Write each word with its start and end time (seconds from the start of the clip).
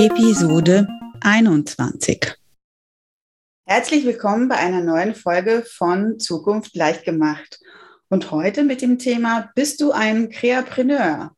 Episode 0.00 0.86
21. 1.22 2.36
Herzlich 3.66 4.06
willkommen 4.06 4.48
bei 4.48 4.54
einer 4.54 4.80
neuen 4.80 5.16
Folge 5.16 5.64
von 5.68 6.20
Zukunft 6.20 6.76
leicht 6.76 7.04
gemacht. 7.04 7.58
Und 8.08 8.30
heute 8.30 8.62
mit 8.62 8.80
dem 8.80 9.00
Thema 9.00 9.50
Bist 9.56 9.80
du 9.80 9.90
ein 9.90 10.30
Kreapreneur? 10.30 11.32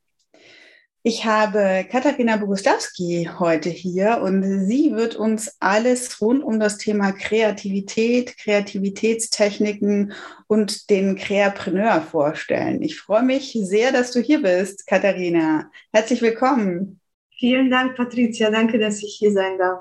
Ich 1.02 1.24
habe 1.24 1.86
Katharina 1.90 2.36
Boguslawski 2.36 3.30
heute 3.38 3.70
hier 3.70 4.20
und 4.22 4.66
sie 4.66 4.94
wird 4.94 5.16
uns 5.16 5.56
alles 5.58 6.20
rund 6.20 6.44
um 6.44 6.60
das 6.60 6.76
Thema 6.76 7.12
Kreativität, 7.12 8.36
Kreativitätstechniken 8.36 10.12
und 10.48 10.90
den 10.90 11.16
Kreapreneur 11.16 12.02
vorstellen. 12.02 12.82
Ich 12.82 13.00
freue 13.00 13.22
mich 13.22 13.58
sehr, 13.58 13.90
dass 13.90 14.12
du 14.12 14.20
hier 14.20 14.42
bist, 14.42 14.86
Katharina. 14.86 15.70
Herzlich 15.94 16.20
willkommen. 16.20 16.99
Vielen 17.40 17.70
Dank, 17.70 17.96
Patricia. 17.96 18.50
Danke, 18.50 18.78
dass 18.78 19.02
ich 19.02 19.16
hier 19.18 19.32
sein 19.32 19.56
darf. 19.56 19.80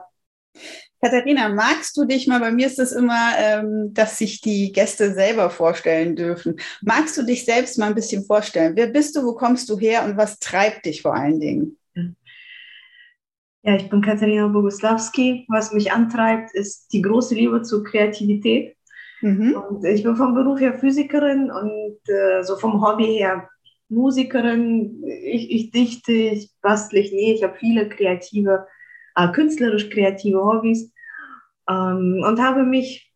Katharina, 1.02 1.50
magst 1.50 1.96
du 1.98 2.06
dich 2.06 2.26
mal, 2.26 2.40
bei 2.40 2.52
mir 2.52 2.68
ist 2.68 2.80
es 2.80 2.94
immer, 2.94 3.34
ähm, 3.38 3.94
dass 3.94 4.18
sich 4.18 4.40
die 4.40 4.72
Gäste 4.72 5.14
selber 5.14 5.50
vorstellen 5.50 6.16
dürfen. 6.16 6.56
Magst 6.82 7.18
du 7.18 7.24
dich 7.24 7.44
selbst 7.44 7.78
mal 7.78 7.88
ein 7.88 7.96
bisschen 7.96 8.24
vorstellen? 8.24 8.78
Wer 8.78 8.88
bist 8.88 9.16
du, 9.16 9.23
wo 9.23 9.36
kommst 9.36 9.70
du 9.70 9.78
her 9.78 10.06
und 10.06 10.16
was 10.16 10.39
treibt 10.39 10.86
dich 10.86 11.02
vor 11.02 11.14
allen 11.14 11.42
Dingen? 11.42 11.78
Ja, 13.64 13.76
ich 13.76 13.89
bin 13.89 14.02
Katharina 14.02 14.48
Boguslawski. 14.48 15.45
Was 15.50 15.73
mich 15.73 15.92
antreibt, 15.92 16.54
ist 16.54 16.94
die 16.94 17.02
große 17.02 17.36
Liebe 17.36 17.62
zur 17.62 17.83
Kreativität. 17.83 18.78
Mhm. 19.20 19.54
Und 19.54 19.83
ich 19.83 20.04
bin 20.04 20.16
vom 20.16 20.33
Beruf 20.33 20.62
her 20.62 20.80
Physikerin 20.80 21.52
und 21.52 21.98
äh, 22.08 22.42
so 22.42 22.56
vom 22.56 22.82
Hobby 22.82 23.17
her 23.17 23.50
Musikerin, 23.89 25.04
ich, 25.04 25.52
ich 25.52 25.72
dichte, 25.72 26.11
ich 26.11 26.52
bastle, 26.61 27.00
ich 27.00 27.11
nähe, 27.11 27.33
ich 27.33 27.44
habe 27.44 27.58
viele 27.58 27.89
kreative, 27.89 28.67
äh, 29.16 29.27
künstlerisch 29.32 29.89
kreative 29.89 30.44
Hobbys 30.44 30.94
ähm, 31.67 32.23
und 32.26 32.39
habe 32.42 32.64
mich 32.64 33.11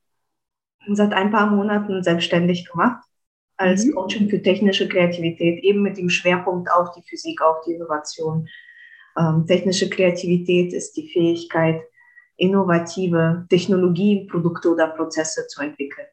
seit 0.88 1.14
ein 1.14 1.32
paar 1.32 1.48
Monaten 1.48 2.04
selbstständig 2.04 2.70
gemacht 2.70 3.04
als 3.58 3.86
mhm. 3.86 3.94
Coaching 3.94 4.30
für 4.30 4.42
technische 4.42 4.88
Kreativität, 4.88 5.64
eben 5.64 5.82
mit 5.84 5.98
dem 5.98 6.10
Schwerpunkt 6.10 6.72
auf 6.72 6.92
die 6.92 7.04
Physik, 7.04 7.42
auf 7.42 7.64
die 7.66 7.74
Innovation. 7.74 8.48
Ähm, 9.18 9.46
technische 9.48 9.90
Kreativität 9.90 10.74
ist 10.74 10.94
die 10.94 11.08
Fähigkeit, 11.10 11.82
innovative 12.36 13.46
Technologien, 13.50 14.28
Produkte 14.28 14.72
oder 14.72 14.88
Prozesse 14.88 15.46
zu 15.48 15.62
entwickeln. 15.62 16.08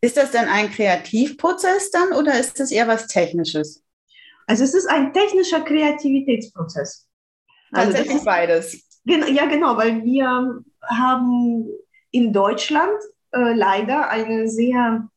Ist 0.00 0.16
das 0.16 0.32
dann 0.32 0.48
ein 0.48 0.70
Kreativprozess 0.70 1.90
dann 1.90 2.12
oder 2.12 2.38
ist 2.38 2.58
das 2.58 2.70
eher 2.70 2.88
was 2.88 3.06
Technisches? 3.06 3.84
Also 4.46 4.64
es 4.64 4.74
ist 4.74 4.86
ein 4.86 5.12
technischer 5.12 5.60
Kreativitätsprozess. 5.60 7.08
Also 7.72 7.92
Tatsächlich 7.92 8.16
ist, 8.16 8.24
beides. 8.24 9.00
Ja, 9.04 9.46
genau, 9.46 9.76
weil 9.76 10.02
wir 10.04 10.62
haben 10.82 11.66
in 12.10 12.32
Deutschland 12.32 12.98
äh, 13.32 13.54
leider 13.54 14.10
eine 14.10 14.48
sehr, 14.48 15.08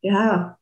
ja, 0.00 0.58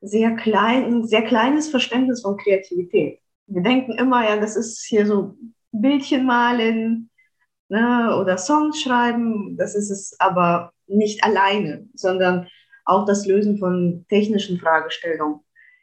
sehr 0.00 0.36
klein, 0.36 1.04
sehr 1.06 1.22
kleines 1.22 1.68
Verständnis 1.68 2.22
von 2.22 2.36
Kreativität. 2.36 3.20
Wir 3.46 3.62
denken 3.62 3.92
immer, 3.92 4.28
ja, 4.28 4.36
das 4.36 4.56
ist 4.56 4.84
hier 4.84 5.06
so 5.06 5.36
Bildchen 5.72 6.24
malen 6.24 7.10
ne, 7.68 8.16
oder 8.20 8.38
Songs 8.38 8.80
schreiben. 8.80 9.56
Das 9.56 9.74
ist 9.74 9.90
es 9.90 10.14
aber 10.20 10.72
nicht 10.88 11.22
alleine, 11.24 11.86
sondern 11.94 12.48
auch 12.84 13.04
das 13.04 13.26
Lösen 13.26 13.58
von 13.58 14.06
technischen 14.08 14.58
Fragestellungen 14.58 15.40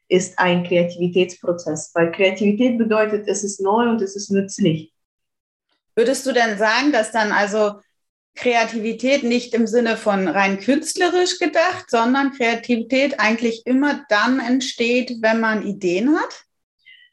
ist 0.08 0.38
ein 0.38 0.64
Kreativitätsprozess, 0.64 1.92
weil 1.94 2.12
Kreativität 2.12 2.78
bedeutet, 2.78 3.28
es 3.28 3.44
ist 3.44 3.62
neu 3.62 3.90
und 3.90 4.02
es 4.02 4.16
ist 4.16 4.32
nützlich. 4.32 4.92
Würdest 5.96 6.26
du 6.26 6.32
denn 6.32 6.58
sagen, 6.58 6.92
dass 6.92 7.12
dann 7.12 7.32
also 7.32 7.80
Kreativität 8.36 9.24
nicht 9.24 9.54
im 9.54 9.66
Sinne 9.66 9.98
von 9.98 10.28
rein 10.28 10.60
künstlerisch 10.60 11.40
gedacht, 11.40 11.90
sondern 11.90 12.34
Kreativität 12.34 13.20
eigentlich 13.20 13.66
immer 13.66 14.04
dann 14.10 14.40
entsteht, 14.40 15.18
wenn 15.22 15.40
man 15.40 15.66
Ideen 15.66 16.16
hat? 16.18 16.44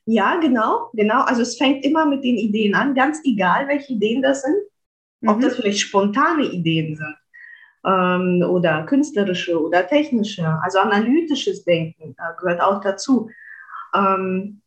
Ja, 0.05 0.41
genau, 0.41 0.91
genau. 0.95 1.23
Also 1.23 1.43
es 1.43 1.57
fängt 1.57 1.85
immer 1.85 2.07
mit 2.07 2.25
den 2.25 2.37
Ideen 2.37 2.75
an, 2.75 2.95
ganz 2.95 3.21
egal, 3.25 3.69
welche 3.69 3.93
Ideen 3.93 4.21
das 4.21 4.43
sind. 4.43 4.57
Ob 5.25 5.37
mhm. 5.37 5.43
das 5.43 5.57
vielleicht 5.57 5.81
spontane 5.81 6.47
Ideen 6.47 6.97
sind 6.97 7.17
ähm, 7.85 8.45
oder 8.49 8.85
künstlerische 8.85 9.61
oder 9.61 9.87
technische, 9.87 10.47
also 10.63 10.79
analytisches 10.79 11.65
Denken 11.65 12.15
äh, 12.19 12.41
gehört 12.41 12.61
auch 12.61 12.81
dazu. 12.81 13.31
Ähm, 13.95 14.61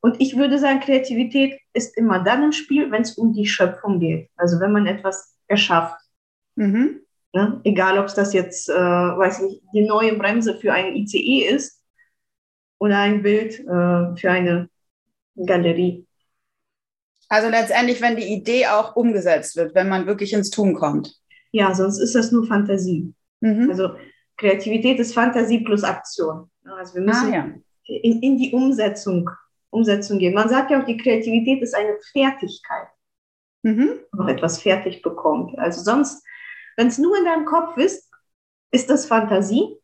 und 0.00 0.20
ich 0.20 0.36
würde 0.36 0.58
sagen, 0.58 0.80
Kreativität 0.80 1.60
ist 1.74 1.96
immer 1.96 2.24
dann 2.24 2.42
im 2.42 2.52
Spiel, 2.52 2.90
wenn 2.90 3.02
es 3.02 3.18
um 3.18 3.32
die 3.32 3.46
Schöpfung 3.46 4.00
geht. 4.00 4.30
Also 4.36 4.58
wenn 4.60 4.72
man 4.72 4.86
etwas 4.86 5.36
erschafft. 5.46 6.00
Mhm. 6.56 7.00
Ne? 7.32 7.60
Egal, 7.64 7.98
ob 7.98 8.06
es 8.06 8.14
das 8.14 8.32
jetzt, 8.32 8.68
äh, 8.68 8.72
weiß 8.74 9.42
nicht, 9.42 9.62
die 9.74 9.82
neue 9.82 10.16
Bremse 10.16 10.56
für 10.56 10.72
ein 10.72 10.96
ICE 10.96 11.44
ist 11.44 11.82
oder 12.78 12.98
ein 12.98 13.22
Bild 13.22 13.60
äh, 13.60 14.16
für 14.16 14.30
eine 14.30 14.68
Galerie. 15.36 16.06
Also 17.28 17.48
letztendlich, 17.48 18.00
wenn 18.00 18.16
die 18.16 18.32
Idee 18.32 18.66
auch 18.66 18.96
umgesetzt 18.96 19.56
wird, 19.56 19.74
wenn 19.74 19.88
man 19.88 20.06
wirklich 20.06 20.32
ins 20.32 20.50
Tun 20.50 20.74
kommt. 20.74 21.14
Ja, 21.52 21.74
sonst 21.74 21.98
ist 21.98 22.14
das 22.14 22.32
nur 22.32 22.46
Fantasie. 22.46 23.12
Mhm. 23.40 23.68
Also 23.70 23.90
Kreativität 24.36 24.98
ist 24.98 25.14
Fantasie 25.14 25.60
plus 25.60 25.84
Aktion. 25.84 26.50
Also 26.64 26.94
wir 26.94 27.02
müssen 27.02 27.32
ah, 27.32 27.36
ja. 27.36 27.50
in, 27.84 28.22
in 28.22 28.36
die 28.36 28.52
Umsetzung, 28.52 29.28
Umsetzung 29.70 30.18
gehen. 30.18 30.34
Man 30.34 30.48
sagt 30.48 30.70
ja 30.70 30.80
auch, 30.80 30.86
die 30.86 30.96
Kreativität 30.96 31.62
ist 31.62 31.74
eine 31.74 31.96
Fertigkeit. 32.12 32.88
Mhm. 33.62 34.00
Noch 34.12 34.28
etwas 34.28 34.62
fertig 34.62 35.02
bekommt. 35.02 35.58
Also 35.58 35.82
sonst, 35.82 36.24
wenn 36.76 36.86
es 36.86 36.98
nur 36.98 37.16
in 37.18 37.24
deinem 37.24 37.44
Kopf 37.44 37.76
ist, 37.76 38.10
ist 38.70 38.88
das 38.88 39.06
Fantasie. 39.06 39.76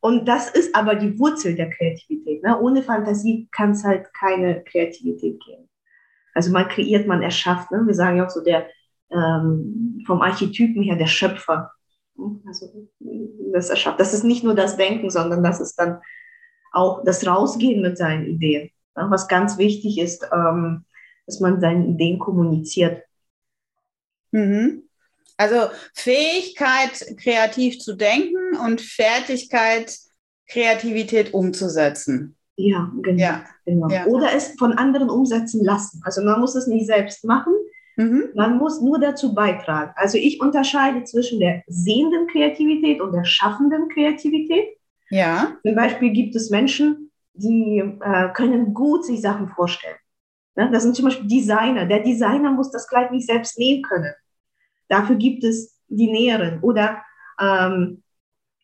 Und 0.00 0.28
das 0.28 0.50
ist 0.50 0.74
aber 0.74 0.96
die 0.96 1.18
Wurzel 1.18 1.54
der 1.54 1.70
Kreativität. 1.70 2.42
Ne? 2.42 2.60
Ohne 2.60 2.82
Fantasie 2.82 3.48
kann 3.50 3.70
es 3.70 3.84
halt 3.84 4.12
keine 4.12 4.62
Kreativität 4.62 5.42
geben. 5.42 5.68
Also 6.34 6.52
man 6.52 6.68
kreiert, 6.68 7.06
man 7.06 7.22
erschafft. 7.22 7.70
Ne? 7.70 7.82
Wir 7.86 7.94
sagen 7.94 8.18
ja 8.18 8.26
auch 8.26 8.30
so, 8.30 8.42
der, 8.42 8.68
ähm, 9.14 10.02
vom 10.06 10.20
Archetypen 10.20 10.82
her 10.82 10.96
der 10.96 11.06
Schöpfer. 11.06 11.70
Also 12.46 12.88
das 13.52 13.70
erschafft. 13.70 14.00
Das 14.00 14.14
ist 14.14 14.24
nicht 14.24 14.44
nur 14.44 14.54
das 14.54 14.76
Denken, 14.76 15.10
sondern 15.10 15.42
das 15.42 15.60
ist 15.60 15.76
dann 15.76 16.00
auch 16.72 17.04
das 17.04 17.26
Rausgehen 17.26 17.82
mit 17.82 17.96
seinen 17.96 18.26
Ideen. 18.26 18.70
Was 18.94 19.28
ganz 19.28 19.58
wichtig 19.58 19.98
ist, 19.98 20.26
ähm, 20.32 20.84
dass 21.26 21.40
man 21.40 21.60
seine 21.60 21.86
Ideen 21.86 22.18
kommuniziert. 22.18 23.02
Mhm. 24.30 24.82
Also 25.36 25.68
Fähigkeit, 25.94 27.16
kreativ 27.20 27.80
zu 27.80 27.96
denken 27.96 28.56
und 28.64 28.80
Fertigkeit, 28.80 29.96
Kreativität 30.48 31.34
umzusetzen. 31.34 32.36
Ja, 32.56 32.92
genau. 33.02 33.20
Ja. 33.20 33.44
genau. 33.64 33.88
Ja. 33.88 34.06
Oder 34.06 34.32
es 34.32 34.54
von 34.58 34.72
anderen 34.72 35.10
umsetzen 35.10 35.64
lassen. 35.64 36.00
Also 36.04 36.22
man 36.22 36.40
muss 36.40 36.54
es 36.54 36.68
nicht 36.68 36.86
selbst 36.86 37.24
machen, 37.24 37.52
Mhm. 37.96 38.30
Man 38.34 38.58
muss 38.58 38.80
nur 38.80 38.98
dazu 38.98 39.34
beitragen. 39.34 39.92
Also 39.96 40.18
ich 40.18 40.40
unterscheide 40.40 41.04
zwischen 41.04 41.40
der 41.40 41.62
sehenden 41.66 42.26
Kreativität 42.26 43.00
und 43.00 43.12
der 43.12 43.24
schaffenden 43.24 43.88
Kreativität. 43.88 44.76
Ja. 45.10 45.56
Zum 45.64 45.74
Beispiel 45.74 46.10
gibt 46.10 46.34
es 46.34 46.50
Menschen, 46.50 47.10
die 47.34 47.78
äh, 47.78 48.28
können 48.32 48.74
gut 48.74 49.04
sich 49.04 49.20
Sachen 49.20 49.48
vorstellen. 49.48 49.96
Ne? 50.56 50.70
Das 50.72 50.82
sind 50.82 50.96
zum 50.96 51.06
Beispiel 51.06 51.28
Designer. 51.28 51.86
Der 51.86 52.00
Designer 52.00 52.50
muss 52.50 52.70
das 52.70 52.88
Kleid 52.88 53.12
nicht 53.12 53.26
selbst 53.26 53.58
nähen 53.58 53.82
können. 53.82 54.14
Dafür 54.88 55.16
gibt 55.16 55.44
es 55.44 55.78
die 55.88 56.10
Näherin. 56.10 56.60
Oder 56.60 57.02
ähm, 57.40 58.02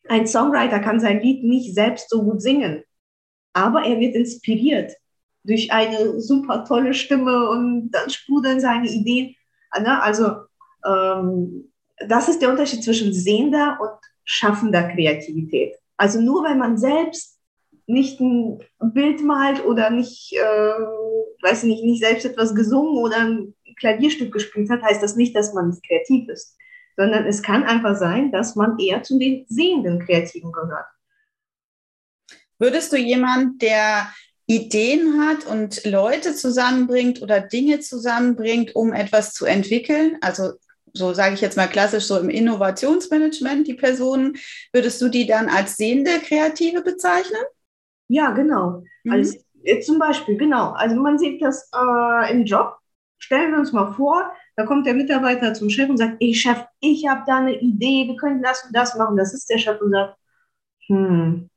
ein 0.07 0.27
Songwriter 0.27 0.79
kann 0.79 0.99
sein 0.99 1.21
Lied 1.21 1.43
nicht 1.43 1.73
selbst 1.73 2.09
so 2.09 2.23
gut 2.23 2.41
singen, 2.41 2.83
aber 3.53 3.83
er 3.83 3.99
wird 3.99 4.15
inspiriert 4.15 4.93
durch 5.43 5.71
eine 5.71 6.19
super 6.19 6.65
tolle 6.65 6.93
Stimme 6.93 7.49
und 7.49 7.91
dann 7.91 8.09
sprudeln 8.09 8.59
seine 8.59 8.89
Ideen. 8.89 9.35
Ne? 9.79 10.01
Also 10.01 10.35
ähm, 10.85 11.71
das 12.07 12.29
ist 12.29 12.41
der 12.41 12.49
Unterschied 12.49 12.83
zwischen 12.83 13.13
sehender 13.13 13.77
und 13.81 13.91
schaffender 14.23 14.83
Kreativität. 14.89 15.75
Also 15.97 16.21
nur 16.21 16.43
weil 16.43 16.55
man 16.55 16.77
selbst 16.77 17.39
nicht 17.87 18.19
ein 18.19 18.59
Bild 18.79 19.21
malt 19.23 19.65
oder 19.65 19.89
nicht, 19.89 20.33
äh, 20.33 20.73
weiß 21.41 21.63
nicht, 21.63 21.83
nicht 21.83 22.03
selbst 22.03 22.25
etwas 22.25 22.55
gesungen 22.55 22.97
oder 22.97 23.17
ein 23.17 23.55
Klavierstück 23.79 24.31
gespielt 24.31 24.69
hat, 24.69 24.81
heißt 24.81 25.01
das 25.01 25.15
nicht, 25.15 25.35
dass 25.35 25.53
man 25.53 25.77
kreativ 25.85 26.29
ist, 26.29 26.55
sondern 26.95 27.25
es 27.25 27.41
kann 27.41 27.63
einfach 27.63 27.95
sein, 27.95 28.31
dass 28.31 28.55
man 28.55 28.77
eher 28.79 29.03
zu 29.03 29.17
den 29.17 29.45
sehenden 29.47 29.99
Kreativen 29.99 30.51
gehört. 30.51 30.85
Würdest 32.59 32.93
du 32.93 32.97
jemand, 32.97 33.61
der 33.61 34.07
Ideen 34.51 35.21
hat 35.21 35.45
und 35.45 35.85
Leute 35.85 36.35
zusammenbringt 36.35 37.21
oder 37.21 37.39
Dinge 37.39 37.79
zusammenbringt, 37.79 38.75
um 38.75 38.91
etwas 38.91 39.33
zu 39.33 39.45
entwickeln, 39.45 40.17
also 40.19 40.51
so 40.93 41.13
sage 41.13 41.35
ich 41.35 41.41
jetzt 41.41 41.55
mal 41.55 41.67
klassisch 41.67 42.03
so 42.03 42.19
im 42.19 42.29
Innovationsmanagement, 42.29 43.65
die 43.65 43.75
Personen, 43.75 44.37
würdest 44.73 45.01
du 45.01 45.07
die 45.07 45.25
dann 45.25 45.47
als 45.47 45.77
sehende 45.77 46.19
Kreative 46.19 46.81
bezeichnen? 46.81 47.41
Ja, 48.09 48.31
genau. 48.31 48.83
Mhm. 49.03 49.11
Also, 49.11 49.37
zum 49.85 49.99
Beispiel, 49.99 50.37
genau. 50.37 50.71
Also 50.71 50.95
man 50.95 51.17
sieht 51.17 51.41
das 51.41 51.69
äh, 51.73 52.31
im 52.31 52.43
Job. 52.43 52.75
Stellen 53.19 53.51
wir 53.51 53.59
uns 53.59 53.71
mal 53.71 53.93
vor, 53.93 54.33
da 54.57 54.65
kommt 54.65 54.85
der 54.85 54.95
Mitarbeiter 54.95 55.53
zum 55.53 55.69
Chef 55.69 55.87
und 55.87 55.97
sagt, 55.97 56.17
ey 56.19 56.33
Chef, 56.33 56.57
ich 56.79 57.07
habe 57.07 57.21
da 57.25 57.37
eine 57.37 57.57
Idee, 57.57 58.07
wir 58.07 58.17
können 58.17 58.41
das 58.41 58.65
und 58.65 58.75
das 58.75 58.97
machen. 58.97 59.15
Das 59.15 59.33
ist 59.33 59.49
der 59.49 59.59
Chef 59.59 59.79
und 59.79 59.91
sagt, 59.91 60.17
hm, 60.87 61.50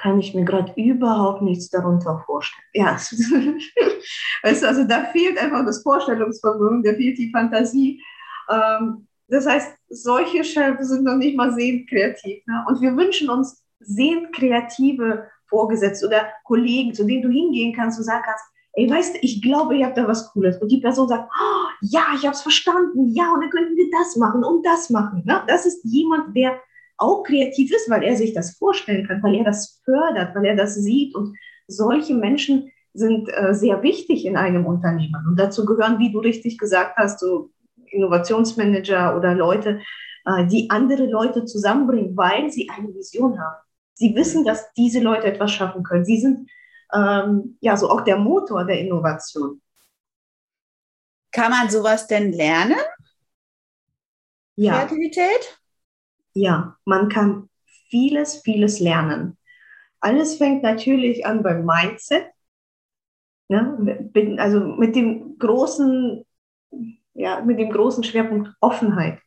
kann 0.00 0.18
ich 0.18 0.34
mir 0.34 0.44
gerade 0.44 0.72
überhaupt 0.76 1.42
nichts 1.42 1.70
darunter 1.70 2.22
vorstellen. 2.24 2.64
Ja, 2.72 2.92
weißt 4.42 4.62
du, 4.62 4.68
also 4.68 4.84
da 4.84 5.04
fehlt 5.06 5.38
einfach 5.38 5.64
das 5.64 5.82
Vorstellungsvermögen, 5.82 6.82
da 6.82 6.92
fehlt 6.94 7.18
die 7.18 7.30
Fantasie. 7.30 8.02
Ähm, 8.48 9.06
das 9.28 9.46
heißt, 9.46 9.76
solche 9.88 10.44
Chefs 10.44 10.88
sind 10.88 11.04
noch 11.04 11.16
nicht 11.16 11.36
mal 11.36 11.52
sehend 11.52 11.88
kreativ. 11.88 12.46
Ne? 12.46 12.64
Und 12.68 12.80
wir 12.80 12.96
wünschen 12.96 13.28
uns 13.28 13.62
sehend 13.80 14.32
kreative 14.32 15.26
Vorgesetzte 15.46 16.06
oder 16.06 16.28
Kollegen, 16.44 16.94
zu 16.94 17.04
denen 17.04 17.22
du 17.22 17.28
hingehen 17.28 17.74
kannst 17.74 17.98
und 17.98 18.04
sagen 18.04 18.22
kannst, 18.24 18.44
ey, 18.74 18.88
weißt 18.88 19.16
du, 19.16 19.18
ich 19.22 19.42
glaube, 19.42 19.76
ihr 19.76 19.86
habt 19.86 19.98
da 19.98 20.06
was 20.06 20.30
Cooles. 20.32 20.58
Und 20.58 20.70
die 20.70 20.80
Person 20.80 21.08
sagt, 21.08 21.28
oh, 21.28 21.68
ja, 21.80 22.06
ich 22.14 22.24
habe 22.24 22.34
es 22.34 22.42
verstanden, 22.42 23.08
ja, 23.08 23.32
und 23.32 23.40
dann 23.40 23.50
könnten 23.50 23.76
wir 23.76 23.90
das 23.90 24.16
machen 24.16 24.44
und 24.44 24.64
das 24.64 24.90
machen. 24.90 25.22
Ne? 25.26 25.42
Das 25.48 25.66
ist 25.66 25.84
jemand, 25.84 26.36
der 26.36 26.60
auch 26.98 27.22
kreativ 27.22 27.72
ist, 27.72 27.88
weil 27.88 28.02
er 28.02 28.16
sich 28.16 28.34
das 28.34 28.56
vorstellen 28.56 29.06
kann, 29.06 29.22
weil 29.22 29.36
er 29.36 29.44
das 29.44 29.80
fördert, 29.84 30.34
weil 30.34 30.44
er 30.44 30.56
das 30.56 30.74
sieht. 30.74 31.14
Und 31.14 31.36
solche 31.66 32.14
Menschen 32.14 32.70
sind 32.92 33.28
äh, 33.28 33.54
sehr 33.54 33.82
wichtig 33.82 34.26
in 34.26 34.36
einem 34.36 34.66
Unternehmen. 34.66 35.24
Und 35.26 35.36
dazu 35.38 35.64
gehören, 35.64 35.98
wie 35.98 36.12
du 36.12 36.18
richtig 36.18 36.58
gesagt 36.58 36.96
hast, 36.96 37.20
so 37.20 37.50
Innovationsmanager 37.86 39.16
oder 39.16 39.34
Leute, 39.34 39.80
äh, 40.24 40.46
die 40.46 40.68
andere 40.70 41.06
Leute 41.06 41.44
zusammenbringen, 41.44 42.16
weil 42.16 42.50
sie 42.50 42.68
eine 42.68 42.92
Vision 42.94 43.38
haben. 43.38 43.62
Sie 43.94 44.14
wissen, 44.14 44.44
dass 44.44 44.72
diese 44.74 45.00
Leute 45.00 45.26
etwas 45.26 45.52
schaffen 45.52 45.82
können. 45.82 46.04
Sie 46.04 46.20
sind 46.20 46.50
ähm, 46.92 47.56
ja 47.60 47.76
so 47.76 47.90
auch 47.90 48.02
der 48.02 48.16
Motor 48.16 48.64
der 48.64 48.80
Innovation. 48.80 49.60
Kann 51.30 51.50
man 51.50 51.68
sowas 51.68 52.06
denn 52.06 52.32
lernen? 52.32 52.78
Ja. 54.56 54.78
Kreativität? 54.78 55.58
Ja, 56.38 56.76
man 56.84 57.08
kann 57.08 57.48
vieles, 57.90 58.42
vieles 58.42 58.80
lernen. 58.80 59.36
Alles 60.00 60.36
fängt 60.36 60.62
natürlich 60.62 61.26
an 61.26 61.42
beim 61.42 61.64
Mindset. 61.64 62.26
Ne? 63.48 64.08
Also 64.38 64.60
mit 64.60 64.94
dem 64.94 65.38
großen 65.38 66.24
ja, 67.18 67.40
mit 67.40 67.58
dem 67.58 67.70
großen 67.70 68.04
Schwerpunkt 68.04 68.50
Offenheit. 68.60 69.20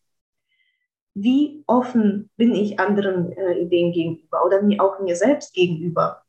Wie 1.14 1.64
offen 1.68 2.30
bin 2.38 2.56
ich 2.56 2.80
anderen 2.80 3.34
äh, 3.34 3.60
Ideen 3.60 3.92
gegenüber 3.92 4.46
oder 4.46 4.62
mir 4.62 4.82
auch 4.82 5.00
mir 5.02 5.16
selbst 5.18 5.54
gegenüber? 5.54 6.24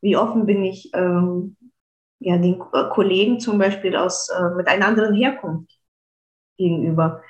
Wie 0.00 0.16
offen 0.16 0.46
bin 0.46 0.62
ich 0.62 0.90
ähm, 0.94 1.56
ja, 2.20 2.38
den 2.38 2.62
äh, 2.72 2.88
Kollegen 2.90 3.40
zum 3.40 3.58
Beispiel 3.58 3.96
aus, 3.96 4.28
äh, 4.28 4.54
mit 4.54 4.68
einer 4.68 4.86
anderen 4.86 5.14
Herkunft 5.14 5.72
gegenüber? 6.56 7.22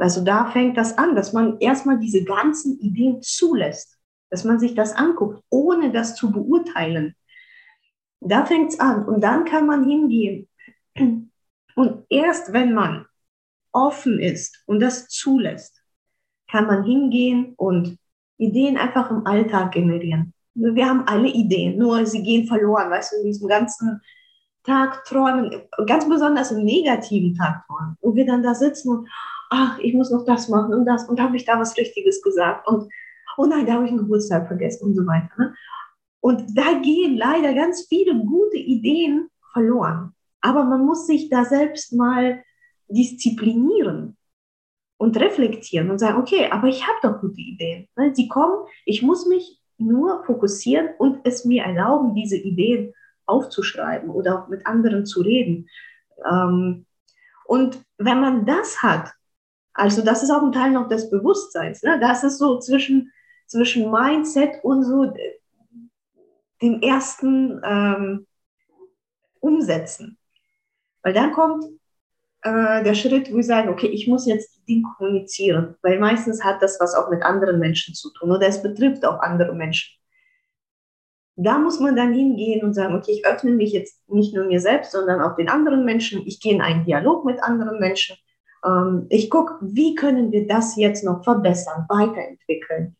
Also 0.00 0.24
da 0.24 0.46
fängt 0.46 0.76
das 0.76 0.96
an, 0.98 1.14
dass 1.14 1.32
man 1.32 1.58
erstmal 1.58 1.98
diese 1.98 2.24
ganzen 2.24 2.78
Ideen 2.80 3.22
zulässt, 3.22 3.98
dass 4.30 4.44
man 4.44 4.58
sich 4.58 4.74
das 4.74 4.92
anguckt, 4.94 5.42
ohne 5.50 5.92
das 5.92 6.14
zu 6.14 6.30
beurteilen. 6.30 7.14
Da 8.20 8.44
fängt 8.44 8.72
es 8.72 8.80
an 8.80 9.06
und 9.06 9.22
dann 9.22 9.44
kann 9.44 9.66
man 9.66 9.84
hingehen 9.84 10.48
und 11.74 12.04
erst 12.08 12.52
wenn 12.52 12.74
man 12.74 13.06
offen 13.72 14.18
ist 14.18 14.62
und 14.66 14.80
das 14.80 15.08
zulässt, 15.08 15.82
kann 16.50 16.66
man 16.66 16.84
hingehen 16.84 17.54
und 17.56 17.98
Ideen 18.38 18.76
einfach 18.76 19.10
im 19.10 19.26
Alltag 19.26 19.72
generieren. 19.72 20.34
Wir 20.54 20.88
haben 20.88 21.06
alle 21.06 21.28
Ideen, 21.28 21.78
nur 21.78 22.04
sie 22.06 22.22
gehen 22.22 22.46
verloren, 22.46 22.90
weißt 22.90 23.12
du, 23.12 23.16
in 23.18 23.26
diesem 23.26 23.48
ganzen 23.48 24.00
Tag 24.64 25.04
träumen, 25.04 25.62
ganz 25.86 26.08
besonders 26.08 26.50
im 26.50 26.64
negativen 26.64 27.34
Tag 27.34 27.64
träumen, 27.66 27.96
wo 28.00 28.14
wir 28.14 28.26
dann 28.26 28.42
da 28.42 28.54
sitzen 28.54 28.90
und, 28.90 29.08
ach, 29.50 29.78
ich 29.80 29.92
muss 29.94 30.10
noch 30.10 30.24
das 30.24 30.48
machen 30.48 30.72
und 30.72 30.86
das 30.86 31.08
und 31.08 31.20
habe 31.20 31.36
ich 31.36 31.44
da 31.44 31.58
was 31.58 31.76
Richtiges 31.76 32.22
gesagt 32.22 32.66
und, 32.66 32.90
oh 33.36 33.44
nein, 33.44 33.66
da 33.66 33.74
habe 33.74 33.84
ich 33.84 33.90
einen 33.90 33.98
Geburtstag 33.98 34.46
vergessen 34.46 34.86
und 34.86 34.94
so 34.94 35.06
weiter. 35.06 35.30
Ne? 35.36 35.54
Und 36.20 36.56
da 36.56 36.74
gehen 36.80 37.16
leider 37.16 37.52
ganz 37.54 37.86
viele 37.88 38.14
gute 38.14 38.56
Ideen 38.56 39.28
verloren. 39.52 40.14
Aber 40.40 40.64
man 40.64 40.86
muss 40.86 41.06
sich 41.06 41.28
da 41.28 41.44
selbst 41.44 41.92
mal 41.92 42.42
disziplinieren 42.88 44.16
und 44.98 45.18
reflektieren 45.18 45.90
und 45.90 45.98
sagen, 45.98 46.18
okay, 46.18 46.48
aber 46.50 46.68
ich 46.68 46.86
habe 46.86 46.98
doch 47.02 47.20
gute 47.20 47.40
Ideen. 47.40 47.88
Ne? 47.96 48.14
Sie 48.14 48.28
kommen, 48.28 48.66
ich 48.84 49.02
muss 49.02 49.26
mich 49.26 49.60
nur 49.78 50.24
fokussieren 50.24 50.90
und 50.98 51.20
es 51.24 51.44
mir 51.44 51.64
erlauben, 51.64 52.14
diese 52.14 52.36
Ideen 52.36 52.92
aufzuschreiben 53.26 54.10
oder 54.10 54.42
auch 54.42 54.48
mit 54.48 54.66
anderen 54.66 55.06
zu 55.06 55.22
reden. 55.22 55.68
Ähm, 56.30 56.86
und 57.46 57.82
wenn 57.98 58.20
man 58.20 58.44
das 58.46 58.82
hat, 58.82 59.12
also 59.72 60.02
das 60.02 60.22
ist 60.22 60.30
auch 60.30 60.42
ein 60.42 60.52
Teil 60.52 60.70
noch 60.72 60.88
des 60.88 61.10
Bewusstseins, 61.10 61.82
ne? 61.82 61.98
das 62.00 62.24
ist 62.24 62.38
so 62.38 62.58
zwischen, 62.58 63.12
zwischen 63.46 63.90
Mindset 63.90 64.62
und 64.62 64.84
so 64.84 65.12
dem 66.62 66.82
ersten 66.82 67.60
ähm, 67.64 68.26
Umsetzen. 69.40 70.18
Weil 71.02 71.14
dann 71.14 71.32
kommt 71.32 71.64
äh, 72.42 72.82
der 72.82 72.94
Schritt, 72.94 73.32
wo 73.32 73.38
ich 73.38 73.46
sage, 73.46 73.70
okay, 73.70 73.88
ich 73.88 74.06
muss 74.06 74.26
jetzt 74.26 74.60
die 74.68 74.82
kommunizieren, 74.82 75.76
weil 75.82 75.98
meistens 75.98 76.44
hat 76.44 76.62
das 76.62 76.78
was 76.80 76.94
auch 76.94 77.10
mit 77.10 77.22
anderen 77.22 77.58
Menschen 77.58 77.94
zu 77.94 78.10
tun 78.12 78.30
oder 78.30 78.46
es 78.46 78.62
betrifft 78.62 79.04
auch 79.04 79.20
andere 79.20 79.54
Menschen. 79.54 79.96
Da 81.36 81.58
muss 81.58 81.80
man 81.80 81.96
dann 81.96 82.12
hingehen 82.12 82.62
und 82.62 82.74
sagen, 82.74 82.94
okay, 82.94 83.12
ich 83.12 83.26
öffne 83.26 83.52
mich 83.52 83.72
jetzt 83.72 84.06
nicht 84.08 84.34
nur 84.34 84.44
mir 84.44 84.60
selbst, 84.60 84.92
sondern 84.92 85.22
auch 85.22 85.36
den 85.36 85.48
anderen 85.48 85.86
Menschen. 85.86 86.26
Ich 86.26 86.40
gehe 86.40 86.52
in 86.52 86.60
einen 86.60 86.84
Dialog 86.84 87.24
mit 87.24 87.42
anderen 87.42 87.78
Menschen. 87.78 88.16
Ähm, 88.64 89.06
ich 89.08 89.30
gucke, 89.30 89.54
wie 89.62 89.94
können 89.94 90.32
wir 90.32 90.46
das 90.46 90.76
jetzt 90.76 91.04
noch 91.04 91.24
verbessern, 91.24 91.86
weiterentwickeln. 91.88 92.96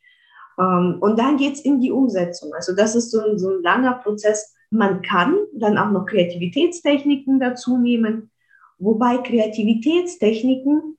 Ähm, 0.58 0.96
und 1.00 1.18
dann 1.18 1.36
geht 1.36 1.54
es 1.54 1.60
in 1.60 1.80
die 1.80 1.92
Umsetzung. 1.92 2.52
Also 2.54 2.74
das 2.74 2.94
ist 2.94 3.10
so 3.10 3.20
ein, 3.20 3.38
so 3.38 3.50
ein 3.50 3.62
langer 3.62 3.94
Prozess, 3.94 4.54
man 4.70 5.02
kann 5.02 5.36
dann 5.54 5.78
auch 5.78 5.90
noch 5.90 6.06
Kreativitätstechniken 6.06 7.40
dazu 7.40 7.76
nehmen, 7.76 8.30
wobei 8.78 9.18
Kreativitätstechniken 9.18 10.96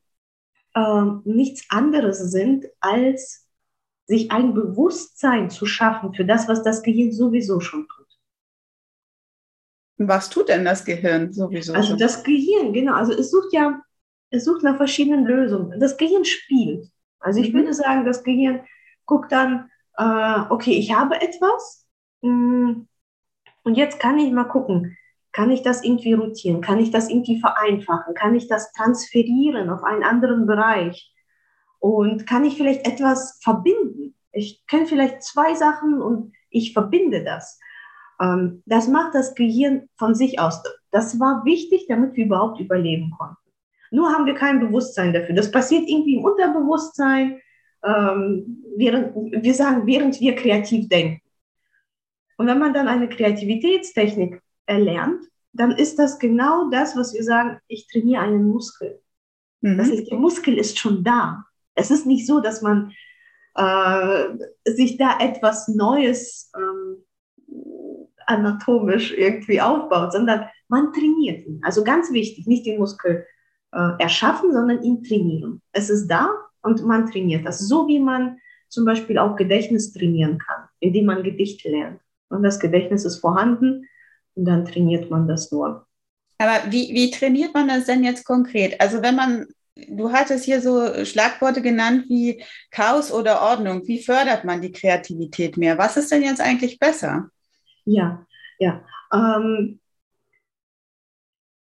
äh, 0.75 1.03
nichts 1.23 1.65
anderes 1.69 2.19
sind, 2.31 2.67
als 2.81 3.47
sich 4.07 4.31
ein 4.31 4.53
Bewusstsein 4.53 5.49
zu 5.49 5.65
schaffen 5.65 6.13
für 6.13 6.25
das, 6.25 6.47
was 6.49 6.63
das 6.63 6.83
Gehirn 6.83 7.13
sowieso 7.13 7.61
schon 7.61 7.87
tut. 7.87 8.01
Was 9.97 10.29
tut 10.29 10.49
denn 10.49 10.65
das 10.65 10.83
Gehirn 10.83 11.31
sowieso? 11.31 11.73
Also 11.73 11.95
das 11.95 12.23
Gehirn, 12.23 12.73
genau. 12.73 12.95
Also 12.95 13.13
es 13.13 13.31
sucht 13.31 13.53
ja, 13.53 13.81
es 14.31 14.45
sucht 14.45 14.63
nach 14.63 14.77
verschiedenen 14.77 15.25
Lösungen. 15.25 15.79
Das 15.79 15.97
Gehirn 15.97 16.25
spielt. 16.25 16.87
Also 17.19 17.39
ich 17.39 17.53
mhm. 17.53 17.57
würde 17.57 17.73
sagen, 17.73 18.05
das 18.05 18.23
Gehirn 18.23 18.61
guckt 19.05 19.31
dann, 19.31 19.69
äh, 19.97 20.39
okay, 20.49 20.71
ich 20.71 20.95
habe 20.95 21.21
etwas, 21.21 21.87
mh, 22.21 22.29
hm, 22.29 22.87
und 23.63 23.75
jetzt 23.75 23.99
kann 23.99 24.17
ich 24.17 24.31
mal 24.31 24.45
gucken, 24.45 24.97
kann 25.31 25.51
ich 25.51 25.61
das 25.61 25.83
irgendwie 25.83 26.13
rotieren? 26.13 26.61
Kann 26.61 26.79
ich 26.79 26.91
das 26.91 27.09
irgendwie 27.09 27.39
vereinfachen? 27.39 28.15
Kann 28.15 28.35
ich 28.35 28.47
das 28.47 28.71
transferieren 28.73 29.69
auf 29.69 29.83
einen 29.83 30.03
anderen 30.03 30.45
Bereich? 30.47 31.13
Und 31.79 32.27
kann 32.27 32.43
ich 32.43 32.57
vielleicht 32.57 32.87
etwas 32.87 33.39
verbinden? 33.41 34.15
Ich 34.31 34.65
kenne 34.67 34.87
vielleicht 34.87 35.23
zwei 35.23 35.53
Sachen 35.55 36.01
und 36.01 36.33
ich 36.49 36.73
verbinde 36.73 37.23
das. 37.23 37.59
Ähm, 38.19 38.61
das 38.65 38.87
macht 38.87 39.15
das 39.15 39.35
Gehirn 39.35 39.89
von 39.97 40.15
sich 40.15 40.39
aus. 40.39 40.61
Das 40.91 41.19
war 41.19 41.45
wichtig, 41.45 41.85
damit 41.87 42.15
wir 42.15 42.25
überhaupt 42.25 42.59
überleben 42.59 43.11
konnten. 43.17 43.40
Nur 43.91 44.11
haben 44.11 44.25
wir 44.25 44.33
kein 44.33 44.59
Bewusstsein 44.59 45.13
dafür. 45.13 45.35
Das 45.35 45.51
passiert 45.51 45.87
irgendwie 45.87 46.15
im 46.15 46.23
Unterbewusstsein, 46.23 47.41
ähm, 47.83 48.63
während, 48.77 49.13
wir 49.15 49.53
sagen, 49.53 49.85
während 49.85 50.19
wir 50.19 50.35
kreativ 50.35 50.87
denken. 50.87 51.21
Und 52.37 52.47
wenn 52.47 52.59
man 52.59 52.73
dann 52.73 52.87
eine 52.87 53.09
Kreativitätstechnik 53.09 54.41
erlernt, 54.65 55.25
dann 55.53 55.71
ist 55.71 55.99
das 55.99 56.17
genau 56.17 56.69
das, 56.69 56.95
was 56.95 57.13
wir 57.13 57.23
sagen, 57.23 57.59
ich 57.67 57.87
trainiere 57.87 58.23
einen 58.23 58.45
Muskel. 58.45 59.01
Mhm. 59.59 59.77
Das 59.77 59.91
heißt, 59.91 60.09
der 60.09 60.17
Muskel 60.17 60.57
ist 60.57 60.79
schon 60.79 61.03
da. 61.03 61.43
Es 61.75 61.91
ist 61.91 62.05
nicht 62.05 62.25
so, 62.25 62.39
dass 62.39 62.61
man 62.61 62.93
äh, 63.55 64.23
sich 64.65 64.97
da 64.97 65.19
etwas 65.19 65.67
Neues 65.67 66.51
ähm, 66.55 67.03
anatomisch 68.25 69.11
irgendwie 69.11 69.59
aufbaut, 69.59 70.13
sondern 70.13 70.45
man 70.69 70.93
trainiert 70.93 71.45
ihn. 71.45 71.59
Also 71.63 71.83
ganz 71.83 72.13
wichtig, 72.13 72.47
nicht 72.47 72.65
den 72.65 72.79
Muskel 72.79 73.25
äh, 73.71 73.91
erschaffen, 73.99 74.51
sondern 74.51 74.83
ihn 74.83 75.03
trainieren. 75.03 75.61
Es 75.71 75.89
ist 75.89 76.07
da 76.07 76.29
und 76.61 76.85
man 76.85 77.09
trainiert 77.09 77.45
das, 77.45 77.59
so 77.59 77.87
wie 77.87 77.99
man 77.99 78.37
zum 78.69 78.85
Beispiel 78.85 79.17
auch 79.17 79.35
Gedächtnis 79.35 79.91
trainieren 79.91 80.37
kann, 80.37 80.65
indem 80.79 81.05
man 81.05 81.23
Gedichte 81.23 81.69
lernt. 81.69 81.99
Und 82.29 82.43
das 82.43 82.59
Gedächtnis 82.59 83.03
ist 83.05 83.19
vorhanden 83.19 83.85
und 84.35 84.45
dann 84.45 84.65
trainiert 84.65 85.09
man 85.09 85.27
das 85.27 85.51
nur. 85.51 85.85
Aber 86.37 86.71
wie, 86.71 86.93
wie 86.93 87.11
trainiert 87.11 87.53
man 87.53 87.67
das 87.67 87.85
denn 87.85 88.03
jetzt 88.03 88.25
konkret? 88.25 88.79
Also 88.79 89.01
wenn 89.01 89.15
man, 89.15 89.47
du 89.75 90.11
hattest 90.11 90.45
hier 90.45 90.61
so 90.61 91.05
Schlagworte 91.05 91.61
genannt 91.61 92.05
wie 92.07 92.41
Chaos 92.71 93.11
oder 93.11 93.41
Ordnung. 93.41 93.85
Wie 93.85 94.01
fördert 94.01 94.45
man 94.45 94.61
die 94.61 94.71
Kreativität 94.71 95.57
mehr? 95.57 95.77
Was 95.77 95.97
ist 95.97 96.11
denn 96.11 96.23
jetzt 96.23 96.41
eigentlich 96.41 96.79
besser? 96.79 97.29
Ja, 97.85 98.25
ja. 98.57 98.81
Ähm, 99.13 99.80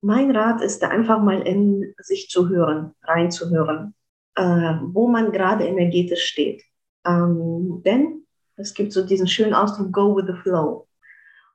mein 0.01 0.35
Rat 0.35 0.61
ist 0.61 0.83
einfach 0.83 1.21
mal 1.21 1.41
in 1.41 1.93
sich 1.99 2.29
zu 2.29 2.49
hören, 2.49 2.93
reinzuhören, 3.03 3.93
äh, 4.35 4.75
wo 4.81 5.07
man 5.07 5.31
gerade 5.31 5.65
energetisch 5.65 6.25
steht. 6.25 6.63
Ähm, 7.05 7.81
denn 7.85 8.25
es 8.55 8.73
gibt 8.73 8.91
so 8.93 9.05
diesen 9.05 9.27
schönen 9.27 9.53
Ausdruck, 9.53 9.91
go 9.91 10.15
with 10.15 10.25
the 10.27 10.41
flow. 10.41 10.87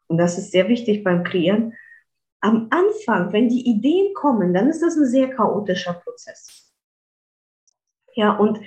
Und 0.06 0.18
das 0.18 0.38
ist 0.38 0.52
sehr 0.52 0.68
wichtig 0.68 1.02
beim 1.02 1.24
Kreieren. 1.24 1.74
Am 2.40 2.68
Anfang, 2.70 3.32
wenn 3.32 3.48
die 3.48 3.68
Ideen 3.68 4.14
kommen, 4.14 4.54
dann 4.54 4.68
ist 4.68 4.82
das 4.82 4.96
ein 4.96 5.06
sehr 5.06 5.28
chaotischer 5.30 5.94
Prozess. 5.94 6.72
Ja, 8.14 8.36
und 8.36 8.60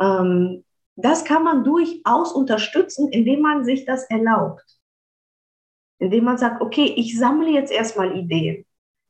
ähm, 0.00 0.64
das 0.96 1.24
kann 1.24 1.42
man 1.42 1.64
durchaus 1.64 2.32
unterstützen, 2.32 3.08
indem 3.08 3.40
man 3.40 3.64
sich 3.64 3.84
das 3.84 4.08
erlaubt. 4.08 4.64
Indem 5.98 6.24
man 6.24 6.38
sagt, 6.38 6.62
okay, 6.62 6.92
ich 6.96 7.18
sammle 7.18 7.50
jetzt 7.50 7.72
erstmal 7.72 8.16
Ideen. 8.16 8.64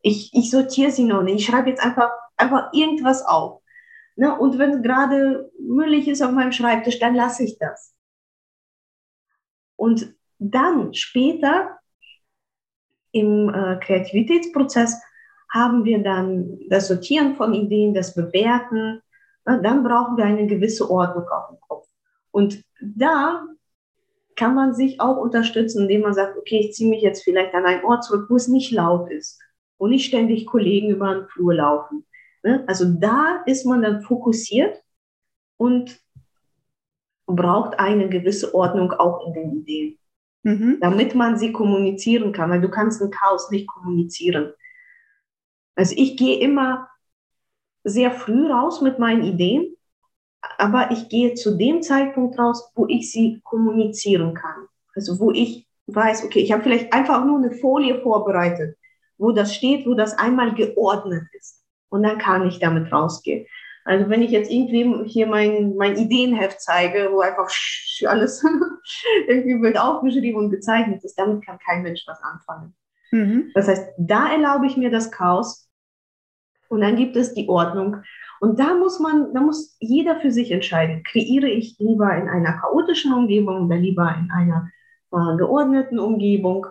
Ich, 0.04 0.30
ich 0.34 0.50
sortiere 0.50 0.90
sie 0.90 1.04
noch 1.04 1.23
nicht. 1.23 1.40
Ich 1.40 1.46
schreibe 1.46 1.70
jetzt 1.70 1.82
einfach, 1.82 2.11
einfach 2.37 2.73
irgendwas 2.75 3.25
auf. 3.25 3.62
Ne? 4.16 4.38
Und 4.38 4.58
wenn 4.58 4.82
gerade 4.82 5.50
müllig 5.58 6.08
ist 6.08 6.23
auf 6.23 6.30
meinem 6.30 6.52
Schreibtisch, 6.52 6.99
dann 6.99 7.14
lasse 7.14 7.42
ich 7.42 7.58
das. 7.58 7.94
Und 9.76 10.14
dann 10.38 10.92
später 10.92 11.78
im 13.12 13.49
äh, 13.49 13.76
Kreativitätsprozess 13.80 15.00
haben 15.50 15.84
wir 15.84 16.02
dann 16.02 16.58
das 16.68 16.88
Sortieren 16.88 17.37
von 17.37 17.54
Ideen, 17.54 17.94
das 17.94 18.14
Bewerten. 18.14 19.00
Na, 19.46 19.56
dann 19.56 19.82
brauchen 19.82 20.18
wir 20.18 20.26
eine 20.26 20.46
gewisse 20.46 20.90
Ordnung 20.90 21.26
auf 21.28 21.49
dem 21.49 21.61
Kopf. 21.61 21.88
Und 22.30 22.62
da 22.80 23.46
kann 24.37 24.54
man 24.54 24.75
sich 24.75 25.00
auch 25.00 25.16
unterstützen, 25.16 25.82
indem 25.82 26.02
man 26.02 26.12
sagt, 26.12 26.37
okay, 26.37 26.58
ich 26.58 26.75
ziehe 26.75 26.90
mich 26.90 27.02
jetzt 27.02 27.23
vielleicht 27.23 27.54
an 27.54 27.64
einen 27.64 27.84
Ort 27.84 28.04
zurück, 28.04 28.26
wo 28.28 28.37
es 28.37 28.49
nicht 28.49 28.70
laut 28.70 29.11
ist, 29.11 29.40
wo 29.78 29.87
nicht 29.87 30.07
ständig 30.07 30.47
Kollegen 30.47 30.90
über 30.90 31.14
den 31.14 31.28
Flur 31.28 31.54
laufen. 31.54 32.07
Ne? 32.43 32.64
Also 32.66 32.85
da 32.85 33.43
ist 33.47 33.66
man 33.66 33.83
dann 33.83 34.02
fokussiert 34.02 34.83
und 35.57 36.00
braucht 37.26 37.78
eine 37.78 38.09
gewisse 38.09 38.54
Ordnung 38.54 38.93
auch 38.93 39.26
in 39.26 39.33
den 39.33 39.59
Ideen 39.59 39.99
mhm. 40.45 40.78
damit 40.81 41.14
man 41.14 41.37
sie 41.37 41.50
kommunizieren 41.52 42.33
kann, 42.33 42.50
weil 42.50 42.61
du 42.61 42.69
kannst 42.69 43.02
ein 43.02 43.11
Chaos 43.11 43.50
nicht 43.50 43.66
kommunizieren. 43.66 44.52
Also 45.75 45.95
ich 45.97 46.16
gehe 46.16 46.38
immer 46.38 46.88
sehr 47.83 48.12
früh 48.12 48.50
raus 48.50 48.81
mit 48.81 48.99
meinen 48.99 49.25
Ideen, 49.25 49.76
aber 50.59 50.90
ich 50.93 51.09
gehe 51.09 51.35
zu 51.35 51.57
dem 51.57 51.83
Zeitpunkt 51.83 52.38
raus, 52.38 52.71
wo 52.75 52.87
ich 52.87 53.11
sie 53.11 53.40
kommunizieren 53.43 54.35
kann. 54.35 54.69
Also 54.95 55.19
wo 55.19 55.33
ich 55.33 55.66
weiß, 55.87 56.25
okay, 56.25 56.40
ich 56.40 56.52
habe 56.52 56.62
vielleicht 56.62 56.93
einfach 56.93 57.25
nur 57.25 57.38
eine 57.38 57.50
Folie 57.50 58.00
vorbereitet, 58.00 58.76
wo 59.18 59.33
das 59.33 59.54
steht, 59.54 59.87
wo 59.87 59.94
das 59.94 60.16
einmal 60.18 60.54
geordnet 60.54 61.25
ist. 61.33 61.62
Und 61.88 62.02
dann 62.02 62.18
kann 62.18 62.47
ich 62.47 62.59
damit 62.59 62.92
rausgehen. 62.92 63.47
Also 63.85 64.09
wenn 64.09 64.23
ich 64.23 64.30
jetzt 64.30 64.50
irgendwie 64.50 65.04
hier 65.04 65.26
mein, 65.26 65.76
mein 65.76 65.97
Ideenheft 65.97 66.61
zeige, 66.61 67.11
wo 67.12 67.21
einfach 67.21 67.50
alles 68.06 68.42
irgendwie 69.28 69.61
wild 69.61 69.78
aufgeschrieben 69.78 70.40
und 70.40 70.50
gezeichnet 70.50 71.04
ist, 71.04 71.18
damit 71.18 71.44
kann 71.44 71.59
kein 71.59 71.83
Mensch 71.83 72.04
was 72.06 72.21
anfangen. 72.23 72.75
Mhm. 73.11 73.50
Das 73.54 73.68
heißt, 73.68 73.92
da 73.99 74.33
erlaube 74.33 74.66
ich 74.66 74.76
mir 74.76 74.90
das 74.90 75.11
Chaos 75.11 75.68
und 76.68 76.80
dann 76.80 76.97
gibt 76.97 77.14
es 77.16 77.35
die 77.35 77.49
Ordnung. 77.49 77.99
Und 78.40 78.59
da 78.59 78.75
muss 78.75 78.99
man, 79.00 79.33
da 79.33 79.40
muss 79.40 79.76
jeder 79.80 80.18
für 80.21 80.30
sich 80.30 80.50
entscheiden. 80.50 81.02
Kreiere 81.04 81.49
ich 81.49 81.76
lieber 81.78 82.14
in 82.16 82.28
einer 82.28 82.61
chaotischen 82.61 83.12
Umgebung 83.12 83.66
oder 83.66 83.76
lieber 83.76 84.14
in 84.18 84.30
einer 84.30 84.71
äh, 85.12 85.37
geordneten 85.37 85.99
Umgebung? 85.99 86.66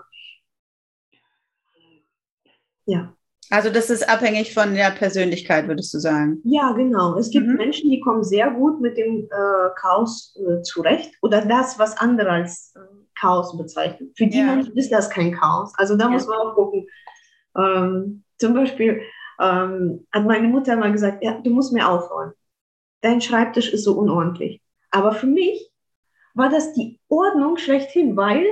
Ja. 2.86 3.14
Also 3.50 3.70
das 3.70 3.90
ist 3.90 4.10
abhängig 4.10 4.54
von 4.54 4.74
der 4.74 4.92
Persönlichkeit, 4.92 5.68
würdest 5.68 5.94
du 5.94 6.00
sagen? 6.00 6.42
Ja, 6.44 6.72
genau. 6.72 7.18
Es 7.18 7.30
gibt 7.30 7.48
mhm. 7.48 7.56
Menschen, 7.56 7.90
die 7.90 8.00
kommen 8.00 8.24
sehr 8.24 8.52
gut 8.52 8.82
mit 8.82 8.98
dem 8.98 9.26
äh, 9.26 9.70
Chaos 9.76 10.36
äh, 10.38 10.62
zurecht 10.62 11.14
oder 11.22 11.46
das, 11.46 11.78
was 11.78 11.98
andere 11.98 12.30
als 12.30 12.74
äh, 12.76 12.80
Chaos 13.16 13.56
bezeichnen. 13.58 14.12
Für 14.18 14.28
die 14.28 14.40
ja. 14.40 14.46
Menschen 14.46 14.76
ist 14.76 14.92
das 14.92 15.10
kein 15.10 15.34
Chaos. 15.34 15.74
Also 15.78 15.96
da 15.98 16.06
ja. 16.06 16.12
muss 16.12 16.28
man 16.28 16.38
auch 16.38 16.56
gucken. 16.56 16.88
Ähm, 17.56 18.24
zum 18.40 18.54
Beispiel 18.54 19.02
ähm, 19.40 20.08
hat 20.12 20.26
meine 20.26 20.48
Mutter 20.48 20.76
mal 20.76 20.92
gesagt, 20.92 21.24
ja, 21.24 21.40
du 21.40 21.50
musst 21.50 21.74
mir 21.74 21.88
aufräumen. 21.88 22.34
Dein 23.02 23.22
Schreibtisch 23.22 23.72
ist 23.72 23.84
so 23.84 23.94
unordentlich. 23.98 24.62
Aber 24.90 25.12
für 25.12 25.28
mich 25.28 25.70
war 26.34 26.50
das 26.50 26.74
die 26.74 27.00
Ordnung 27.10 27.58
schlechthin, 27.58 28.16
weil 28.16 28.46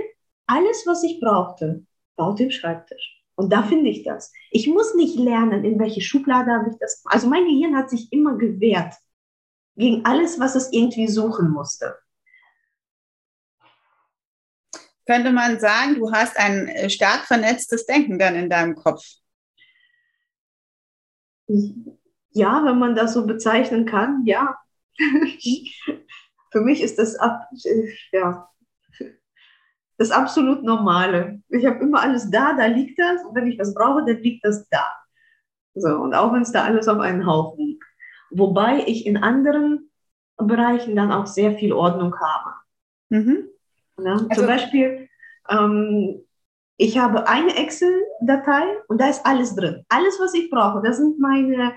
alles, 0.46 0.86
was 0.86 1.04
ich 1.04 1.20
brauchte, 1.20 1.86
baut 2.16 2.40
im 2.40 2.52
Schreibtisch. 2.52 3.21
Und 3.42 3.50
da 3.52 3.64
finde 3.64 3.90
ich 3.90 4.04
das. 4.04 4.32
Ich 4.52 4.68
muss 4.68 4.94
nicht 4.94 5.18
lernen, 5.18 5.66
in 5.66 5.80
welche 5.80 6.00
Schublade 6.00 6.52
habe 6.52 6.70
ich 6.70 6.78
das. 6.80 7.02
Also 7.06 7.28
mein 7.28 7.46
Gehirn 7.46 7.76
hat 7.76 7.90
sich 7.90 8.14
immer 8.14 8.38
gewehrt 8.38 8.94
gegen 9.76 10.06
alles, 10.06 10.40
was 10.40 10.54
es 10.54 10.72
irgendwie 10.72 11.08
suchen 11.08 11.50
musste. 11.50 11.98
Könnte 15.08 15.32
man 15.32 15.60
sagen, 15.60 15.96
du 15.96 16.12
hast 16.12 16.38
ein 16.38 16.68
äh, 16.68 16.88
stark 16.92 17.26
vernetztes 17.26 17.88
Denken 17.88 18.20
dann 18.20 18.36
in 18.36 18.48
deinem 18.48 18.76
Kopf? 18.76 19.04
Ja, 21.48 22.64
wenn 22.64 22.78
man 22.78 22.94
das 22.94 23.16
so 23.16 23.26
bezeichnen 23.26 23.88
kann, 23.88 24.24
ja. 24.28 24.56
Für 26.52 26.62
mich 26.62 26.84
ist 26.84 27.00
das 27.00 27.16
ab, 27.16 27.50
äh, 27.64 27.92
ja, 28.12 28.48
das 30.02 30.10
absolut 30.10 30.64
Normale. 30.64 31.42
Ich 31.50 31.64
habe 31.64 31.80
immer 31.80 32.02
alles 32.02 32.32
da, 32.32 32.54
da 32.54 32.66
liegt 32.66 33.00
das. 33.00 33.24
Und 33.24 33.36
wenn 33.36 33.46
ich 33.46 33.60
was 33.60 33.74
brauche, 33.76 34.04
dann 34.04 34.18
liegt 34.18 34.44
das 34.44 34.68
da. 34.70 34.84
So, 35.76 35.90
und 35.90 36.16
auch 36.16 36.34
wenn 36.34 36.42
es 36.42 36.52
da 36.52 36.64
alles 36.64 36.88
auf 36.88 37.00
einen 37.00 37.28
Haufen 37.28 37.68
liegt. 37.68 37.84
Wobei 38.32 38.84
ich 38.88 39.06
in 39.06 39.18
anderen 39.18 39.92
Bereichen 40.38 40.96
dann 40.96 41.12
auch 41.12 41.28
sehr 41.28 41.54
viel 41.54 41.72
Ordnung 41.72 42.16
habe. 42.20 42.56
Mhm. 43.10 43.48
Ja, 44.00 44.14
also, 44.14 44.28
zum 44.34 44.48
Beispiel, 44.48 45.08
ähm, 45.50 46.26
ich 46.78 46.98
habe 46.98 47.28
eine 47.28 47.56
Excel-Datei 47.56 48.64
und 48.88 49.00
da 49.00 49.08
ist 49.08 49.24
alles 49.24 49.56
drin. 49.56 49.86
Alles, 49.90 50.20
was 50.20 50.34
ich 50.34 50.50
brauche. 50.50 50.82
Da 50.84 50.94
sind 50.94 51.20
meine 51.20 51.74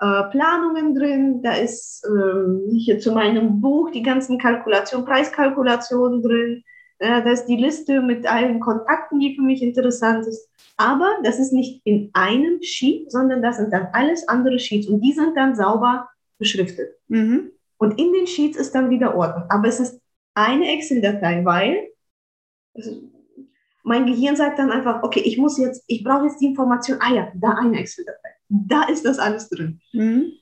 äh, 0.00 0.22
Planungen 0.30 0.94
drin, 0.94 1.42
da 1.42 1.52
ist 1.52 2.02
ähm, 2.06 2.62
hier 2.78 2.98
zu 2.98 3.12
meinem 3.12 3.60
Buch 3.60 3.90
die 3.90 4.02
ganzen 4.02 4.38
Kalkulationen, 4.38 5.04
Preiskalkulationen 5.04 6.22
drin, 6.22 6.64
äh, 6.98 7.22
das 7.22 7.40
ist 7.40 7.46
die 7.46 7.56
Liste 7.56 8.00
mit 8.02 8.26
allen 8.26 8.60
Kontakten, 8.60 9.20
die 9.20 9.34
für 9.34 9.42
mich 9.42 9.62
interessant 9.62 10.26
ist. 10.26 10.48
Aber 10.76 11.16
das 11.24 11.38
ist 11.38 11.52
nicht 11.52 11.80
in 11.84 12.10
einem 12.12 12.62
Sheet, 12.62 13.10
sondern 13.10 13.42
das 13.42 13.56
sind 13.56 13.72
dann 13.72 13.88
alles 13.92 14.26
andere 14.28 14.58
Sheets 14.58 14.86
und 14.88 15.00
die 15.00 15.12
sind 15.12 15.36
dann 15.36 15.56
sauber 15.56 16.08
beschriftet. 16.38 16.96
Mhm. 17.08 17.50
Und 17.78 17.98
in 17.98 18.12
den 18.12 18.26
Sheets 18.26 18.56
ist 18.56 18.74
dann 18.74 18.90
wieder 18.90 19.16
Ordnung. 19.16 19.44
Aber 19.48 19.68
es 19.68 19.80
ist 19.80 20.00
eine 20.34 20.72
Excel-Datei, 20.72 21.44
weil 21.44 21.88
mein 23.82 24.06
Gehirn 24.06 24.36
sagt 24.36 24.58
dann 24.58 24.70
einfach, 24.70 25.02
okay, 25.02 25.20
ich 25.20 25.38
muss 25.38 25.58
jetzt, 25.58 25.82
ich 25.86 26.04
brauche 26.04 26.26
jetzt 26.26 26.40
die 26.40 26.46
Information, 26.46 26.98
ah 27.00 27.12
ja, 27.12 27.32
da 27.34 27.50
eine 27.50 27.78
Excel-Datei. 27.78 28.30
Da 28.48 28.84
ist 28.84 29.04
das 29.04 29.18
alles 29.18 29.48
drin. 29.48 29.80
Mhm. 29.92 30.32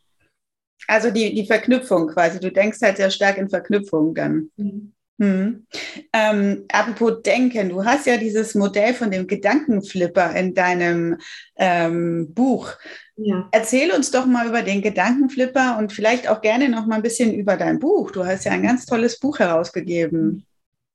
Also 0.88 1.10
die, 1.10 1.34
die 1.34 1.46
Verknüpfung 1.46 2.08
quasi. 2.08 2.38
Du 2.38 2.52
denkst 2.52 2.80
halt 2.82 2.98
sehr 2.98 3.10
stark 3.10 3.38
in 3.38 3.48
Verknüpfung 3.48 4.14
dann. 4.14 4.50
Mhm. 4.56 4.92
Hm. 5.18 5.66
Ähm, 6.12 6.64
apropos 6.70 7.23
Denken, 7.23 7.70
du 7.70 7.85
hast 7.85 8.06
ja 8.06 8.18
dieses 8.18 8.54
Modell 8.54 8.92
von 8.92 9.11
dem 9.11 9.26
Gedankenflipper 9.26 10.37
in 10.37 10.54
deinem 10.54 11.16
ähm, 11.56 12.35
Buch. 12.35 12.73
Ja. 13.16 13.49
Erzähl 13.50 13.92
uns 13.92 14.11
doch 14.11 14.26
mal 14.26 14.46
über 14.46 14.61
den 14.61 14.82
Gedankenflipper 14.82 15.78
und 15.78 15.92
vielleicht 15.92 16.28
auch 16.28 16.42
gerne 16.42 16.68
noch 16.68 16.87
mal 16.87 16.96
ein 16.96 17.02
bisschen 17.02 17.35
über 17.35 17.56
dein 17.56 17.78
Buch. 17.78 18.11
Du 18.11 18.26
hast 18.26 18.44
ja 18.44 18.52
ein 18.52 18.62
ganz 18.62 18.85
tolles 18.85 19.18
Buch 19.18 19.38
herausgegeben. 19.38 20.44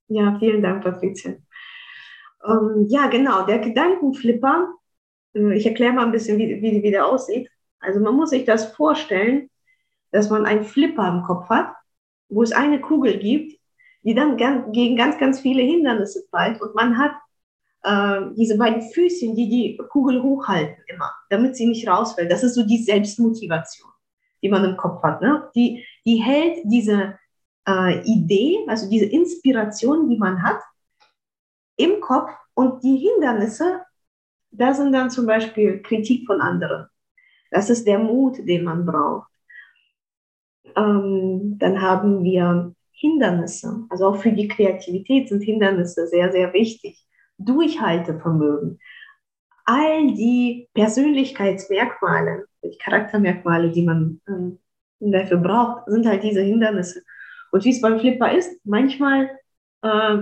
Ja, 0.08 0.38
vielen 0.38 0.62
Dank, 0.62 0.84
Patricia. 0.84 1.34
Ähm, 2.48 2.86
ja, 2.90 3.08
genau, 3.08 3.46
der 3.46 3.58
Gedankenflipper, 3.58 4.72
äh, 5.34 5.56
ich 5.56 5.66
erkläre 5.66 5.94
mal 5.94 6.06
ein 6.06 6.12
bisschen, 6.12 6.38
wie, 6.38 6.62
wie, 6.62 6.84
wie 6.84 6.92
der 6.92 7.08
aussieht. 7.08 7.50
Also 7.80 8.00
man 8.00 8.16
muss 8.16 8.30
sich 8.30 8.46
das 8.46 8.66
vorstellen, 8.74 9.50
dass 10.12 10.30
man 10.30 10.46
einen 10.46 10.64
Flipper 10.64 11.08
im 11.08 11.24
Kopf 11.24 11.50
hat, 11.50 11.74
wo 12.30 12.44
es 12.44 12.52
eine 12.52 12.82
Kugel 12.82 13.18
gibt, 13.18 13.61
die 14.04 14.16
dann 14.16 14.38
gegen 14.72 14.96
ganz, 14.96 15.18
ganz 15.18 15.40
viele 15.40 15.62
Hindernisse 15.62 16.26
prallt 16.30 16.62
und 16.62 16.76
man 16.76 16.98
hat 16.98 17.12
äh, 17.84 18.34
diese 18.36 18.58
beiden 18.58 18.82
Füßchen, 18.82 19.36
die 19.36 19.50
die 19.50 19.78
Kugel 19.90 20.22
hochhalten 20.22 20.84
immer, 20.88 21.12
damit 21.30 21.56
sie 21.56 21.68
nicht 21.68 21.88
rausfällt. 21.88 22.32
Das 22.32 22.44
ist 22.44 22.56
so 22.56 22.64
die 22.64 22.82
Selbstmotivation, 22.84 23.90
die 24.42 24.50
man 24.50 24.66
im 24.66 24.78
Kopf 24.78 25.02
hat. 25.04 25.22
Ne? 25.22 25.50
Die, 25.56 25.86
die 26.06 26.18
hält 26.18 26.60
diese 26.66 27.18
äh, 27.68 28.02
Idee, 28.04 28.66
also 28.68 28.90
diese 28.90 29.06
Inspiration, 29.06 30.10
die 30.10 30.18
man 30.18 30.42
hat, 30.44 30.62
im 31.78 32.00
Kopf 32.02 32.32
und 32.54 32.84
die 32.84 32.98
Hindernisse, 32.98 33.82
da 34.52 34.74
sind 34.74 34.92
dann 34.92 35.10
zum 35.10 35.26
Beispiel 35.26 35.82
Kritik 35.82 36.26
von 36.28 36.42
anderen. 36.42 36.88
Das 37.50 37.70
ist 37.70 37.88
der 37.88 38.00
Mut, 38.00 38.38
den 38.48 38.64
man 38.64 38.86
braucht. 38.86 39.30
Ähm, 40.76 41.58
dann 41.58 41.82
haben 41.82 42.24
wir 42.24 42.74
Hindernisse. 42.94 43.86
Also 43.90 44.08
auch 44.08 44.18
für 44.18 44.32
die 44.32 44.48
Kreativität 44.48 45.30
sind 45.30 45.42
Hindernisse 45.42 46.08
sehr, 46.08 46.32
sehr 46.32 46.54
wichtig. 46.54 47.06
Durchhaltevermögen. 47.38 48.80
All 49.66 50.08
die 50.14 50.70
Persönlichkeitsmerkmale, 50.74 52.46
die 52.64 52.78
Charaktermerkmale, 52.78 53.72
die 53.72 53.84
man 53.84 54.22
ähm, 54.28 54.60
dafür 55.00 55.38
braucht, 55.38 55.84
sind 55.88 56.06
halt 56.06 56.24
diese 56.24 56.42
Hindernisse. 56.42 57.04
Und 57.52 57.66
wie 57.66 57.72
es 57.72 57.82
beim 57.82 58.00
Flipper 58.00 58.32
ist, 58.32 58.60
manchmal 58.64 59.30
äh, 59.82 60.18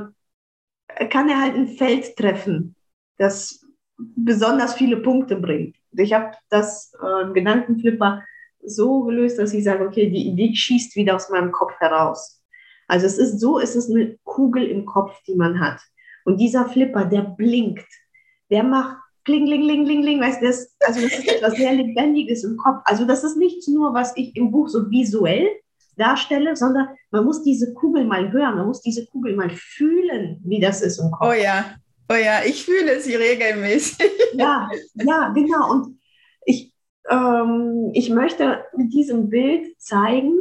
kann 1.10 1.30
er 1.30 1.42
halt 1.42 1.56
ein 1.56 1.68
Feld 1.68 2.16
treffen, 2.16 2.76
das 3.18 3.66
besonders 3.98 4.74
viele 4.76 4.98
Punkte 4.98 5.36
bringt. 5.36 5.76
Ich 5.92 6.14
habe 6.14 6.32
das 6.50 6.94
äh, 7.02 7.32
Gedankenflipper 7.34 8.24
so 8.62 9.04
gelöst, 9.04 9.40
dass 9.40 9.54
ich 9.54 9.64
sage, 9.64 9.86
okay, 9.86 10.10
die 10.10 10.28
Idee 10.28 10.54
schießt 10.54 10.96
wieder 10.96 11.16
aus 11.16 11.30
meinem 11.30 11.52
Kopf 11.52 11.74
heraus. 11.80 12.38
Also 12.89 13.05
es 13.05 13.17
ist 13.17 13.39
so, 13.39 13.60
es 13.60 13.75
ist 13.75 13.89
eine 13.89 14.17
Kugel 14.24 14.65
im 14.65 14.86
Kopf, 14.86 15.15
die 15.27 15.36
man 15.36 15.60
hat. 15.60 15.79
Und 16.25 16.38
dieser 16.38 16.67
Flipper, 16.67 17.05
der 17.05 17.22
blinkt, 17.22 17.88
der 18.50 18.63
macht 18.63 18.98
kling, 19.24 19.46
kling, 19.46 19.63
kling, 19.63 19.86
kling, 19.86 20.01
kling, 20.01 20.19
weißt 20.19 20.41
du, 20.41 20.48
das, 20.48 20.75
also 20.86 21.01
das 21.01 21.19
ist 21.19 21.31
etwas 21.31 21.55
sehr 21.55 21.74
Lebendiges 21.74 22.43
im 22.43 22.58
Kopf. 22.58 22.81
Also 22.86 23.05
das 23.05 23.24
ist 23.24 23.38
nicht 23.38 23.67
nur, 23.67 23.93
was 23.93 24.15
ich 24.17 24.36
im 24.36 24.51
Buch 24.51 24.67
so 24.69 24.89
visuell 24.89 25.48
darstelle, 25.98 26.55
sondern 26.55 26.88
man 27.12 27.25
muss 27.25 27.43
diese 27.43 27.74
Kugel 27.74 28.05
mal 28.05 28.31
hören, 28.31 28.55
man 28.55 28.65
muss 28.65 28.81
diese 28.81 29.05
Kugel 29.05 29.36
mal 29.36 29.49
fühlen, 29.52 30.41
wie 30.43 30.60
das 30.60 30.82
ist 30.82 30.97
im 30.97 31.12
Kopf. 31.12 31.30
Oh 31.30 31.34
ja, 31.34 31.75
oh 32.12 32.15
ja, 32.15 32.39
ich 32.45 32.65
fühle 32.65 32.99
sie 32.99 33.15
regelmäßig. 33.15 34.10
Ja, 34.34 34.69
ja, 34.95 35.30
genau. 35.30 35.71
Und 35.71 35.99
ich, 36.45 36.73
ähm, 37.10 37.91
ich 37.93 38.10
möchte 38.10 38.63
mit 38.75 38.93
diesem 38.93 39.30
Bild 39.30 39.80
zeigen, 39.80 40.34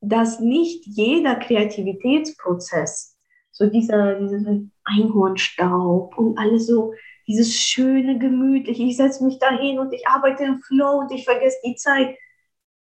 dass 0.00 0.40
nicht 0.40 0.86
jeder 0.86 1.36
Kreativitätsprozess, 1.36 3.16
so 3.50 3.66
dieser, 3.66 4.20
dieser 4.20 4.60
Einhornstaub 4.84 6.16
und 6.16 6.38
alles 6.38 6.66
so, 6.66 6.94
dieses 7.26 7.54
schöne, 7.54 8.18
gemütliche, 8.18 8.84
ich 8.84 8.96
setze 8.96 9.24
mich 9.24 9.38
dahin 9.38 9.78
und 9.78 9.92
ich 9.92 10.06
arbeite 10.06 10.44
im 10.44 10.62
Flow 10.62 11.00
und 11.00 11.12
ich 11.12 11.24
vergesse 11.24 11.58
die 11.64 11.74
Zeit, 11.74 12.16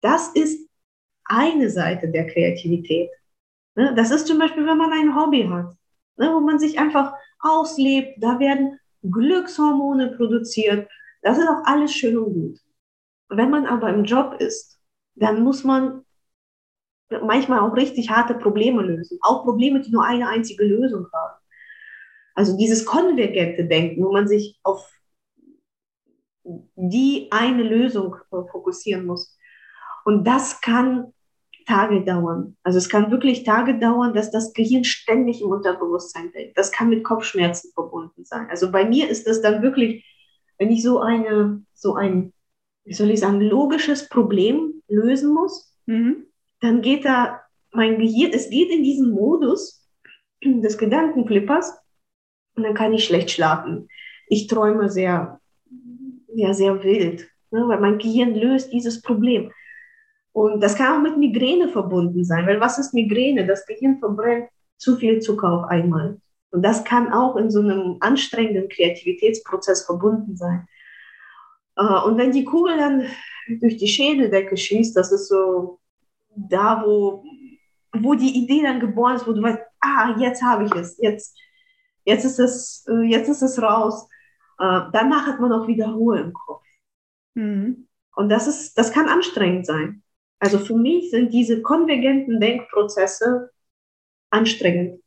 das 0.02 0.30
ist 0.30 0.70
eine 1.26 1.70
Seite 1.70 2.10
der 2.10 2.28
Kreativität. 2.28 3.10
Ne, 3.76 3.94
das 3.96 4.12
ist 4.12 4.28
zum 4.28 4.40
Beispiel, 4.40 4.66
wenn 4.66 4.78
man 4.78 4.92
ein 4.92 5.16
Hobby 5.16 5.44
hat, 5.44 5.76
ne, 6.18 6.34
wo 6.34 6.40
man 6.40 6.60
sich 6.60 6.80
einfach 6.80 7.14
auslebt, 7.40 8.18
da 8.22 8.40
werden 8.40 8.80
Glückshormone 9.04 10.16
produziert, 10.16 10.90
das 11.22 11.38
ist 11.38 11.48
auch 11.48 11.64
alles 11.66 11.94
schön 11.94 12.18
und 12.18 12.34
gut. 12.34 12.60
Wenn 13.30 13.50
man 13.50 13.66
aber 13.66 13.90
im 13.90 14.04
Job 14.04 14.36
ist, 14.40 14.80
dann 15.16 15.44
muss 15.44 15.64
man 15.64 16.01
manchmal 17.24 17.60
auch 17.60 17.76
richtig 17.76 18.10
harte 18.10 18.34
Probleme 18.36 18.82
lösen. 18.82 19.20
Auch 19.22 19.44
Probleme, 19.44 19.82
die 19.82 19.92
nur 19.92 20.06
eine 20.06 20.28
einzige 20.28 20.64
Lösung 20.64 21.08
haben. 21.14 21.40
Also 22.34 22.58
dieses 22.58 22.86
konvergente 22.86 23.66
Denken, 23.66 24.04
wo 24.04 24.12
man 24.12 24.28
sich 24.28 24.60
auf 24.64 24.90
die 26.44 27.28
eine 27.32 27.64
Lösung 27.64 28.16
fokussieren 28.30 29.06
muss. 29.06 29.38
Und 30.06 30.26
das 30.26 30.62
kann 30.62 31.14
Tage 31.68 32.04
dauern. 32.04 32.58
Also 32.64 32.80
es 32.80 32.90
kann 32.90 33.12
wirklich 33.12 33.44
Tage 33.44 33.78
dauern, 33.78 34.14
dass 34.14 34.32
das 34.32 34.54
Gehirn 34.54 34.84
ständig 34.84 35.42
im 35.42 35.50
Unterbewusstsein 35.50 36.32
denkt. 36.32 36.58
Das 36.58 36.72
kann 36.72 36.90
mit 36.90 37.04
Kopfschmerzen 37.04 37.72
verbunden 37.74 38.26
sein. 38.26 38.48
Also 38.50 38.72
bei 38.72 38.86
mir 38.86 39.10
ist 39.10 39.28
das 39.28 39.42
dann 39.42 39.62
wirklich, 39.62 40.04
wenn 40.58 40.72
ich 40.72 40.82
so 40.82 41.00
eine, 41.00 41.64
so 41.74 41.94
ein, 41.96 42.34
wie 42.86 42.94
soll 42.94 43.12
ich 43.12 43.20
sagen, 43.20 43.42
logisches 43.42 44.10
Problem 44.10 44.82
lösen 44.88 45.34
muss, 45.34 45.78
mhm 45.86 46.31
dann 46.62 46.82
geht 46.82 47.06
da 47.06 47.42
mein 47.72 48.00
Gehirn, 48.00 48.32
es 48.34 48.50
geht 48.50 48.70
in 48.70 48.84
diesen 48.84 49.12
Modus 49.12 49.88
des 50.44 50.78
Gedankenflippers 50.78 51.78
und 52.56 52.64
dann 52.64 52.74
kann 52.74 52.94
ich 52.94 53.06
schlecht 53.06 53.32
schlafen. 53.32 53.88
Ich 54.28 54.48
träume 54.48 54.90
sehr, 54.90 55.40
ja, 56.34 56.54
sehr 56.54 56.84
wild, 56.84 57.30
ne, 57.52 57.68
weil 57.68 57.80
mein 57.80 57.98
Gehirn 57.98 58.36
löst 58.36 58.72
dieses 58.72 59.02
Problem. 59.02 59.52
Und 60.34 60.62
das 60.62 60.76
kann 60.76 60.98
auch 60.98 61.02
mit 61.02 61.18
Migräne 61.18 61.68
verbunden 61.70 62.24
sein, 62.24 62.48
weil 62.48 62.62
was 62.62 62.78
ist 62.78 62.94
Migräne? 62.94 63.46
Das 63.46 63.66
Gehirn 63.66 64.00
verbrennt 64.00 64.48
zu 64.78 64.96
viel 64.96 65.20
Zucker 65.20 65.52
auf 65.52 65.64
einmal. 65.66 66.20
Und 66.52 66.64
das 66.64 66.84
kann 66.84 67.12
auch 67.12 67.36
in 67.36 67.50
so 67.50 67.60
einem 67.60 67.98
anstrengenden 68.00 68.70
Kreativitätsprozess 68.70 69.86
verbunden 69.86 70.36
sein. 70.36 70.68
Äh, 71.76 72.02
und 72.06 72.18
wenn 72.18 72.32
die 72.32 72.46
Kugel 72.46 72.78
dann 72.78 73.06
durch 73.60 73.78
die 73.78 73.88
Schädeldecke 73.88 74.56
schießt, 74.56 74.96
das 74.96 75.12
ist 75.12 75.28
so 75.28 75.80
da, 76.36 76.84
wo, 76.86 77.24
wo 77.94 78.16
die 78.16 78.44
Idee 78.44 78.64
dann 78.64 78.80
geboren 78.80 79.16
ist, 79.16 79.28
wo 79.28 79.34
du 79.34 79.42
weißt, 79.42 79.60
ah, 79.82 80.16
jetzt 80.20 80.42
habe 80.42 80.66
ich 80.66 80.76
es, 80.76 80.98
jetzt, 81.00 81.38
jetzt, 82.06 82.26
ist 82.26 82.40
es, 82.40 82.86
äh, 82.90 83.04
jetzt 83.04 83.30
ist 83.30 83.42
es 83.42 83.62
raus. 83.62 84.08
Äh, 84.60 84.82
danach 84.94 85.28
hat 85.28 85.40
man 85.40 85.52
auch 85.52 85.68
wieder 85.68 85.90
Ruhe 85.90 86.20
im 86.20 86.34
Kopf. 86.34 86.64
Mhm. 87.36 87.88
Und 88.16 88.30
das, 88.30 88.48
ist, 88.48 88.78
das 88.78 88.92
kann 88.92 89.08
anstrengend 89.08 89.66
sein. 89.66 90.04
Also 90.40 90.60
für 90.60 90.76
mich 90.76 91.12
sind 91.12 91.34
diese 91.34 91.62
konvergenten 91.62 92.40
Denkprozesse 92.40 93.52
anstrengend. 94.32 95.02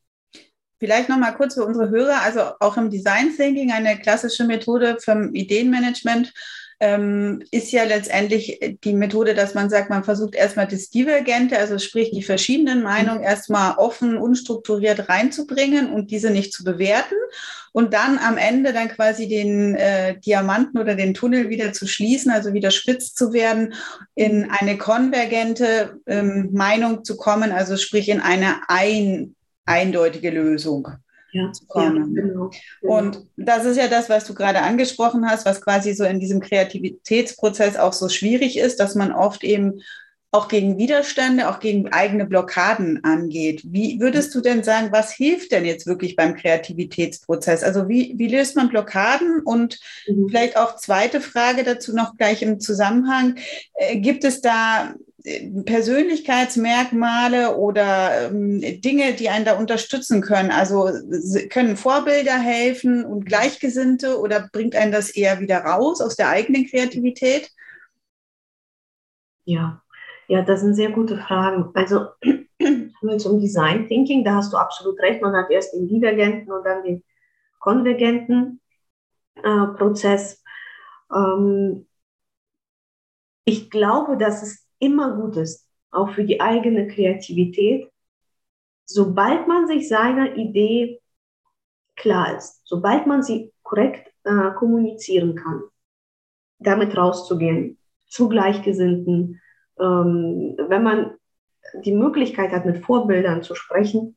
Vielleicht 0.78 1.08
noch 1.08 1.18
mal 1.18 1.32
kurz 1.32 1.54
für 1.54 1.64
unsere 1.64 1.88
Hörer, 1.90 2.20
also 2.22 2.40
auch 2.60 2.76
im 2.76 2.90
Design 2.90 3.34
Thinking 3.34 3.72
eine 3.72 3.98
klassische 3.98 4.44
Methode 4.44 4.98
für 5.00 5.30
Ideenmanagement 5.32 6.32
ähm, 6.80 7.42
ist 7.50 7.72
ja 7.72 7.84
letztendlich 7.84 8.76
die 8.84 8.92
Methode, 8.92 9.34
dass 9.34 9.54
man 9.54 9.70
sagt, 9.70 9.90
man 9.90 10.04
versucht 10.04 10.34
erstmal 10.34 10.66
das 10.66 10.90
Divergente, 10.90 11.58
also 11.58 11.78
sprich 11.78 12.10
die 12.10 12.22
verschiedenen 12.22 12.82
Meinungen 12.82 13.22
erstmal 13.22 13.76
offen, 13.76 14.18
unstrukturiert 14.18 15.08
reinzubringen 15.08 15.92
und 15.92 16.10
diese 16.10 16.30
nicht 16.30 16.52
zu 16.52 16.64
bewerten 16.64 17.14
und 17.72 17.92
dann 17.92 18.18
am 18.18 18.38
Ende 18.38 18.72
dann 18.72 18.88
quasi 18.88 19.28
den 19.28 19.74
äh, 19.74 20.18
Diamanten 20.20 20.78
oder 20.78 20.94
den 20.94 21.14
Tunnel 21.14 21.48
wieder 21.48 21.72
zu 21.72 21.86
schließen, 21.86 22.30
also 22.30 22.52
wieder 22.52 22.70
spitz 22.70 23.14
zu 23.14 23.32
werden, 23.32 23.74
in 24.14 24.50
eine 24.50 24.78
konvergente 24.78 26.00
ähm, 26.06 26.50
Meinung 26.52 27.04
zu 27.04 27.16
kommen, 27.16 27.50
also 27.52 27.76
sprich 27.76 28.08
in 28.08 28.20
eine 28.20 28.60
ein, 28.68 29.34
eindeutige 29.64 30.30
Lösung 30.30 30.88
ja, 31.34 31.52
zu 31.52 31.66
kommen. 31.66 32.14
Ja, 32.14 32.22
genau, 32.22 32.50
genau. 32.80 32.96
Und 32.96 33.26
das 33.36 33.64
ist 33.64 33.76
ja 33.76 33.88
das, 33.88 34.08
was 34.08 34.24
du 34.24 34.34
gerade 34.34 34.60
angesprochen 34.60 35.28
hast, 35.28 35.44
was 35.44 35.60
quasi 35.60 35.92
so 35.94 36.04
in 36.04 36.20
diesem 36.20 36.40
Kreativitätsprozess 36.40 37.76
auch 37.76 37.92
so 37.92 38.08
schwierig 38.08 38.56
ist, 38.58 38.80
dass 38.80 38.94
man 38.94 39.12
oft 39.12 39.44
eben 39.44 39.80
auch 40.30 40.48
gegen 40.48 40.78
Widerstände, 40.78 41.48
auch 41.48 41.60
gegen 41.60 41.92
eigene 41.92 42.26
Blockaden 42.26 43.04
angeht. 43.04 43.62
Wie 43.66 44.00
würdest 44.00 44.34
du 44.34 44.40
denn 44.40 44.64
sagen, 44.64 44.88
was 44.90 45.12
hilft 45.12 45.52
denn 45.52 45.64
jetzt 45.64 45.86
wirklich 45.86 46.16
beim 46.16 46.34
Kreativitätsprozess? 46.34 47.62
Also 47.62 47.88
wie, 47.88 48.14
wie 48.16 48.26
löst 48.26 48.56
man 48.56 48.68
Blockaden? 48.68 49.42
Und 49.44 49.78
mhm. 50.08 50.28
vielleicht 50.28 50.56
auch 50.56 50.74
zweite 50.74 51.20
Frage 51.20 51.62
dazu 51.62 51.94
noch 51.94 52.16
gleich 52.16 52.42
im 52.42 52.58
Zusammenhang. 52.58 53.36
Äh, 53.74 53.98
gibt 54.00 54.24
es 54.24 54.40
da 54.40 54.94
Persönlichkeitsmerkmale 55.64 57.56
oder 57.56 58.28
ähm, 58.28 58.60
Dinge, 58.60 59.14
die 59.14 59.30
einen 59.30 59.46
da 59.46 59.58
unterstützen 59.58 60.20
können? 60.20 60.50
Also 60.50 60.90
können 61.48 61.78
Vorbilder 61.78 62.38
helfen 62.38 63.06
und 63.06 63.24
Gleichgesinnte 63.24 64.20
oder 64.20 64.50
bringt 64.52 64.76
einen 64.76 64.92
das 64.92 65.10
eher 65.10 65.40
wieder 65.40 65.60
raus 65.60 66.02
aus 66.02 66.16
der 66.16 66.28
eigenen 66.28 66.66
Kreativität? 66.66 67.50
Ja, 69.46 69.82
ja, 70.28 70.42
das 70.42 70.60
sind 70.60 70.74
sehr 70.74 70.90
gute 70.90 71.16
Fragen. 71.16 71.70
Also 71.72 72.08
wir 72.58 73.18
zum 73.18 73.40
Design 73.40 73.88
Thinking, 73.88 74.24
da 74.24 74.36
hast 74.36 74.52
du 74.52 74.58
absolut 74.58 75.00
recht, 75.00 75.22
man 75.22 75.34
hat 75.34 75.50
erst 75.50 75.72
den 75.74 75.88
divergenten 75.88 76.52
und 76.52 76.64
dann 76.64 76.82
den 76.82 77.02
konvergenten 77.60 78.60
äh, 79.36 79.66
Prozess. 79.78 80.42
Ähm, 81.14 81.86
ich 83.46 83.70
glaube, 83.70 84.18
dass 84.18 84.42
es 84.42 84.63
immer 84.84 85.16
gut 85.16 85.36
ist, 85.36 85.68
auch 85.90 86.10
für 86.10 86.24
die 86.24 86.40
eigene 86.40 86.88
Kreativität, 86.88 87.90
sobald 88.84 89.48
man 89.48 89.66
sich 89.66 89.88
seiner 89.88 90.36
Idee 90.36 91.00
klar 91.96 92.36
ist, 92.36 92.60
sobald 92.64 93.06
man 93.06 93.22
sie 93.22 93.52
korrekt 93.62 94.12
äh, 94.24 94.50
kommunizieren 94.52 95.36
kann, 95.36 95.62
damit 96.58 96.96
rauszugehen, 96.96 97.78
zu 98.06 98.28
Gleichgesinnten, 98.28 99.40
ähm, 99.78 100.56
wenn 100.68 100.82
man 100.82 101.16
die 101.82 101.94
Möglichkeit 101.94 102.52
hat, 102.52 102.66
mit 102.66 102.84
Vorbildern 102.84 103.42
zu 103.42 103.54
sprechen, 103.54 104.16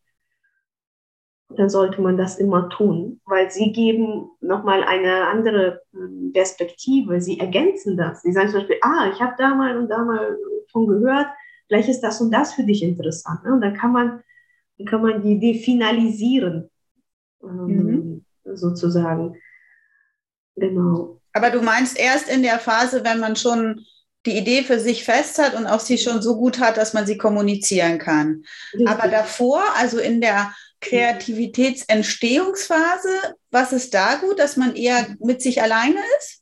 dann 1.49 1.69
sollte 1.69 2.01
man 2.01 2.17
das 2.17 2.37
immer 2.37 2.69
tun, 2.69 3.21
weil 3.25 3.49
sie 3.49 3.71
geben 3.71 4.29
nochmal 4.41 4.83
eine 4.83 5.27
andere 5.27 5.81
hm, 5.91 6.31
Perspektive, 6.33 7.21
sie 7.21 7.39
ergänzen 7.39 7.95
das. 7.95 8.21
Sie 8.21 8.33
sagen 8.33 8.49
zum 8.49 8.59
Beispiel, 8.59 8.79
ah, 8.81 9.09
ich 9.13 9.21
habe 9.21 9.35
da 9.37 9.55
mal 9.55 9.77
und 9.77 9.87
da 9.87 10.03
mal 10.03 10.37
von 10.71 10.87
gehört, 10.87 11.27
vielleicht 11.67 11.89
ist 11.89 12.01
das 12.01 12.21
und 12.21 12.31
das 12.31 12.53
für 12.53 12.63
dich 12.63 12.83
interessant. 12.83 13.43
Ne? 13.43 13.53
Und 13.53 13.61
dann 13.61 13.73
kann 13.73 13.91
man, 13.91 14.21
dann 14.77 14.87
kann 14.87 15.01
man 15.01 15.21
die 15.21 15.33
Idee 15.33 15.59
finalisieren, 15.59 16.69
ähm, 17.43 17.67
mhm. 17.67 18.25
sozusagen. 18.55 19.35
Genau. 20.55 21.21
Aber 21.33 21.51
du 21.51 21.61
meinst 21.61 21.99
erst 21.99 22.29
in 22.29 22.41
der 22.41 22.59
Phase, 22.59 23.03
wenn 23.03 23.19
man 23.19 23.35
schon 23.35 23.85
die 24.25 24.37
Idee 24.37 24.63
für 24.63 24.79
sich 24.79 25.03
fest 25.03 25.37
hat 25.37 25.55
und 25.55 25.67
auch 25.67 25.79
sie 25.79 25.97
schon 25.97 26.21
so 26.21 26.37
gut 26.37 26.59
hat, 26.59 26.77
dass 26.77 26.93
man 26.93 27.05
sie 27.05 27.17
kommunizieren 27.17 27.97
kann. 27.97 28.43
Richtig. 28.73 28.89
Aber 28.89 29.07
davor, 29.07 29.63
also 29.77 29.99
in 29.99 30.19
der 30.19 30.53
Kreativitätsentstehungsphase, 30.81 33.09
was 33.51 33.73
ist 33.73 33.93
da 33.93 34.15
gut, 34.15 34.39
dass 34.39 34.57
man 34.57 34.75
eher 34.75 35.15
mit 35.19 35.41
sich 35.41 35.61
alleine 35.61 35.99
ist? 36.19 36.41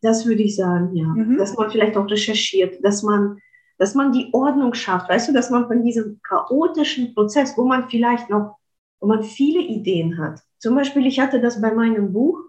Das 0.00 0.24
würde 0.26 0.42
ich 0.42 0.56
sagen, 0.56 0.96
ja. 0.96 1.06
Mhm. 1.06 1.38
Dass 1.38 1.54
man 1.54 1.70
vielleicht 1.70 1.96
auch 1.96 2.10
recherchiert, 2.10 2.78
dass 2.82 3.02
man, 3.02 3.38
dass 3.78 3.94
man 3.94 4.12
die 4.12 4.28
Ordnung 4.32 4.74
schafft, 4.74 5.08
weißt 5.08 5.28
du, 5.28 5.32
dass 5.32 5.50
man 5.50 5.66
von 5.66 5.82
diesem 5.82 6.20
chaotischen 6.22 7.14
Prozess, 7.14 7.56
wo 7.56 7.64
man 7.64 7.88
vielleicht 7.88 8.30
noch, 8.30 8.56
wo 9.00 9.06
man 9.06 9.22
viele 9.22 9.60
Ideen 9.60 10.18
hat. 10.18 10.40
Zum 10.58 10.74
Beispiel, 10.74 11.06
ich 11.06 11.20
hatte 11.20 11.40
das 11.40 11.60
bei 11.60 11.72
meinem 11.72 12.12
Buch. 12.12 12.40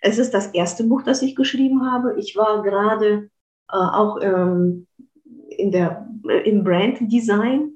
Es 0.00 0.18
ist 0.18 0.32
das 0.34 0.48
erste 0.48 0.84
Buch, 0.84 1.02
das 1.02 1.22
ich 1.22 1.36
geschrieben 1.36 1.90
habe. 1.90 2.18
Ich 2.18 2.36
war 2.36 2.62
gerade 2.62 3.30
äh, 3.70 3.76
auch 3.76 4.18
ähm, 4.20 4.86
in 5.50 5.70
der, 5.70 6.08
äh, 6.28 6.48
im 6.48 6.64
Brand 6.64 6.98
Design 7.12 7.74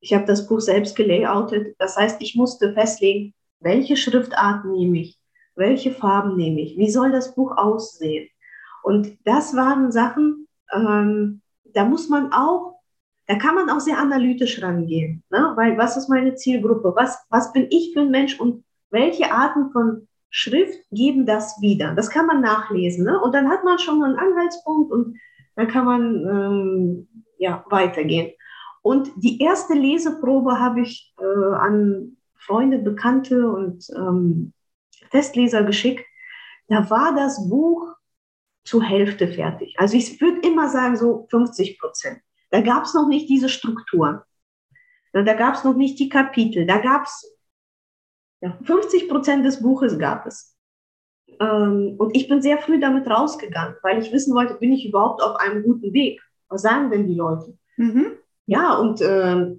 ich 0.00 0.14
habe 0.14 0.24
das 0.24 0.46
Buch 0.46 0.60
selbst 0.60 0.96
gelayoutet. 0.96 1.76
Das 1.78 1.96
heißt, 1.96 2.20
ich 2.22 2.34
musste 2.34 2.72
festlegen, 2.72 3.34
welche 3.60 3.96
Schriftart 3.96 4.64
nehme 4.64 5.00
ich, 5.00 5.20
welche 5.54 5.92
Farben 5.92 6.36
nehme 6.36 6.62
ich, 6.62 6.76
wie 6.78 6.90
soll 6.90 7.12
das 7.12 7.34
Buch 7.34 7.56
aussehen. 7.56 8.28
Und 8.82 9.18
das 9.24 9.54
waren 9.54 9.92
Sachen, 9.92 10.48
ähm, 10.72 11.42
da 11.74 11.84
muss 11.84 12.08
man 12.08 12.32
auch, 12.32 12.80
da 13.26 13.36
kann 13.36 13.54
man 13.54 13.70
auch 13.70 13.80
sehr 13.80 13.98
analytisch 13.98 14.62
rangehen. 14.62 15.22
Ne? 15.30 15.52
Weil 15.56 15.78
was 15.78 15.96
ist 15.96 16.08
meine 16.08 16.34
Zielgruppe? 16.34 16.92
Was, 16.96 17.18
was 17.30 17.52
bin 17.52 17.66
ich 17.70 17.92
für 17.92 18.00
ein 18.00 18.10
Mensch 18.10 18.38
und 18.38 18.64
welche 18.90 19.32
Arten 19.32 19.70
von 19.70 20.08
Schrift 20.30 20.78
geben 20.90 21.26
das 21.26 21.60
wieder? 21.60 21.94
Das 21.94 22.10
kann 22.10 22.26
man 22.26 22.40
nachlesen. 22.40 23.04
Ne? 23.04 23.20
Und 23.20 23.34
dann 23.34 23.48
hat 23.48 23.64
man 23.64 23.78
schon 23.78 24.02
einen 24.02 24.16
Anhaltspunkt 24.16 24.90
und 24.92 25.18
dann 25.56 25.68
kann 25.68 25.84
man 25.84 26.14
ähm, 26.26 27.08
ja, 27.38 27.64
weitergehen. 27.70 28.32
Und 28.82 29.12
die 29.16 29.40
erste 29.40 29.74
Leseprobe 29.74 30.58
habe 30.58 30.80
ich 30.80 31.14
äh, 31.20 31.54
an 31.54 32.16
Freunde, 32.36 32.78
Bekannte 32.78 33.50
und 33.50 33.86
ähm, 33.94 34.52
Testleser 35.10 35.64
geschickt. 35.64 36.04
Da 36.68 36.88
war 36.88 37.14
das 37.14 37.48
Buch 37.48 37.94
zur 38.64 38.82
Hälfte 38.82 39.28
fertig. 39.28 39.74
Also 39.78 39.96
ich 39.96 40.20
würde 40.20 40.46
immer 40.46 40.68
sagen, 40.68 40.96
so 40.96 41.26
50 41.30 41.78
Prozent. 41.78 42.20
Da 42.50 42.60
gab 42.60 42.84
es 42.84 42.94
noch 42.94 43.08
nicht 43.08 43.28
diese 43.28 43.48
Struktur. 43.48 44.24
Da 45.12 45.34
gab 45.34 45.54
es 45.54 45.64
noch 45.64 45.76
nicht 45.76 45.98
die 45.98 46.08
Kapitel. 46.08 46.66
Da 46.66 46.78
gab 46.78 47.04
es 47.04 47.36
ja, 48.40 48.56
50 48.62 49.08
Prozent 49.08 49.44
des 49.44 49.62
Buches 49.62 49.98
gab 49.98 50.26
es. 50.26 50.56
Ähm, 51.40 51.94
und 51.98 52.16
ich 52.16 52.28
bin 52.28 52.42
sehr 52.42 52.58
früh 52.58 52.80
damit 52.80 53.08
rausgegangen, 53.08 53.76
weil 53.82 54.00
ich 54.00 54.12
wissen 54.12 54.34
wollte, 54.34 54.54
bin 54.54 54.72
ich 54.72 54.88
überhaupt 54.88 55.22
auf 55.22 55.36
einem 55.36 55.62
guten 55.62 55.92
Weg? 55.92 56.20
Was 56.48 56.62
sagen 56.62 56.90
denn 56.90 57.06
die 57.06 57.14
Leute? 57.14 57.56
Mhm. 57.76 58.12
Ja, 58.46 58.74
und 58.74 59.00
äh, 59.00 59.56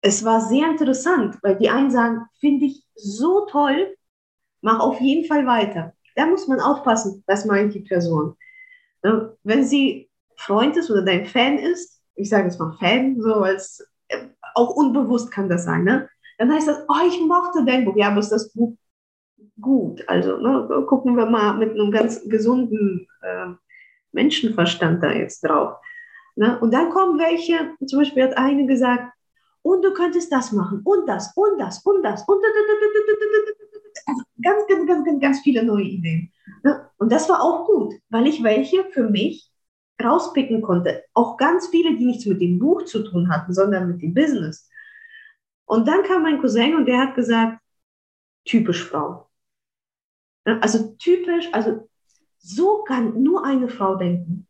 es 0.00 0.24
war 0.24 0.40
sehr 0.40 0.68
interessant, 0.68 1.38
weil 1.42 1.56
die 1.56 1.70
einen 1.70 1.90
sagen, 1.90 2.26
finde 2.40 2.66
ich 2.66 2.84
so 2.94 3.46
toll, 3.46 3.94
mach 4.60 4.80
auf 4.80 5.00
jeden 5.00 5.26
Fall 5.26 5.46
weiter. 5.46 5.94
Da 6.16 6.26
muss 6.26 6.48
man 6.48 6.60
aufpassen, 6.60 7.22
was 7.26 7.44
meint 7.44 7.74
die 7.74 7.80
Person. 7.80 8.36
Ne? 9.02 9.36
Wenn 9.42 9.64
sie 9.64 10.10
Freund 10.36 10.76
ist 10.76 10.90
oder 10.90 11.02
dein 11.02 11.26
Fan 11.26 11.58
ist, 11.58 12.00
ich 12.14 12.28
sage 12.28 12.44
jetzt 12.44 12.58
mal 12.58 12.76
Fan, 12.78 13.20
so 13.20 13.34
als 13.34 13.86
äh, 14.08 14.26
auch 14.54 14.70
unbewusst 14.70 15.30
kann 15.30 15.48
das 15.48 15.64
sein, 15.64 15.84
ne? 15.84 16.08
dann 16.38 16.52
heißt 16.52 16.68
das, 16.68 16.84
oh, 16.88 17.06
ich 17.06 17.20
mochte 17.20 17.64
dein 17.64 17.84
Buch. 17.84 17.96
Ja, 17.96 18.08
aber 18.08 18.18
ist 18.18 18.32
das 18.32 18.52
Buch 18.52 18.74
gut? 19.60 20.06
Also 20.08 20.38
ne, 20.38 20.84
gucken 20.86 21.16
wir 21.16 21.26
mal 21.26 21.54
mit 21.54 21.70
einem 21.70 21.90
ganz 21.90 22.22
gesunden 22.28 23.06
äh, 23.22 23.50
Menschenverstand 24.12 25.02
da 25.02 25.12
jetzt 25.12 25.42
drauf. 25.42 25.76
Ne? 26.34 26.58
Und 26.60 26.72
dann 26.72 26.90
kommen 26.90 27.18
welche, 27.18 27.74
zum 27.86 28.00
Beispiel 28.00 28.24
hat 28.24 28.36
eine 28.36 28.66
gesagt, 28.66 29.12
und 29.62 29.82
du 29.84 29.92
könntest 29.92 30.32
das 30.32 30.50
machen 30.50 30.80
und 30.84 31.06
das 31.06 31.32
und 31.36 31.58
das 31.58 31.84
und 31.84 32.02
das 32.02 32.26
und 32.26 32.42
also 34.06 34.22
ganz, 34.42 34.66
ganz, 34.68 34.86
ganz, 34.86 35.04
ganz, 35.04 35.20
ganz 35.20 35.40
viele 35.40 35.64
neue 35.64 35.84
Ideen. 35.84 36.32
Ne? 36.62 36.88
Und 36.98 37.12
das 37.12 37.28
war 37.28 37.42
auch 37.42 37.66
gut, 37.66 37.94
weil 38.08 38.26
ich 38.26 38.42
welche 38.42 38.84
für 38.92 39.08
mich 39.08 39.50
rauspicken 40.02 40.62
konnte. 40.62 41.04
Auch 41.14 41.36
ganz 41.36 41.68
viele, 41.68 41.96
die 41.96 42.06
nichts 42.06 42.26
mit 42.26 42.40
dem 42.40 42.58
Buch 42.58 42.84
zu 42.84 43.02
tun 43.04 43.28
hatten, 43.28 43.52
sondern 43.52 43.88
mit 43.88 44.02
dem 44.02 44.14
Business. 44.14 44.68
Und 45.64 45.86
dann 45.86 46.02
kam 46.02 46.22
mein 46.22 46.40
Cousin 46.40 46.74
und 46.74 46.86
der 46.86 46.98
hat 46.98 47.14
gesagt, 47.14 47.60
typisch 48.44 48.84
Frau. 48.84 49.28
Also 50.44 50.96
typisch, 50.98 51.48
also 51.52 51.88
so 52.38 52.82
kann 52.82 53.22
nur 53.22 53.44
eine 53.44 53.68
Frau 53.68 53.94
denken 53.94 54.48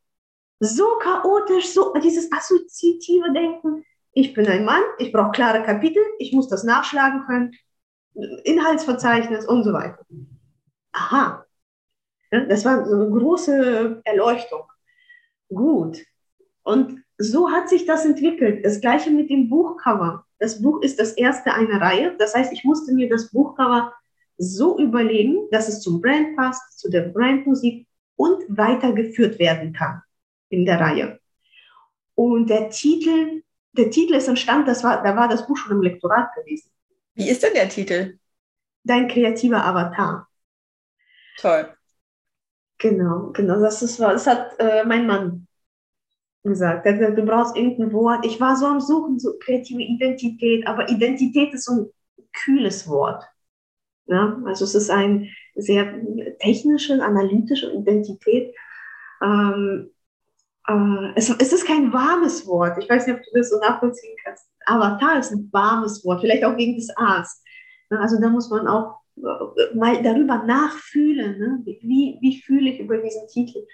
so 0.63 0.97
chaotisch, 0.99 1.73
so 1.73 1.93
dieses 1.95 2.31
assoziative 2.33 3.33
Denken. 3.33 3.85
Ich 4.13 4.33
bin 4.33 4.47
ein 4.47 4.65
Mann, 4.65 4.83
ich 4.99 5.13
brauche 5.13 5.33
klare 5.33 5.63
Kapitel, 5.63 6.03
ich 6.19 6.33
muss 6.33 6.49
das 6.49 6.65
nachschlagen 6.65 7.25
können, 7.27 7.53
Inhaltsverzeichnis 8.45 9.47
und 9.47 9.65
so 9.65 9.73
weiter. 9.73 10.05
Aha, 10.93 11.45
das 12.31 12.65
war 12.65 12.87
so 12.87 12.95
eine 12.95 13.11
große 13.11 14.01
Erleuchtung. 14.05 14.63
Gut. 15.49 15.99
Und 16.63 17.03
so 17.19 17.51
hat 17.51 17.69
sich 17.69 17.87
das 17.87 18.05
entwickelt. 18.05 18.65
Das 18.65 18.81
gleiche 18.81 19.11
mit 19.11 19.31
dem 19.31 19.49
Buchcover. 19.49 20.25
Das 20.39 20.61
Buch 20.61 20.83
ist 20.83 20.99
das 20.99 21.13
erste 21.13 21.53
einer 21.53 21.81
Reihe. 21.81 22.17
Das 22.19 22.35
heißt, 22.35 22.53
ich 22.53 22.65
musste 22.65 22.93
mir 22.93 23.09
das 23.09 23.31
Buchcover 23.31 23.93
so 24.39 24.79
überlegen, 24.79 25.49
dass 25.51 25.69
es 25.69 25.81
zum 25.81 26.01
Brand 26.01 26.37
passt, 26.37 26.79
zu 26.79 26.91
der 26.91 27.03
Brandmusik 27.03 27.87
und 28.17 28.43
weitergeführt 28.49 29.39
werden 29.39 29.73
kann 29.73 30.03
in 30.49 30.65
der 30.65 30.81
Reihe. 30.81 31.21
Und 32.15 32.49
der 32.51 32.71
Titel, 32.71 33.43
der 33.73 33.91
Titel 33.91 34.15
ist 34.15 34.29
entstanden, 34.29 34.67
das 34.67 34.83
war, 34.83 35.03
da 35.03 35.17
war 35.17 35.29
das 35.29 35.47
Buch 35.47 35.57
schon 35.57 35.77
im 35.77 35.83
Lektorat 35.83 36.35
gewesen. 36.35 36.71
Wie 37.15 37.29
ist 37.29 37.43
denn 37.43 37.55
der 37.55 37.69
Titel? 37.69 38.19
Dein 38.85 39.09
kreativer 39.09 39.65
Avatar. 39.65 40.29
Toll. 41.39 41.77
Genau, 42.79 43.31
genau. 43.33 43.61
Das, 43.61 43.83
ist, 43.83 44.01
das 44.01 44.27
hat 44.27 44.59
äh, 44.59 44.85
mein 44.85 45.07
Mann 45.07 45.47
gesagt. 46.43 46.85
Der, 46.85 47.13
du 47.13 47.23
brauchst 47.25 47.57
irgendein 47.57 47.93
Wort. 47.93 48.27
Ich 48.27 48.41
war 48.41 48.57
so 48.57 48.67
am 48.67 48.81
Suchen, 48.81 49.19
so 49.19 49.39
kreative 49.39 49.83
Identität, 49.83 50.67
aber 50.67 50.89
Identität 50.89 51.55
ist 51.55 51.67
so 51.67 51.73
ein 51.73 51.91
kühles 52.33 52.89
Wort. 52.89 53.25
Ja? 54.07 54.41
Also 54.47 54.65
es 54.65 54.75
ist 54.75 54.91
ein 54.91 55.29
sehr 55.55 55.95
technische, 56.41 57.03
analytische 57.05 57.73
Identität. 57.73 58.55
Ähm, 59.23 59.91
äh, 60.67 61.13
es, 61.15 61.31
es 61.31 61.53
ist 61.53 61.67
kein 61.67 61.93
warmes 61.93 62.47
Wort. 62.47 62.79
Ich 62.83 62.89
weiß 62.89 63.07
nicht, 63.07 63.17
ob 63.17 63.23
du 63.23 63.39
das 63.39 63.51
so 63.51 63.59
nachvollziehen 63.61 64.17
kannst. 64.25 64.49
Avatar 64.67 65.19
ist 65.19 65.33
ein 65.33 65.49
warmes 65.53 66.05
Wort, 66.05 66.21
vielleicht 66.21 66.45
auch 66.45 66.57
wegen 66.57 66.77
des 66.77 66.91
A's. 66.97 67.43
Also 67.91 68.21
da 68.21 68.29
muss 68.29 68.49
man 68.49 68.67
auch 68.67 69.01
äh, 69.17 69.75
mal 69.75 70.03
darüber 70.03 70.43
nachfühlen, 70.45 71.39
ne? 71.39 71.63
wie, 71.65 72.19
wie 72.21 72.43
fühle 72.43 72.71
ich 72.71 72.81
über 72.81 72.99
diesen 72.99 73.29
Titel. 73.29 73.67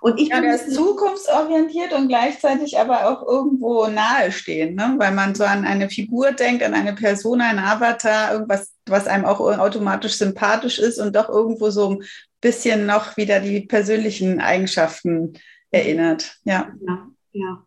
Und 0.00 0.18
ich 0.18 0.30
ja, 0.30 0.40
der 0.40 0.56
ist 0.56 0.74
zukunftsorientiert 0.74 1.92
und 1.92 2.08
gleichzeitig 2.08 2.76
aber 2.76 3.08
auch 3.08 3.26
irgendwo 3.26 3.86
nahestehend, 3.86 4.74
ne? 4.74 4.94
weil 4.98 5.12
man 5.12 5.36
so 5.36 5.44
an 5.44 5.64
eine 5.64 5.88
Figur 5.88 6.32
denkt, 6.32 6.64
an 6.64 6.74
eine 6.74 6.92
Person, 6.92 7.40
einen 7.40 7.60
Avatar, 7.60 8.32
irgendwas, 8.32 8.72
was 8.86 9.06
einem 9.06 9.24
auch 9.24 9.38
automatisch 9.40 10.14
sympathisch 10.14 10.80
ist 10.80 10.98
und 10.98 11.14
doch 11.14 11.28
irgendwo 11.28 11.70
so 11.70 11.90
ein 11.90 12.04
bisschen 12.40 12.84
noch 12.84 13.16
wieder 13.16 13.38
die 13.38 13.60
persönlichen 13.60 14.40
Eigenschaften 14.40 15.34
erinnert. 15.70 16.36
Ja. 16.44 16.72
ja, 16.84 17.06
ja. 17.32 17.66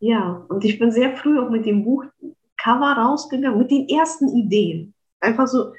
Ja, 0.00 0.44
und 0.48 0.64
ich 0.64 0.78
bin 0.78 0.90
sehr 0.90 1.16
früh 1.16 1.38
auch 1.38 1.50
mit 1.50 1.66
dem 1.66 1.84
Buchcover 1.84 2.92
rausgegangen, 2.92 3.58
mit 3.58 3.70
den 3.70 3.88
ersten 3.88 4.28
Ideen. 4.28 4.94
Einfach 5.20 5.46
so, 5.46 5.74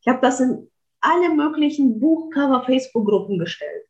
ich 0.00 0.08
habe 0.08 0.20
das 0.20 0.40
in 0.40 0.70
alle 1.00 1.34
möglichen 1.34 1.98
Buchcover-Facebook-Gruppen 2.00 3.38
gestellt. 3.38 3.84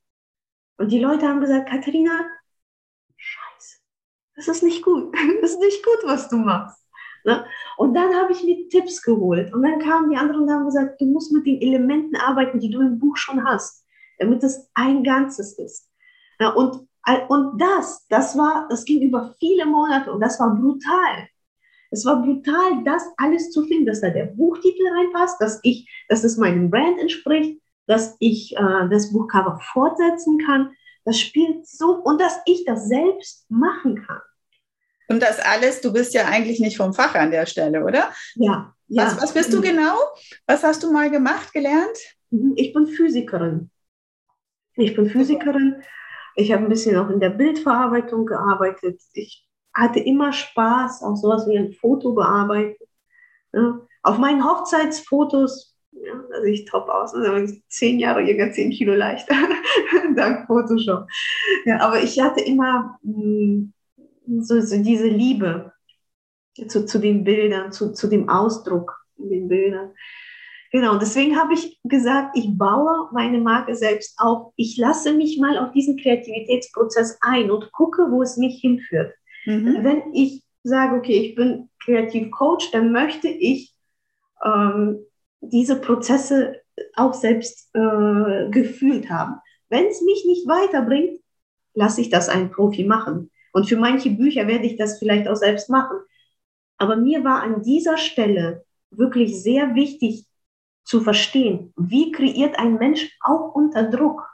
Und 0.79 0.91
die 0.91 1.01
Leute 1.01 1.29
haben 1.29 1.41
gesagt, 1.41 1.69
Katharina, 1.69 2.27
scheiße, 3.17 3.79
das 4.37 4.49
ist 4.49 4.63
nicht 4.63 4.83
gut. 4.83 5.15
Das 5.41 5.53
ist 5.53 5.61
nicht 5.61 5.85
gut, 5.85 5.99
was 6.05 6.29
du 6.29 6.37
machst. 6.37 6.83
Ne? 7.25 7.45
Und 7.77 7.95
dann 7.95 8.15
habe 8.15 8.33
ich 8.33 8.43
mir 8.43 8.69
Tipps 8.69 9.03
geholt. 9.03 9.53
Und 9.53 9.63
dann 9.63 9.79
kamen 9.79 10.11
die 10.11 10.17
anderen 10.17 10.43
und 10.43 10.51
haben 10.51 10.65
gesagt, 10.65 11.01
du 11.01 11.07
musst 11.07 11.33
mit 11.33 11.47
den 11.47 11.61
Elementen 11.61 12.17
arbeiten, 12.17 12.59
die 12.59 12.71
du 12.71 12.81
im 12.81 12.99
Buch 12.99 13.17
schon 13.17 13.45
hast, 13.45 13.85
damit 14.19 14.43
es 14.43 14.71
ein 14.75 15.05
Ganzes 15.05 15.59
ist. 15.59 15.91
Ja, 16.41 16.51
und, 16.51 16.89
und 17.29 17.61
das, 17.61 18.07
das 18.09 18.37
war, 18.37 18.67
das 18.69 18.85
ging 18.85 19.03
über 19.03 19.35
viele 19.39 19.67
Monate 19.67 20.13
und 20.13 20.21
das 20.21 20.41
war 20.41 20.55
brutal. 20.55 21.29
Es 21.91 22.05
war 22.05 22.23
brutal, 22.23 22.83
das 22.85 23.05
alles 23.19 23.51
zu 23.51 23.65
finden, 23.67 23.87
dass 23.87 24.01
da 24.01 24.11
der 24.11 24.25
Buchtitel 24.27 24.83
reinpasst, 24.89 25.41
dass 25.41 25.61
ich, 25.63 25.89
dass 26.09 26.25
es 26.25 26.37
meinem 26.37 26.71
Brand 26.71 26.99
entspricht, 26.99 27.61
dass 27.87 28.17
ich 28.19 28.57
äh, 28.57 28.89
das 28.91 29.13
Buchcover 29.13 29.61
fortsetzen 29.73 30.39
kann. 30.45 30.73
Das 31.05 31.21
spielt 31.21 31.67
so 31.67 31.97
und 32.03 32.21
dass 32.21 32.41
ich 32.47 32.65
das 32.65 32.89
selbst 32.89 33.49
machen 33.51 34.03
kann. 34.07 34.21
Und 35.09 35.23
das 35.23 35.39
alles, 35.39 35.83
du 35.83 35.93
bist 35.93 36.15
ja 36.15 36.25
eigentlich 36.27 36.61
nicht 36.61 36.79
vom 36.79 36.95
Fach 36.95 37.15
an 37.15 37.31
der 37.31 37.47
Stelle, 37.47 37.85
oder? 37.85 38.11
Ja. 38.35 38.75
ja. 38.89 39.05
Was, 39.05 39.23
was 39.23 39.33
bist 39.35 39.53
du 39.53 39.61
genau? 39.61 39.97
Was 40.47 40.63
hast 40.63 40.83
du 40.83 40.91
mal 40.91 41.11
gemacht, 41.11 41.53
gelernt? 41.53 41.97
Mhm, 42.31 42.55
ich 42.57 42.73
bin 42.73 42.87
Physikerin. 42.87 43.71
Ich 44.77 44.97
bin 44.97 45.09
Physikerin. 45.09 45.83
Ich 46.37 46.53
habe 46.53 46.65
ein 46.65 46.69
bisschen 46.69 46.97
auch 46.97 47.11
in 47.11 47.21
der 47.21 47.31
Bildverarbeitung 47.31 48.27
gearbeitet. 48.27 49.01
Ich 49.13 49.47
hatte 49.73 50.01
immer 50.01 50.33
Spaß, 50.33 51.03
auch 51.03 51.17
sowas 51.17 51.47
wie 51.49 51.59
ein 51.59 51.73
Foto 51.73 52.15
bearbeiten. 52.15 52.83
Ja. 53.53 53.81
Auf 54.03 54.19
meinen 54.19 54.45
Hochzeitsfotos 54.45 55.75
ja, 56.05 56.13
da 56.31 56.41
sehe 56.43 56.53
ich 56.53 56.65
top 56.65 56.89
aus. 56.89 57.15
Also 57.15 57.55
zehn 57.69 57.99
Jahre 57.99 58.23
jünger, 58.23 58.53
zehn 58.53 58.71
Kilo 58.71 58.95
leichter, 58.95 59.35
dank 60.17 60.47
Photoshop. 60.47 61.07
Ja, 61.65 61.81
aber 61.81 62.03
ich 62.03 62.21
hatte 62.21 62.43
immer 62.43 62.99
mh, 63.03 63.71
hm, 64.27 64.43
so, 64.43 64.61
so, 64.61 64.83
diese 64.83 65.09
Liebe 65.09 65.73
zu, 66.69 66.87
zu 66.87 66.99
den 66.99 67.25
Bildern, 67.25 67.73
zu, 67.73 67.93
zu 67.93 68.09
dem 68.09 68.29
Ausdruck 68.29 69.05
in 69.19 69.31
den 69.31 69.49
Bildern. 69.49 69.93
Genau, 70.75 70.97
deswegen 70.97 71.39
habe 71.39 71.55
ich 71.55 71.79
gesagt, 71.85 72.37
ich 72.37 72.49
baue 72.59 73.09
meine 73.13 73.39
Marke 73.39 73.77
selbst 73.77 74.19
auf. 74.19 74.53
Ich 74.57 74.77
lasse 74.77 75.15
mich 75.15 75.39
mal 75.39 75.57
auf 75.57 75.71
diesen 75.71 75.97
Kreativitätsprozess 75.97 77.17
ein 77.21 77.53
und 77.53 77.71
gucke, 77.71 78.11
wo 78.11 78.23
es 78.23 78.37
mich 78.39 78.61
hinführt. 78.61 79.15
Mhm. 79.47 79.85
Wenn 79.85 80.13
ich 80.13 80.43
sage, 80.65 80.97
okay, 80.97 81.17
ich 81.17 81.37
bin 81.37 81.71
Kreativcoach, 81.85 82.73
dann 82.73 82.91
möchte 82.91 83.29
ich 83.29 83.73
ähm, 84.45 84.99
diese 85.43 85.81
Prozesse 85.81 86.61
auch 86.97 87.15
selbst 87.15 87.73
äh, 87.77 88.51
gefühlt 88.51 89.09
haben. 89.09 89.37
Wenn 89.69 89.87
es 89.87 90.03
mich 90.03 90.25
nicht 90.27 90.49
weiterbringt, 90.49 91.21
lasse 91.75 92.01
ich 92.01 92.11
das 92.11 92.29
einen 92.29 92.51
Profi 92.51 92.83
machen. 92.83 93.31
Und 93.53 93.69
für 93.69 93.77
manche 93.77 94.11
Bücher 94.11 94.49
werde 94.49 94.67
ich 94.67 94.75
das 94.75 94.99
vielleicht 94.99 95.29
auch 95.29 95.37
selbst 95.37 95.71
machen. 95.71 95.99
Aber 96.79 96.97
mir 96.97 97.23
war 97.23 97.45
an 97.45 97.63
dieser 97.63 97.97
Stelle 97.97 98.65
wirklich 98.91 99.41
sehr 99.41 99.77
wichtig 99.77 100.27
zu 100.85 101.01
verstehen, 101.01 101.73
wie 101.77 102.13
kreiert 102.13 102.59
ein 102.59 102.75
Mensch 102.75 103.17
auch 103.21 103.55
unter 103.55 103.85
Druck. 103.85 104.29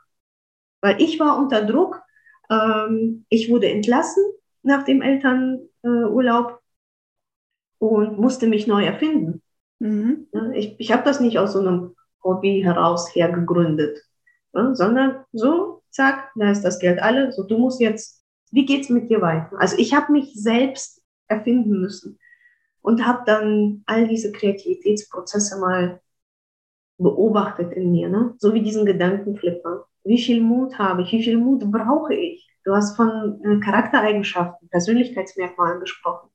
Weil 0.81 1.01
ich 1.01 1.19
war 1.21 1.39
unter 1.39 1.65
Druck, 1.65 2.03
ähm, 2.51 3.25
ich 3.29 3.51
wurde 3.51 3.71
entlassen, 3.71 4.23
nach 4.63 4.85
dem 4.85 5.01
Elternurlaub 5.01 6.61
und 7.79 8.19
musste 8.19 8.47
mich 8.47 8.67
neu 8.67 8.85
erfinden. 8.85 9.43
Mhm. 9.79 10.27
Ich, 10.55 10.79
ich 10.79 10.93
habe 10.93 11.05
das 11.05 11.21
nicht 11.21 11.39
aus 11.39 11.55
so 11.55 11.61
einem 11.61 11.97
Hobby 12.23 12.61
heraus 12.63 13.15
her 13.15 13.31
gegründet, 13.31 13.99
sondern 14.53 15.25
so, 15.33 15.83
zack, 15.91 16.31
da 16.35 16.51
ist 16.51 16.63
das 16.63 16.79
Geld 16.79 17.01
alle, 17.01 17.33
so 17.33 17.45
du 17.45 17.57
musst 17.57 17.81
jetzt, 17.81 18.23
wie 18.51 18.67
geht's 18.67 18.91
mit 18.91 19.09
dir 19.09 19.23
weiter? 19.23 19.51
Also 19.59 19.79
ich 19.79 19.95
habe 19.95 20.13
mich 20.13 20.33
selbst 20.35 21.03
erfinden 21.29 21.81
müssen 21.81 22.19
und 22.83 23.07
habe 23.07 23.23
dann 23.25 23.83
all 23.87 24.07
diese 24.07 24.33
Kreativitätsprozesse 24.33 25.59
mal 25.59 26.01
beobachtet 27.01 27.73
in 27.73 27.91
mir, 27.91 28.09
ne? 28.09 28.35
so 28.39 28.55
wie 28.55 28.63
diesen 28.63 28.85
Gedankenflipper. 28.85 29.87
Wie 30.05 30.21
viel 30.21 30.41
Mut 30.41 30.79
habe 30.79 31.03
ich? 31.03 31.13
Wie 31.13 31.23
viel 31.23 31.39
Mut 31.39 31.71
brauche 31.71 32.15
ich? 32.15 32.49
Du 32.65 32.75
hast 32.75 32.97
von 32.97 33.41
äh, 33.45 33.61
Charaktereigenschaften, 33.61 34.69
Persönlichkeitsmerkmalen 34.69 35.81
gesprochen. 35.81 36.31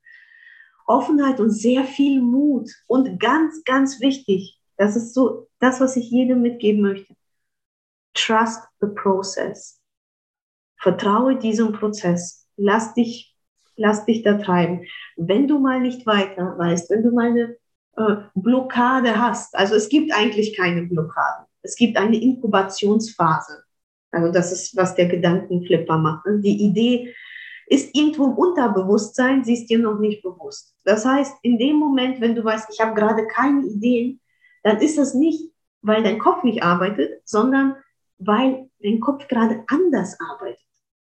Offenheit 0.87 1.39
und 1.39 1.51
sehr 1.51 1.83
viel 1.83 2.21
Mut. 2.21 2.69
Und 2.87 3.19
ganz, 3.19 3.63
ganz 3.63 3.99
wichtig, 4.01 4.59
das 4.77 4.95
ist 4.95 5.13
so 5.13 5.47
das, 5.59 5.79
was 5.79 5.95
ich 5.95 6.09
jedem 6.09 6.41
mitgeben 6.41 6.81
möchte. 6.81 7.15
Trust 8.13 8.63
the 8.81 8.87
process. 8.87 9.79
Vertraue 10.77 11.37
diesem 11.37 11.73
Prozess. 11.73 12.47
Lass 12.57 12.93
dich, 12.93 13.35
lass 13.75 14.05
dich 14.05 14.23
da 14.23 14.37
treiben. 14.37 14.85
Wenn 15.15 15.47
du 15.47 15.59
mal 15.59 15.79
nicht 15.79 16.05
weiter 16.05 16.57
weißt, 16.57 16.89
wenn 16.89 17.03
du 17.03 17.11
mal 17.11 17.29
eine 17.29 17.57
äh, 17.97 18.15
Blockade 18.35 19.19
hast, 19.19 19.55
also 19.55 19.75
es 19.75 19.89
gibt 19.89 20.13
eigentlich 20.13 20.55
keine 20.55 20.83
Blockade. 20.83 21.45
Es 21.61 21.75
gibt 21.75 21.97
eine 21.97 22.21
Inkubationsphase. 22.21 23.63
Also 24.11 24.31
das 24.31 24.51
ist, 24.51 24.75
was 24.77 24.95
der 24.95 25.07
Gedankenflipper 25.07 25.97
macht. 25.97 26.25
Die 26.27 26.63
Idee 26.63 27.13
ist 27.67 27.95
irgendwo 27.95 28.25
im 28.25 28.33
Unterbewusstsein, 28.33 29.43
sie 29.43 29.53
ist 29.53 29.67
dir 29.67 29.79
noch 29.79 29.99
nicht 29.99 30.21
bewusst. 30.21 30.75
Das 30.83 31.05
heißt, 31.05 31.37
in 31.41 31.57
dem 31.57 31.77
Moment, 31.77 32.21
wenn 32.21 32.35
du 32.35 32.43
weißt, 32.43 32.69
ich 32.71 32.79
habe 32.79 32.93
gerade 32.93 33.27
keine 33.27 33.65
Ideen, 33.65 34.21
dann 34.63 34.79
ist 34.79 34.97
das 34.97 35.13
nicht, 35.13 35.51
weil 35.81 36.03
dein 36.03 36.19
Kopf 36.19 36.43
nicht 36.43 36.63
arbeitet, 36.63 37.21
sondern 37.25 37.75
weil 38.17 38.69
dein 38.81 38.99
Kopf 38.99 39.27
gerade 39.27 39.63
anders 39.67 40.17
arbeitet. 40.19 40.63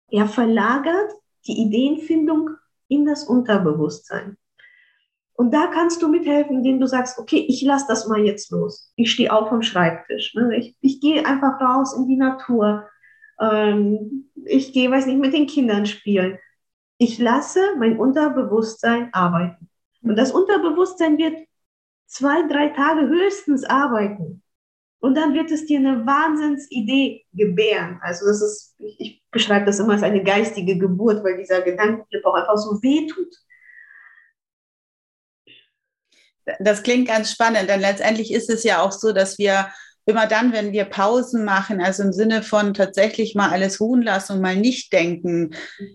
Er 0.10 0.28
verlagert 0.28 1.14
die 1.48 1.62
Ideenfindung 1.62 2.52
in 2.88 3.06
das 3.06 3.24
Unterbewusstsein. 3.24 4.38
Und 5.34 5.54
da 5.54 5.68
kannst 5.68 6.02
du 6.02 6.08
mithelfen, 6.08 6.58
indem 6.58 6.80
du 6.80 6.88
sagst, 6.88 7.18
okay, 7.18 7.46
ich 7.48 7.62
lasse 7.64 7.86
das 7.88 8.08
mal 8.08 8.24
jetzt 8.24 8.52
los. 8.52 8.92
Ich 8.96 9.12
stehe 9.12 9.32
auf 9.32 9.50
vom 9.50 9.62
Schreibtisch. 9.62 10.36
Ne? 10.36 10.56
Ich, 10.58 10.76
ich 10.82 11.02
gehe 11.02 11.26
einfach 11.26 11.60
raus 11.60 11.96
in 11.98 12.08
die 12.08 12.18
Natur. 12.18 12.88
Ähm, 13.40 14.32
ich 14.46 14.74
gehe, 14.74 14.92
weiß 14.92 15.06
nicht, 15.08 15.20
mit 15.20 15.34
den 15.34 15.48
Kindern 15.48 15.86
spielen. 15.86 16.38
Ich 16.98 17.18
lasse 17.18 17.62
mein 17.80 17.98
Unterbewusstsein 17.98 19.10
arbeiten. 19.14 19.70
Und 20.04 20.16
das 20.18 20.32
Unterbewusstsein 20.32 21.18
wird 21.18 21.36
zwei, 22.06 22.48
drei 22.48 22.70
Tage 22.70 23.08
höchstens 23.08 23.64
arbeiten. 23.64 24.44
Und 25.00 25.16
dann 25.16 25.34
wird 25.34 25.50
es 25.50 25.66
dir 25.66 25.80
eine 25.80 26.06
Wahnsinnsidee 26.06 27.26
gebären. 27.34 28.00
Also 28.04 28.28
das 28.28 28.42
ist, 28.42 28.76
ich, 28.78 29.24
beschreibe 29.32 29.66
das 29.66 29.80
immer 29.80 29.94
als 29.94 30.04
eine 30.04 30.24
geistige 30.24 30.78
Geburt, 30.78 31.24
weil 31.24 31.38
dieser 31.38 31.62
Gedankenflip 31.62 32.26
auch 32.26 32.36
einfach 32.36 32.58
so 32.58 32.82
wehtut. 32.84 33.34
Das 36.60 36.84
klingt 36.84 37.08
ganz 37.08 37.32
spannend, 37.32 37.70
denn 37.70 37.82
letztendlich 37.82 38.34
ist 38.34 38.50
es 38.50 38.64
ja 38.64 38.82
auch 38.82 38.92
so, 38.92 39.12
dass 39.12 39.38
wir 39.38 39.68
immer 40.06 40.28
dann, 40.28 40.52
wenn 40.52 40.72
wir 40.72 40.86
Pausen 40.86 41.46
machen, 41.46 41.80
also 41.80 42.04
im 42.04 42.12
Sinne 42.12 42.42
von 42.42 42.74
tatsächlich 42.74 43.36
mal 43.36 43.50
alles 43.50 43.80
ruhen 43.80 44.02
lassen 44.02 44.34
und 44.34 44.42
mal 44.42 44.56
nicht 44.56 44.92
denken, 44.94 45.52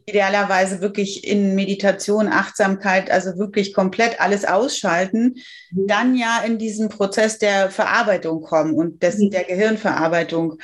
idealerweise 0.06 0.80
wirklich 0.80 1.26
in 1.26 1.54
Meditation, 1.54 2.28
Achtsamkeit, 2.28 3.10
also 3.10 3.36
wirklich 3.36 3.74
komplett 3.74 4.20
alles 4.20 4.44
ausschalten, 4.44 5.34
mhm. 5.72 5.86
dann 5.86 6.16
ja 6.16 6.42
in 6.46 6.58
diesen 6.58 6.88
Prozess 6.88 7.38
der 7.38 7.70
Verarbeitung 7.70 8.42
kommen 8.42 8.74
und 8.74 9.02
des, 9.02 9.18
mhm. 9.18 9.30
der 9.30 9.44
Gehirnverarbeitung. 9.44 10.58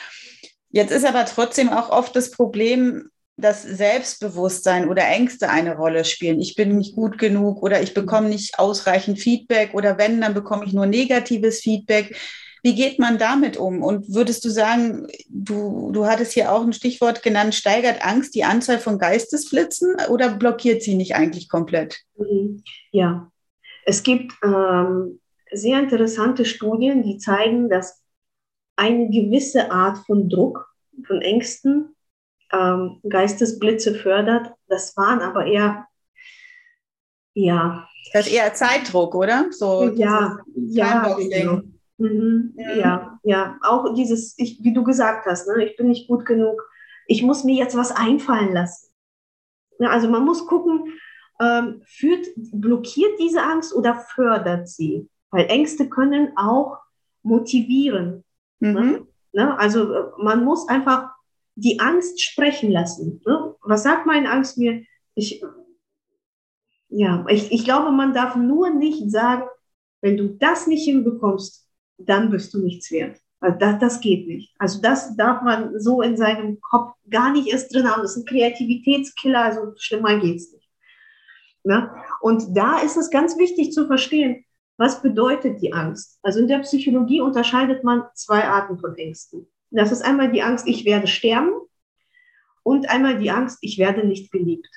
Jetzt 0.70 0.92
ist 0.92 1.04
aber 1.04 1.24
trotzdem 1.26 1.68
auch 1.68 1.90
oft 1.90 2.14
das 2.14 2.30
Problem, 2.30 3.10
dass 3.36 3.62
Selbstbewusstsein 3.62 4.88
oder 4.88 5.06
Ängste 5.08 5.48
eine 5.48 5.76
Rolle 5.76 6.04
spielen. 6.04 6.40
Ich 6.40 6.54
bin 6.54 6.76
nicht 6.76 6.94
gut 6.94 7.18
genug 7.18 7.62
oder 7.62 7.82
ich 7.82 7.94
bekomme 7.94 8.28
nicht 8.28 8.58
ausreichend 8.58 9.18
Feedback 9.18 9.74
oder 9.74 9.98
wenn, 9.98 10.20
dann 10.20 10.34
bekomme 10.34 10.64
ich 10.64 10.72
nur 10.72 10.86
negatives 10.86 11.60
Feedback. 11.60 12.16
Wie 12.62 12.74
geht 12.76 13.00
man 13.00 13.18
damit 13.18 13.56
um? 13.56 13.82
Und 13.82 14.14
würdest 14.14 14.44
du 14.44 14.48
sagen, 14.48 15.08
du, 15.28 15.90
du 15.92 16.06
hattest 16.06 16.32
hier 16.32 16.52
auch 16.52 16.62
ein 16.62 16.72
Stichwort 16.72 17.22
genannt, 17.22 17.54
steigert 17.56 18.04
Angst 18.04 18.36
die 18.36 18.44
Anzahl 18.44 18.78
von 18.78 18.98
Geistesblitzen 18.98 19.96
oder 20.10 20.36
blockiert 20.36 20.82
sie 20.82 20.94
nicht 20.94 21.16
eigentlich 21.16 21.48
komplett? 21.48 22.02
Mhm. 22.16 22.62
Ja, 22.92 23.32
es 23.84 24.04
gibt 24.04 24.32
ähm, 24.44 25.20
sehr 25.50 25.80
interessante 25.80 26.44
Studien, 26.44 27.02
die 27.02 27.18
zeigen, 27.18 27.68
dass 27.68 28.00
eine 28.76 29.10
gewisse 29.10 29.72
Art 29.72 29.98
von 30.06 30.28
Druck, 30.28 30.68
von 31.06 31.20
Ängsten 31.20 31.96
ähm, 32.52 33.00
Geistesblitze 33.08 33.94
fördert. 33.94 34.52
Das 34.68 34.96
waren 34.96 35.20
aber 35.20 35.46
eher, 35.46 35.86
ja. 37.34 37.88
Das 38.12 38.26
ist 38.26 38.32
eher 38.32 38.52
Zeitdruck, 38.54 39.14
oder? 39.14 39.46
So 39.50 39.90
ja, 39.94 40.38
ja, 40.54 41.16
genau. 41.16 41.62
Mhm. 41.98 42.54
Ja, 42.56 43.18
ja, 43.22 43.58
auch 43.62 43.94
dieses, 43.94 44.36
ich, 44.38 44.58
wie 44.62 44.72
du 44.72 44.82
gesagt 44.82 45.26
hast, 45.26 45.46
ne, 45.46 45.64
ich 45.64 45.76
bin 45.76 45.88
nicht 45.88 46.08
gut 46.08 46.26
genug. 46.26 46.62
Ich 47.06 47.22
muss 47.22 47.44
mir 47.44 47.54
jetzt 47.54 47.76
was 47.76 47.92
einfallen 47.92 48.52
lassen. 48.52 48.92
Ja, 49.78 49.90
also 49.90 50.08
man 50.08 50.24
muss 50.24 50.46
gucken, 50.46 50.92
ähm, 51.40 51.82
führt, 51.86 52.26
blockiert 52.36 53.18
diese 53.18 53.42
Angst 53.42 53.74
oder 53.74 53.96
fördert 53.96 54.68
sie? 54.68 55.08
Weil 55.30 55.46
Ängste 55.46 55.88
können 55.88 56.36
auch 56.36 56.78
motivieren. 57.22 58.24
Ne? 58.60 58.72
Mhm. 58.72 59.08
Ne? 59.32 59.58
Also 59.58 59.92
äh, 59.92 60.04
man 60.18 60.44
muss 60.44 60.68
einfach 60.68 61.11
die 61.54 61.80
Angst 61.80 62.22
sprechen 62.22 62.70
lassen. 62.70 63.20
Ne? 63.26 63.54
Was 63.62 63.82
sagt 63.82 64.06
meine 64.06 64.30
Angst 64.30 64.58
mir? 64.58 64.82
Ich, 65.14 65.42
ja, 66.88 67.24
ich, 67.28 67.52
ich 67.52 67.64
glaube, 67.64 67.90
man 67.90 68.14
darf 68.14 68.36
nur 68.36 68.70
nicht 68.70 69.10
sagen, 69.10 69.44
wenn 70.00 70.16
du 70.16 70.28
das 70.28 70.66
nicht 70.66 70.84
hinbekommst, 70.84 71.68
dann 71.98 72.30
bist 72.30 72.52
du 72.54 72.58
nichts 72.58 72.90
wert. 72.90 73.18
Also 73.40 73.58
das, 73.58 73.78
das 73.80 74.00
geht 74.00 74.26
nicht. 74.26 74.54
Also 74.58 74.80
das 74.80 75.16
darf 75.16 75.42
man 75.42 75.78
so 75.80 76.00
in 76.00 76.16
seinem 76.16 76.60
Kopf 76.60 76.94
gar 77.10 77.32
nicht 77.32 77.48
erst 77.48 77.74
drin 77.74 77.90
haben. 77.90 78.02
Das 78.02 78.12
ist 78.16 78.22
ein 78.22 78.26
Kreativitätskiller, 78.26 79.40
also 79.40 79.72
schlimmer 79.76 80.18
geht's 80.18 80.52
nicht. 80.52 80.70
Ne? 81.64 81.90
Und 82.20 82.56
da 82.56 82.78
ist 82.78 82.96
es 82.96 83.10
ganz 83.10 83.36
wichtig 83.38 83.72
zu 83.72 83.86
verstehen, 83.86 84.44
was 84.78 85.02
bedeutet 85.02 85.60
die 85.60 85.72
Angst? 85.72 86.18
Also 86.22 86.40
in 86.40 86.48
der 86.48 86.60
Psychologie 86.60 87.20
unterscheidet 87.20 87.84
man 87.84 88.04
zwei 88.14 88.44
Arten 88.44 88.78
von 88.78 88.96
Ängsten. 88.96 89.46
Das 89.72 89.90
ist 89.90 90.02
einmal 90.02 90.30
die 90.30 90.42
Angst, 90.42 90.68
ich 90.68 90.84
werde 90.84 91.06
sterben 91.06 91.50
und 92.62 92.88
einmal 92.90 93.18
die 93.18 93.30
Angst, 93.30 93.58
ich 93.62 93.78
werde 93.78 94.06
nicht 94.06 94.30
geliebt. 94.30 94.68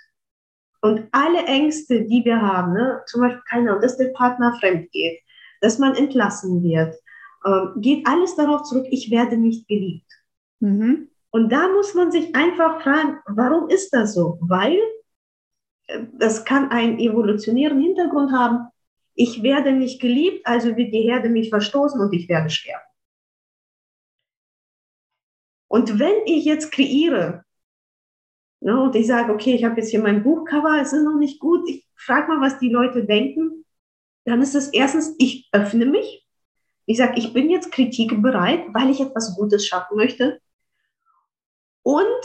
Und 0.82 1.08
alle 1.12 1.46
Ängste, 1.46 2.06
die 2.06 2.24
wir 2.24 2.42
haben, 2.42 2.74
ne, 2.74 3.02
zum 3.08 3.22
Beispiel, 3.22 3.42
keine 3.50 3.70
Ahnung, 3.70 3.82
dass 3.82 3.98
der 3.98 4.10
Partner 4.10 4.56
fremd 4.60 4.92
geht, 4.92 5.20
dass 5.62 5.80
man 5.80 5.96
entlassen 5.96 6.64
wird, 6.64 6.96
äh, 7.44 7.66
geht 7.78 8.08
alles 8.08 8.36
darauf 8.36 8.64
zurück, 8.64 8.86
ich 8.90 9.12
werde 9.12 9.38
nicht 9.38 9.68
geliebt. 9.68 10.12
Mhm. 10.60 11.10
Und 11.32 11.52
da 11.52 11.68
muss 11.68 11.94
man 11.94 12.12
sich 12.12 12.34
einfach 12.36 12.82
fragen, 12.82 13.18
warum 13.28 13.68
ist 13.70 13.94
das 13.94 14.14
so? 14.14 14.38
Weil 14.42 14.78
äh, 15.88 16.04
das 16.14 16.46
kann 16.46 16.70
einen 16.72 17.00
evolutionären 17.00 17.82
Hintergrund 17.82 18.32
haben. 18.32 18.68
Ich 19.16 19.44
werde 19.44 19.72
nicht 19.72 20.00
geliebt, 20.00 20.46
also 20.46 20.78
wird 20.78 20.94
die 20.94 21.02
Herde 21.02 21.30
mich 21.30 21.50
verstoßen 21.50 22.00
und 22.00 22.14
ich 22.14 22.30
werde 22.30 22.50
sterben. 22.50 22.86
Und 25.76 26.00
wenn 26.00 26.26
ich 26.26 26.46
jetzt 26.46 26.72
kreiere 26.72 27.44
ne, 28.62 28.82
und 28.82 28.96
ich 28.96 29.08
sage, 29.08 29.34
okay, 29.34 29.54
ich 29.56 29.66
habe 29.66 29.76
jetzt 29.76 29.90
hier 29.90 30.00
mein 30.00 30.24
Buchcover, 30.24 30.80
es 30.82 30.94
ist 30.94 31.04
noch 31.04 31.18
nicht 31.18 31.38
gut, 31.42 31.68
ich 31.68 31.86
frage 31.98 32.30
mal, 32.30 32.40
was 32.40 32.60
die 32.60 32.70
Leute 32.70 33.04
denken, 33.04 33.66
dann 34.24 34.42
ist 34.42 34.56
es 34.56 34.70
erstens, 34.70 35.14
ich 35.18 35.50
öffne 35.52 35.86
mich. 35.86 36.26
Ich 36.86 36.96
sage, 36.96 37.20
ich 37.20 37.34
bin 37.34 37.50
jetzt 37.50 37.74
kritikbereit, 37.74 38.74
weil 38.74 38.90
ich 38.90 39.02
etwas 39.02 39.36
Gutes 39.36 39.68
schaffen 39.68 39.98
möchte. 39.98 40.40
Und 41.84 42.22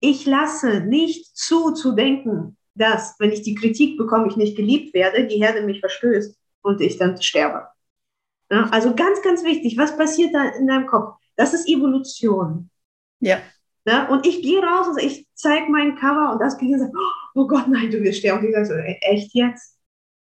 ich 0.00 0.24
lasse 0.24 0.80
nicht 0.80 1.36
zu, 1.36 1.72
zu 1.72 1.92
denken, 1.92 2.56
dass, 2.74 3.14
wenn 3.18 3.32
ich 3.32 3.42
die 3.42 3.56
Kritik 3.56 3.98
bekomme, 3.98 4.28
ich 4.28 4.36
nicht 4.36 4.56
geliebt 4.56 4.94
werde, 4.94 5.26
die 5.26 5.42
Herde 5.42 5.66
mich 5.66 5.80
verstößt 5.80 6.34
und 6.62 6.80
ich 6.80 6.96
dann 6.96 7.20
sterbe. 7.20 7.66
Ja, 8.50 8.70
also 8.70 8.94
ganz, 8.94 9.20
ganz 9.20 9.44
wichtig, 9.44 9.76
was 9.76 9.98
passiert 9.98 10.34
da 10.34 10.48
in 10.48 10.66
deinem 10.66 10.86
Kopf? 10.86 11.21
Das 11.36 11.54
ist 11.54 11.68
Evolution. 11.68 12.70
Ja. 13.20 13.40
ja 13.86 14.08
und 14.08 14.26
ich 14.26 14.42
gehe 14.42 14.62
raus 14.62 14.88
und 14.88 14.98
ich 14.98 15.26
zeige 15.34 15.70
mein 15.70 15.96
Cover 15.96 16.32
und 16.32 16.40
das 16.40 16.58
Gehirn 16.58 16.80
sagt, 16.80 16.94
oh 17.34 17.46
Gott, 17.46 17.68
nein, 17.68 17.90
du 17.90 18.02
wirst 18.02 18.18
sterben. 18.18 18.40
Und 18.40 18.48
ich 18.48 18.54
sage 18.54 18.66
so, 18.66 18.74
echt 18.74 19.34
jetzt? 19.34 19.78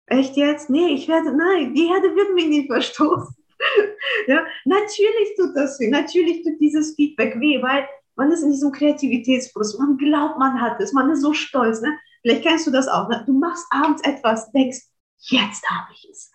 Echt 0.07 0.37
jetzt? 0.37 0.71
Nee, 0.71 0.89
ich 0.89 1.09
werde, 1.09 1.37
nein, 1.37 1.75
die 1.75 1.87
Herde 1.87 2.15
wird 2.15 2.35
mich 2.35 2.49
nicht 2.49 2.71
verstoßen. 2.71 3.35
ja, 4.27 4.45
natürlich 4.65 5.37
tut 5.37 5.55
das 5.55 5.79
weh, 5.79 5.89
natürlich 5.89 6.43
tut 6.43 6.61
dieses 6.61 6.95
Feedback 6.95 7.39
weh, 7.39 7.63
weil 7.63 7.87
man 8.17 8.33
ist 8.33 8.43
in 8.43 8.51
diesem 8.51 8.73
Kreativitätsprozess, 8.73 9.79
man 9.79 9.97
glaubt, 9.97 10.39
man 10.39 10.61
hat 10.61 10.81
es, 10.81 10.93
man 10.93 11.11
ist 11.11 11.23
so 11.23 11.33
stolz. 11.33 11.81
Ne? 11.81 11.97
Vielleicht 12.23 12.43
kennst 12.43 12.67
du 12.67 12.71
das 12.71 12.89
auch. 12.89 13.09
Ne? 13.09 13.23
Du 13.27 13.33
machst 13.33 13.67
abends 13.71 14.03
etwas, 14.03 14.51
denkst, 14.53 14.81
jetzt 15.19 15.71
habe 15.71 15.93
ich 15.93 16.09
es 16.11 16.31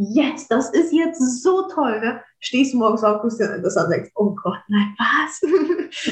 jetzt, 0.00 0.50
das 0.50 0.70
ist 0.70 0.92
jetzt 0.92 1.42
so 1.42 1.68
toll. 1.68 2.00
Ne? 2.00 2.22
Stehst 2.38 2.72
du 2.72 2.78
morgens 2.78 3.04
auf, 3.04 3.20
guckst 3.20 3.38
dir 3.38 3.60
das 3.60 3.76
an 3.76 3.86
und 3.86 3.90
denkst, 3.90 4.10
oh 4.14 4.34
Gott, 4.34 4.58
nein, 4.68 4.94
was? 4.98 5.40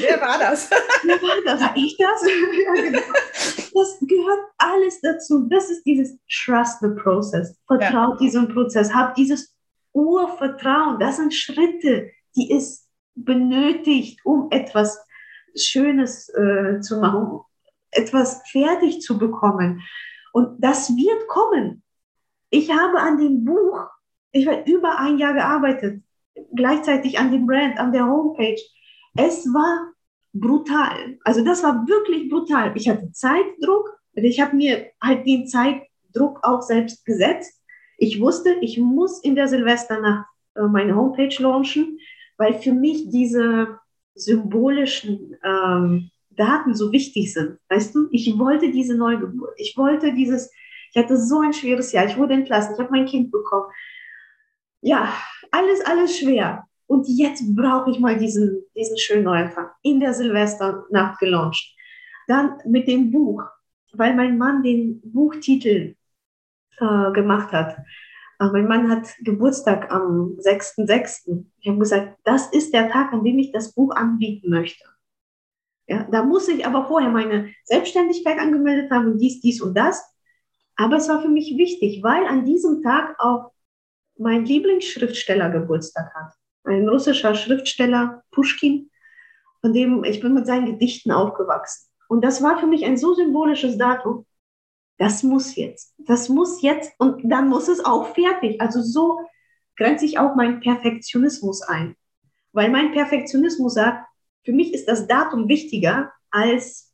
Wer 0.01 0.21
war 0.21 0.37
das? 0.37 0.69
Wer 1.03 1.21
war 1.21 1.43
das? 1.43 1.61
War 1.61 1.75
ich 1.75 1.97
das? 1.97 2.23
ja, 2.65 2.73
genau. 2.83 2.99
Das 3.73 3.99
gehört 4.01 4.39
alles 4.57 5.01
dazu. 5.01 5.47
Das 5.49 5.69
ist 5.69 5.83
dieses 5.83 6.17
Trust 6.29 6.79
the 6.81 6.89
Process. 7.01 7.57
Vertraut 7.67 8.13
ja. 8.13 8.17
diesem 8.17 8.49
Prozess. 8.49 8.93
Habt 8.93 9.17
dieses 9.17 9.55
Urvertrauen. 9.93 10.99
Das 10.99 11.17
sind 11.17 11.33
Schritte, 11.33 12.11
die 12.35 12.51
es 12.51 12.87
benötigt, 13.15 14.19
um 14.23 14.47
etwas 14.51 14.99
Schönes 15.55 16.29
äh, 16.29 16.79
zu 16.79 16.99
machen, 16.99 17.41
etwas 17.91 18.41
fertig 18.51 19.01
zu 19.01 19.17
bekommen. 19.17 19.81
Und 20.31 20.63
das 20.63 20.89
wird 20.89 21.27
kommen. 21.27 21.83
Ich 22.49 22.71
habe 22.71 22.99
an 22.99 23.17
dem 23.17 23.43
Buch, 23.45 23.85
ich 24.31 24.47
habe 24.47 24.63
über 24.69 24.99
ein 24.99 25.17
Jahr 25.17 25.33
gearbeitet, 25.33 26.03
gleichzeitig 26.55 27.19
an 27.19 27.31
dem 27.31 27.45
Brand, 27.45 27.77
an 27.77 27.91
der 27.91 28.05
Homepage. 28.05 28.59
Es 29.15 29.45
war 29.47 29.93
brutal. 30.33 31.17
Also 31.23 31.43
das 31.43 31.63
war 31.63 31.87
wirklich 31.87 32.29
brutal. 32.29 32.71
Ich 32.75 32.89
hatte 32.89 33.11
Zeitdruck. 33.11 33.97
Ich 34.13 34.39
habe 34.39 34.55
mir 34.55 34.87
halt 35.01 35.25
den 35.25 35.47
Zeitdruck 35.47 36.39
auch 36.43 36.61
selbst 36.61 37.05
gesetzt. 37.05 37.61
Ich 37.97 38.19
wusste, 38.21 38.55
ich 38.61 38.77
muss 38.77 39.23
in 39.23 39.35
der 39.35 39.47
Silvesternacht 39.47 40.25
äh, 40.55 40.63
meine 40.63 40.95
Homepage 40.95 41.35
launchen, 41.39 41.99
weil 42.37 42.53
für 42.53 42.71
mich 42.71 43.09
diese 43.09 43.79
symbolischen 44.15 45.35
ähm, 45.43 46.09
Daten 46.29 46.73
so 46.73 46.91
wichtig 46.91 47.33
sind. 47.33 47.57
Weißt 47.69 47.93
du, 47.93 48.07
ich 48.11 48.37
wollte 48.37 48.71
diese 48.71 48.95
Neugeburt. 48.95 49.53
Ich 49.57 49.75
wollte 49.77 50.13
dieses 50.13 50.51
ich 50.91 51.01
hatte 51.01 51.17
so 51.17 51.39
ein 51.39 51.53
schweres 51.53 51.91
Jahr. 51.91 52.05
Ich 52.05 52.17
wurde 52.17 52.33
entlassen. 52.33 52.73
Ich 52.73 52.79
habe 52.79 52.91
mein 52.91 53.05
Kind 53.05 53.31
bekommen. 53.31 53.67
Ja, 54.81 55.13
alles, 55.51 55.81
alles 55.85 56.17
schwer. 56.17 56.67
Und 56.87 57.05
jetzt 57.07 57.43
brauche 57.55 57.91
ich 57.91 57.99
mal 57.99 58.17
diesen, 58.17 58.63
diesen 58.75 58.97
schönen 58.97 59.23
Neuanfang. 59.23 59.69
In 59.83 59.99
der 59.99 60.13
Silvesternacht 60.13 61.19
gelauncht. 61.19 61.75
Dann 62.27 62.57
mit 62.65 62.87
dem 62.87 63.11
Buch, 63.11 63.43
weil 63.93 64.15
mein 64.15 64.37
Mann 64.37 64.63
den 64.63 65.01
Buchtitel 65.03 65.95
äh, 66.77 67.11
gemacht 67.11 67.51
hat. 67.51 67.77
Äh, 68.39 68.45
mein 68.45 68.67
Mann 68.67 68.89
hat 68.89 69.15
Geburtstag 69.19 69.91
am 69.91 70.37
6.6. 70.39 71.45
Ich 71.59 71.67
habe 71.67 71.79
gesagt, 71.79 72.17
das 72.23 72.47
ist 72.51 72.73
der 72.73 72.89
Tag, 72.89 73.13
an 73.13 73.23
dem 73.23 73.37
ich 73.37 73.51
das 73.51 73.73
Buch 73.73 73.95
anbieten 73.95 74.49
möchte. 74.49 74.83
Ja, 75.87 76.07
da 76.11 76.23
muss 76.23 76.47
ich 76.47 76.65
aber 76.65 76.87
vorher 76.87 77.09
meine 77.09 77.49
Selbstständigkeit 77.63 78.39
angemeldet 78.39 78.91
haben 78.91 79.13
und 79.13 79.17
dies, 79.17 79.41
dies 79.41 79.61
und 79.61 79.75
das. 79.75 80.03
Aber 80.79 80.95
es 80.95 81.09
war 81.09 81.21
für 81.21 81.27
mich 81.27 81.57
wichtig, 81.57 82.01
weil 82.03 82.25
an 82.25 82.45
diesem 82.45 82.81
Tag 82.81 83.19
auch 83.19 83.51
mein 84.17 84.45
Lieblingsschriftsteller 84.45 85.49
Geburtstag 85.49 86.13
hat. 86.15 86.33
Ein 86.63 86.87
russischer 86.87 87.35
Schriftsteller, 87.35 88.23
Pushkin, 88.31 88.89
von 89.59 89.73
dem 89.73 90.05
ich 90.05 90.21
bin 90.21 90.33
mit 90.33 90.47
seinen 90.47 90.67
Gedichten 90.67 91.11
aufgewachsen. 91.11 91.89
Und 92.07 92.23
das 92.23 92.41
war 92.41 92.59
für 92.59 92.65
mich 92.65 92.85
ein 92.85 92.95
so 92.95 93.13
symbolisches 93.13 93.77
Datum. 93.77 94.25
Das 94.97 95.21
muss 95.21 95.57
jetzt. 95.57 95.93
Das 95.97 96.29
muss 96.29 96.61
jetzt 96.61 96.93
und 96.97 97.29
dann 97.29 97.49
muss 97.49 97.67
es 97.67 97.83
auch 97.83 98.15
fertig. 98.15 98.61
Also 98.61 98.81
so 98.81 99.19
grenze 99.75 100.05
ich 100.05 100.17
auch 100.17 100.35
meinen 100.35 100.61
Perfektionismus 100.61 101.61
ein. 101.61 101.97
Weil 102.53 102.71
mein 102.71 102.93
Perfektionismus 102.93 103.73
sagt, 103.73 104.07
für 104.45 104.53
mich 104.53 104.73
ist 104.73 104.87
das 104.87 105.07
Datum 105.07 105.49
wichtiger 105.49 106.13
als 106.31 106.88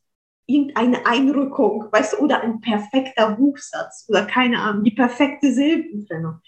irgendeine 0.46 1.04
Einrückung, 1.06 1.86
weißt 1.90 2.14
du, 2.14 2.16
oder 2.18 2.40
ein 2.40 2.60
perfekter 2.60 3.30
Buchsatz 3.32 4.04
oder 4.08 4.24
keine 4.26 4.60
Ahnung, 4.60 4.84
die 4.84 4.92
perfekte 4.92 5.52
Silbentrennung. 5.52 6.40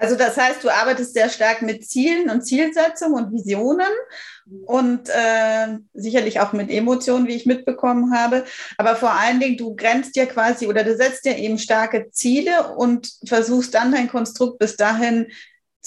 Also 0.00 0.14
das 0.14 0.36
heißt, 0.36 0.62
du 0.62 0.70
arbeitest 0.70 1.12
sehr 1.12 1.28
stark 1.28 1.60
mit 1.62 1.84
Zielen 1.84 2.30
und 2.30 2.42
Zielsetzungen 2.42 3.24
und 3.24 3.32
Visionen 3.32 3.90
und 4.64 5.08
äh, 5.08 5.78
sicherlich 5.92 6.38
auch 6.38 6.52
mit 6.52 6.70
Emotionen, 6.70 7.26
wie 7.26 7.34
ich 7.34 7.46
mitbekommen 7.46 8.14
habe. 8.14 8.44
Aber 8.76 8.94
vor 8.94 9.10
allen 9.10 9.40
Dingen, 9.40 9.56
du 9.56 9.74
grenzt 9.74 10.14
ja 10.14 10.26
quasi 10.26 10.68
oder 10.68 10.84
du 10.84 10.96
setzt 10.96 11.26
ja 11.26 11.34
eben 11.34 11.58
starke 11.58 12.10
Ziele 12.12 12.76
und 12.76 13.12
versuchst 13.26 13.74
dann 13.74 13.90
dein 13.90 14.08
Konstrukt 14.08 14.60
bis 14.60 14.76
dahin 14.76 15.26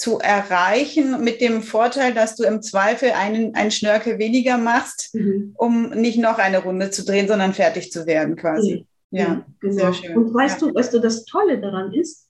zu 0.02 0.18
erreichen, 0.18 1.22
mit 1.22 1.40
dem 1.40 1.62
Vorteil, 1.62 2.12
dass 2.12 2.34
du 2.34 2.42
im 2.42 2.60
Zweifel 2.60 3.12
einen, 3.12 3.54
einen 3.54 3.70
Schnörkel 3.70 4.18
weniger 4.18 4.58
machst, 4.58 5.14
mhm. 5.14 5.54
um 5.56 5.90
nicht 5.90 6.18
noch 6.18 6.38
eine 6.38 6.58
Runde 6.58 6.90
zu 6.90 7.04
drehen, 7.04 7.28
sondern 7.28 7.54
fertig 7.54 7.92
zu 7.92 8.04
werden 8.04 8.34
quasi. 8.34 8.84
Ja, 9.10 9.22
ja 9.22 9.44
genau. 9.60 9.74
sehr 9.74 9.94
schön. 9.94 10.16
Und 10.16 10.34
weißt 10.34 10.60
ja. 10.60 10.68
du, 10.68 10.74
weißt 10.74 10.92
du, 10.92 10.98
das 10.98 11.24
Tolle 11.24 11.60
daran 11.60 11.94
ist, 11.94 12.28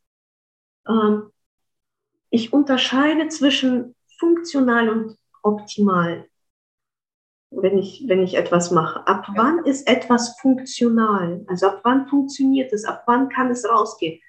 ähm, 0.86 1.30
ich 2.28 2.52
unterscheide 2.52 3.28
zwischen 3.28 3.94
funktional 4.18 4.90
und 4.90 5.16
optimal, 5.42 6.26
wenn 7.52 7.78
ich, 7.78 8.04
wenn 8.06 8.22
ich 8.22 8.34
etwas 8.34 8.70
mache. 8.70 9.06
Ab 9.06 9.24
ja. 9.28 9.34
wann 9.34 9.64
ist 9.64 9.88
etwas 9.88 10.38
funktional? 10.40 11.42
Also 11.48 11.68
ab 11.68 11.80
wann 11.84 12.06
funktioniert 12.06 12.70
es? 12.74 12.84
Ab 12.84 13.04
wann 13.06 13.30
kann 13.30 13.50
es 13.50 13.66
rausgehen? 13.66 14.20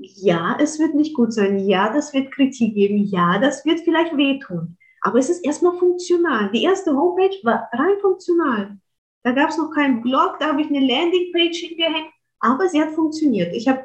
Ja, 0.00 0.56
es 0.60 0.78
wird 0.78 0.94
nicht 0.94 1.14
gut 1.14 1.32
sein, 1.32 1.58
ja, 1.58 1.92
das 1.92 2.14
wird 2.14 2.32
Kritik 2.32 2.74
geben, 2.74 3.04
ja, 3.04 3.38
das 3.38 3.64
wird 3.64 3.80
vielleicht 3.80 4.16
wehtun. 4.16 4.76
Aber 5.02 5.18
es 5.18 5.30
ist 5.30 5.44
erstmal 5.44 5.78
funktional. 5.78 6.50
Die 6.52 6.64
erste 6.64 6.94
Homepage 6.94 7.36
war 7.42 7.68
rein 7.72 7.98
funktional. 8.00 8.78
Da 9.22 9.32
gab 9.32 9.50
es 9.50 9.58
noch 9.58 9.70
keinen 9.74 10.02
Blog, 10.02 10.36
da 10.38 10.48
habe 10.48 10.62
ich 10.62 10.68
eine 10.68 10.80
Landingpage 10.80 11.58
hingehängt 11.58 12.10
Aber 12.40 12.68
sie 12.68 12.80
hat 12.80 12.92
funktioniert. 12.92 13.54
Ich 13.54 13.68
habe 13.68 13.84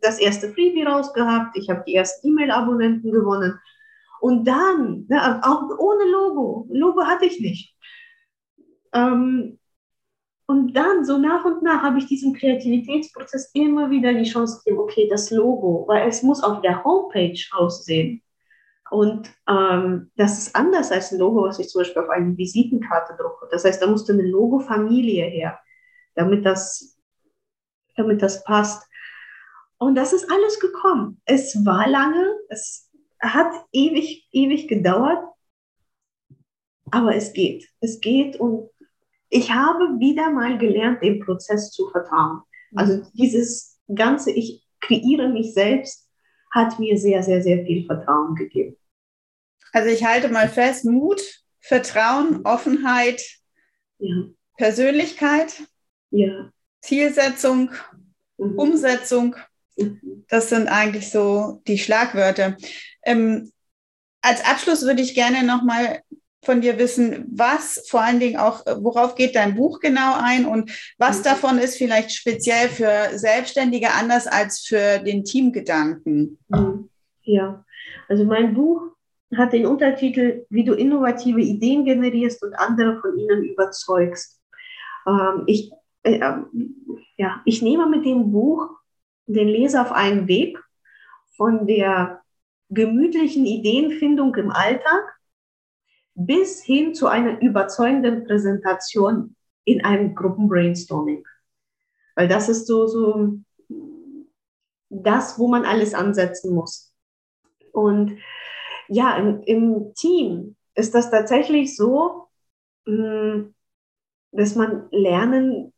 das 0.00 0.18
erste 0.18 0.52
Freebie 0.52 0.84
rausgehabt, 0.84 1.56
ich 1.56 1.68
habe 1.68 1.82
die 1.86 1.94
ersten 1.94 2.28
E-Mail-Abonnenten 2.28 3.12
gewonnen. 3.12 3.58
Und 4.20 4.44
dann, 4.44 5.06
ne, 5.08 5.40
auch 5.44 5.62
ohne 5.78 6.04
Logo, 6.10 6.66
Logo 6.70 7.02
hatte 7.02 7.26
ich 7.26 7.40
nicht. 7.40 7.74
Ähm, 8.92 9.58
und 10.50 10.72
dann, 10.72 11.04
so 11.04 11.16
nach 11.16 11.44
und 11.44 11.62
nach, 11.62 11.80
habe 11.80 11.98
ich 11.98 12.06
diesem 12.06 12.32
Kreativitätsprozess 12.32 13.52
immer 13.54 13.88
wieder 13.88 14.12
die 14.12 14.28
Chance 14.28 14.60
gegeben, 14.64 14.80
okay, 14.80 15.06
das 15.08 15.30
Logo, 15.30 15.84
weil 15.86 16.08
es 16.08 16.24
muss 16.24 16.42
auf 16.42 16.60
der 16.60 16.82
Homepage 16.82 17.38
aussehen. 17.52 18.20
Und 18.90 19.32
ähm, 19.48 20.10
das 20.16 20.38
ist 20.38 20.56
anders 20.56 20.90
als 20.90 21.12
ein 21.12 21.20
Logo, 21.20 21.44
was 21.44 21.60
ich 21.60 21.68
zum 21.68 21.82
Beispiel 21.82 22.02
auf 22.02 22.08
eine 22.08 22.36
Visitenkarte 22.36 23.14
drucke. 23.16 23.46
Das 23.52 23.64
heißt, 23.64 23.80
da 23.80 23.86
musste 23.86 24.12
eine 24.12 24.24
Logo-Familie 24.26 25.24
her, 25.26 25.60
damit 26.16 26.44
das, 26.44 26.98
damit 27.94 28.20
das 28.20 28.42
passt. 28.42 28.82
Und 29.78 29.94
das 29.94 30.12
ist 30.12 30.28
alles 30.32 30.58
gekommen. 30.58 31.20
Es 31.26 31.64
war 31.64 31.88
lange, 31.88 32.28
es 32.48 32.90
hat 33.20 33.52
ewig, 33.70 34.26
ewig 34.32 34.66
gedauert, 34.66 35.22
aber 36.90 37.14
es 37.14 37.32
geht. 37.32 37.68
Es 37.78 38.00
geht 38.00 38.34
und 38.40 38.68
ich 39.30 39.52
habe 39.52 39.98
wieder 39.98 40.30
mal 40.30 40.58
gelernt, 40.58 41.02
dem 41.02 41.20
Prozess 41.20 41.70
zu 41.70 41.88
vertrauen. 41.90 42.42
Also 42.74 43.02
dieses 43.14 43.78
ganze, 43.94 44.32
ich 44.32 44.66
kreiere 44.80 45.28
mich 45.28 45.54
selbst, 45.54 46.08
hat 46.50 46.78
mir 46.78 46.98
sehr, 46.98 47.22
sehr, 47.22 47.42
sehr 47.42 47.64
viel 47.64 47.86
Vertrauen 47.86 48.34
gegeben. 48.34 48.76
Also 49.72 49.88
ich 49.88 50.04
halte 50.04 50.28
mal 50.28 50.48
fest, 50.48 50.84
Mut, 50.84 51.22
Vertrauen, 51.60 52.44
Offenheit, 52.44 53.22
ja. 53.98 54.24
Persönlichkeit, 54.56 55.62
ja. 56.10 56.50
Zielsetzung, 56.80 57.70
mhm. 58.36 58.58
Umsetzung. 58.58 59.36
Mhm. 59.76 60.24
Das 60.28 60.48
sind 60.48 60.66
eigentlich 60.68 61.10
so 61.10 61.62
die 61.68 61.78
Schlagwörter. 61.78 62.56
Ähm, 63.04 63.52
als 64.22 64.44
Abschluss 64.44 64.82
würde 64.82 65.02
ich 65.02 65.14
gerne 65.14 65.44
nochmal 65.44 66.02
von 66.42 66.60
dir 66.60 66.78
wissen, 66.78 67.26
was 67.30 67.84
vor 67.88 68.00
allen 68.00 68.20
Dingen 68.20 68.38
auch, 68.38 68.64
worauf 68.80 69.14
geht 69.14 69.36
dein 69.36 69.54
Buch 69.54 69.80
genau 69.80 70.14
ein 70.18 70.46
und 70.46 70.70
was 70.98 71.18
mhm. 71.18 71.24
davon 71.24 71.58
ist 71.58 71.76
vielleicht 71.76 72.12
speziell 72.12 72.68
für 72.68 73.18
Selbstständige 73.18 73.92
anders 73.92 74.26
als 74.26 74.60
für 74.60 74.98
den 74.98 75.24
Teamgedanken? 75.24 76.38
Mhm. 76.48 76.88
Ja, 77.22 77.64
also 78.08 78.24
mein 78.24 78.54
Buch 78.54 78.82
hat 79.36 79.52
den 79.52 79.66
Untertitel, 79.66 80.46
wie 80.48 80.64
du 80.64 80.72
innovative 80.72 81.40
Ideen 81.40 81.84
generierst 81.84 82.42
und 82.42 82.54
andere 82.54 83.00
von 83.00 83.18
ihnen 83.18 83.44
überzeugst. 83.44 84.40
Ähm, 85.06 85.44
ich, 85.46 85.70
äh, 86.02 86.18
äh, 86.18 86.36
ja, 87.16 87.42
ich 87.44 87.62
nehme 87.62 87.86
mit 87.86 88.04
dem 88.04 88.32
Buch 88.32 88.70
den 89.26 89.48
Leser 89.48 89.82
auf 89.82 89.92
einen 89.92 90.26
Weg 90.26 90.58
von 91.36 91.66
der 91.66 92.22
gemütlichen 92.70 93.46
Ideenfindung 93.46 94.34
im 94.36 94.50
Alltag 94.50 95.19
bis 96.14 96.62
hin 96.62 96.94
zu 96.94 97.06
einer 97.06 97.40
überzeugenden 97.40 98.24
Präsentation 98.24 99.36
in 99.64 99.84
einem 99.84 100.14
Gruppenbrainstorming. 100.14 101.24
Weil 102.16 102.28
das 102.28 102.48
ist 102.48 102.66
so, 102.66 102.86
so 102.86 103.38
das, 104.88 105.38
wo 105.38 105.48
man 105.48 105.64
alles 105.64 105.94
ansetzen 105.94 106.54
muss. 106.54 106.92
Und 107.72 108.18
ja, 108.88 109.16
im, 109.16 109.42
im 109.44 109.94
Team 109.94 110.56
ist 110.74 110.94
das 110.94 111.10
tatsächlich 111.10 111.76
so, 111.76 112.26
hm, 112.86 113.54
dass 114.32 114.54
man 114.54 114.88
lernen 114.90 115.72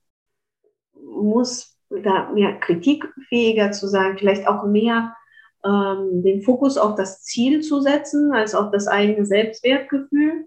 muss, 0.95 1.79
da 1.91 2.31
mehr 2.31 2.59
kritikfähiger 2.59 3.73
zu 3.73 3.87
sein, 3.87 4.17
vielleicht 4.17 4.47
auch 4.47 4.65
mehr 4.65 5.15
ähm, 5.65 6.23
den 6.23 6.43
Fokus 6.43 6.77
auf 6.77 6.97
das 6.97 7.23
Ziel 7.23 7.61
zu 7.61 7.81
setzen, 7.81 8.33
als 8.33 8.55
auf 8.55 8.71
das 8.71 8.89
eigene 8.89 9.25
Selbstwertgefühl, 9.25 10.47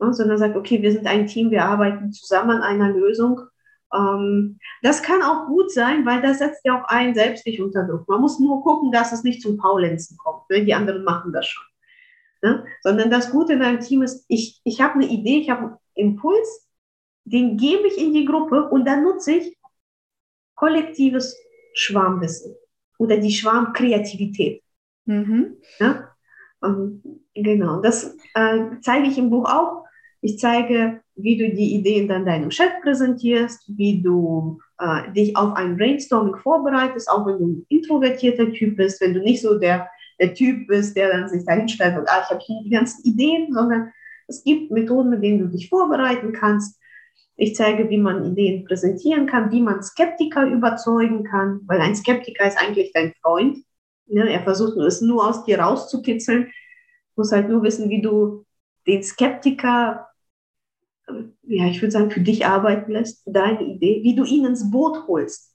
ja, 0.00 0.12
sondern 0.12 0.38
sagt, 0.38 0.56
okay, 0.56 0.82
wir 0.82 0.92
sind 0.92 1.06
ein 1.06 1.26
Team, 1.26 1.50
wir 1.50 1.64
arbeiten 1.64 2.12
zusammen 2.12 2.50
an 2.50 2.62
einer 2.62 2.90
Lösung. 2.90 3.40
Ähm, 3.92 4.58
das 4.82 5.02
kann 5.02 5.22
auch 5.22 5.46
gut 5.46 5.72
sein, 5.72 6.04
weil 6.06 6.22
das 6.22 6.38
setzt 6.38 6.64
ja 6.64 6.80
auch 6.80 6.88
einen 6.88 7.14
selbst 7.14 7.46
nicht 7.46 7.60
unter 7.60 7.84
Druck. 7.84 8.08
Man 8.08 8.20
muss 8.20 8.38
nur 8.38 8.62
gucken, 8.62 8.92
dass 8.92 9.12
es 9.12 9.24
nicht 9.24 9.42
zum 9.42 9.56
Paulenzen 9.56 10.16
kommt. 10.18 10.48
Ne? 10.50 10.64
Die 10.64 10.74
anderen 10.74 11.04
machen 11.04 11.32
das 11.32 11.46
schon. 11.46 11.64
Ne? 12.42 12.64
Sondern 12.82 13.10
das 13.10 13.30
Gute 13.30 13.54
in 13.54 13.62
einem 13.62 13.80
Team 13.80 14.02
ist, 14.02 14.24
ich, 14.28 14.60
ich 14.64 14.80
habe 14.80 14.94
eine 14.94 15.06
Idee, 15.06 15.38
ich 15.38 15.50
habe 15.50 15.62
einen 15.62 15.78
Impuls, 15.94 16.68
den 17.24 17.56
gebe 17.56 17.88
ich 17.88 17.98
in 17.98 18.12
die 18.12 18.26
Gruppe 18.26 18.68
und 18.68 18.84
dann 18.84 19.02
nutze 19.02 19.32
ich 19.32 19.56
kollektives 20.54 21.36
Schwarmwissen 21.74 22.54
oder 22.98 23.16
die 23.18 23.32
Schwarmkreativität. 23.32 24.62
Mhm. 25.04 25.56
Ja? 25.78 26.08
Ähm, 26.64 27.02
genau, 27.34 27.80
das 27.80 28.16
äh, 28.34 28.58
zeige 28.80 29.08
ich 29.08 29.18
im 29.18 29.30
Buch 29.30 29.48
auch. 29.48 29.84
Ich 30.20 30.38
zeige, 30.38 31.00
wie 31.14 31.36
du 31.36 31.54
die 31.54 31.74
Ideen 31.74 32.08
dann 32.08 32.26
deinem 32.26 32.50
Chef 32.50 32.72
präsentierst, 32.82 33.64
wie 33.76 34.02
du 34.02 34.58
äh, 34.78 35.12
dich 35.12 35.36
auf 35.36 35.54
ein 35.54 35.76
Brainstorming 35.76 36.36
vorbereitest, 36.36 37.08
auch 37.10 37.26
wenn 37.26 37.38
du 37.38 37.46
ein 37.46 37.66
introvertierter 37.68 38.52
Typ 38.52 38.76
bist, 38.76 39.00
wenn 39.00 39.14
du 39.14 39.20
nicht 39.20 39.42
so 39.42 39.58
der 39.58 39.88
der 40.18 40.34
Typ 40.34 40.66
bist, 40.66 40.96
der 40.96 41.10
dann 41.10 41.28
sich 41.28 41.44
da 41.44 41.52
hinstellt 41.52 41.98
und, 41.98 42.08
ah, 42.08 42.22
ich 42.22 42.30
habe 42.30 42.40
hier 42.40 42.62
die 42.64 42.70
ganzen 42.70 43.04
Ideen, 43.04 43.52
sondern 43.52 43.92
es 44.28 44.42
gibt 44.42 44.70
Methoden, 44.70 45.10
mit 45.10 45.22
denen 45.22 45.38
du 45.40 45.46
dich 45.48 45.68
vorbereiten 45.68 46.32
kannst. 46.32 46.80
Ich 47.36 47.54
zeige, 47.54 47.90
wie 47.90 47.98
man 47.98 48.24
Ideen 48.24 48.64
präsentieren 48.64 49.26
kann, 49.26 49.50
wie 49.52 49.60
man 49.60 49.82
Skeptiker 49.82 50.46
überzeugen 50.46 51.24
kann, 51.24 51.60
weil 51.66 51.80
ein 51.80 51.94
Skeptiker 51.94 52.46
ist 52.46 52.58
eigentlich 52.58 52.92
dein 52.92 53.12
Freund. 53.22 53.58
Ne? 54.06 54.30
Er 54.30 54.42
versucht 54.42 54.76
es 54.78 55.02
nur 55.02 55.28
aus 55.28 55.44
dir 55.44 55.60
rauszukitzeln. 55.60 56.50
Muss 57.14 57.32
halt 57.32 57.48
nur 57.48 57.62
wissen, 57.62 57.90
wie 57.90 58.00
du 58.00 58.44
den 58.86 59.02
Skeptiker, 59.02 60.08
ja, 61.42 61.66
ich 61.66 61.80
würde 61.80 61.92
sagen, 61.92 62.10
für 62.10 62.20
dich 62.20 62.46
arbeiten 62.46 62.92
lässt, 62.92 63.24
für 63.24 63.32
deine 63.32 63.62
Idee, 63.62 64.00
wie 64.02 64.14
du 64.14 64.24
ihn 64.24 64.46
ins 64.46 64.70
Boot 64.70 65.06
holst. 65.06 65.54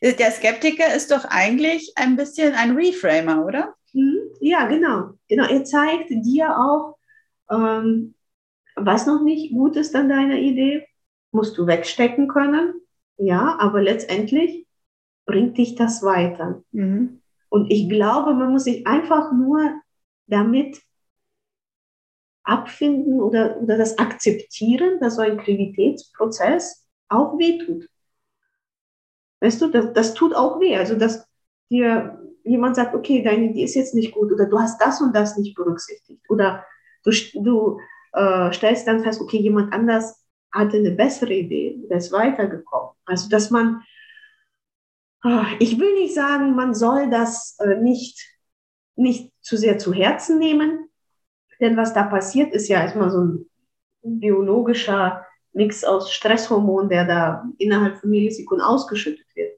Der 0.00 0.30
Skeptiker 0.30 0.94
ist 0.94 1.10
doch 1.10 1.24
eigentlich 1.24 1.92
ein 1.96 2.16
bisschen 2.16 2.54
ein 2.54 2.76
Reframer, 2.76 3.44
oder? 3.44 3.74
Mhm. 3.92 4.18
Ja, 4.40 4.66
genau. 4.66 5.10
genau. 5.28 5.46
Er 5.46 5.64
zeigt 5.64 6.10
dir 6.10 6.56
auch, 6.56 6.96
ähm, 7.50 8.14
was 8.76 9.06
noch 9.06 9.22
nicht 9.22 9.52
gut 9.52 9.76
ist 9.76 9.94
an 9.94 10.08
deiner 10.08 10.38
Idee, 10.38 10.86
musst 11.32 11.58
du 11.58 11.66
wegstecken 11.66 12.28
können. 12.28 12.74
Ja, 13.16 13.56
aber 13.58 13.82
letztendlich 13.82 14.66
bringt 15.26 15.58
dich 15.58 15.74
das 15.74 16.02
weiter. 16.02 16.62
Mhm. 16.72 17.20
Und 17.48 17.70
ich 17.70 17.88
glaube, 17.88 18.34
man 18.34 18.52
muss 18.52 18.64
sich 18.64 18.86
einfach 18.86 19.32
nur 19.32 19.80
damit 20.26 20.80
abfinden 22.44 23.20
oder, 23.20 23.60
oder 23.60 23.76
das 23.76 23.98
akzeptieren, 23.98 24.98
dass 25.00 25.16
so 25.16 25.22
ein 25.22 25.38
Kreativitätsprozess 25.38 26.86
auch 27.08 27.38
wehtut. 27.38 27.88
Weißt 29.40 29.60
du, 29.60 29.68
das, 29.68 29.92
das 29.92 30.14
tut 30.14 30.34
auch 30.34 30.60
weh. 30.60 30.76
Also, 30.76 30.96
dass 30.96 31.26
dir 31.70 32.18
jemand 32.44 32.76
sagt, 32.76 32.94
okay, 32.94 33.22
deine 33.22 33.50
Idee 33.50 33.64
ist 33.64 33.74
jetzt 33.74 33.94
nicht 33.94 34.12
gut 34.12 34.32
oder 34.32 34.46
du 34.46 34.58
hast 34.58 34.80
das 34.80 35.00
und 35.00 35.14
das 35.14 35.36
nicht 35.36 35.54
berücksichtigt 35.54 36.22
oder 36.28 36.64
du, 37.04 37.10
du 37.34 37.80
äh, 38.12 38.52
stellst 38.52 38.86
dann 38.86 39.02
fest, 39.02 39.20
okay, 39.20 39.38
jemand 39.38 39.72
anders 39.72 40.21
hatte 40.52 40.76
eine 40.76 40.92
bessere 40.92 41.32
Idee, 41.32 41.78
der 41.88 41.98
ist 41.98 42.12
weitergekommen. 42.12 42.90
Also, 43.04 43.28
dass 43.28 43.50
man, 43.50 43.82
äh, 45.24 45.44
ich 45.58 45.78
will 45.78 45.94
nicht 45.94 46.14
sagen, 46.14 46.54
man 46.54 46.74
soll 46.74 47.10
das 47.10 47.56
äh, 47.60 47.76
nicht, 47.76 48.20
nicht 48.96 49.32
zu 49.40 49.56
sehr 49.56 49.78
zu 49.78 49.92
Herzen 49.92 50.38
nehmen, 50.38 50.88
denn 51.60 51.76
was 51.76 51.94
da 51.94 52.04
passiert, 52.04 52.52
ist 52.52 52.68
ja 52.68 52.80
erstmal 52.80 53.10
so 53.10 53.20
ein 53.20 53.46
biologischer 54.02 55.24
Mix 55.52 55.84
aus 55.84 56.12
Stresshormon, 56.12 56.88
der 56.88 57.06
da 57.06 57.44
innerhalb 57.58 57.98
von 57.98 58.10
Millisekunden 58.10 58.64
ausgeschüttet 58.64 59.26
wird 59.34 59.52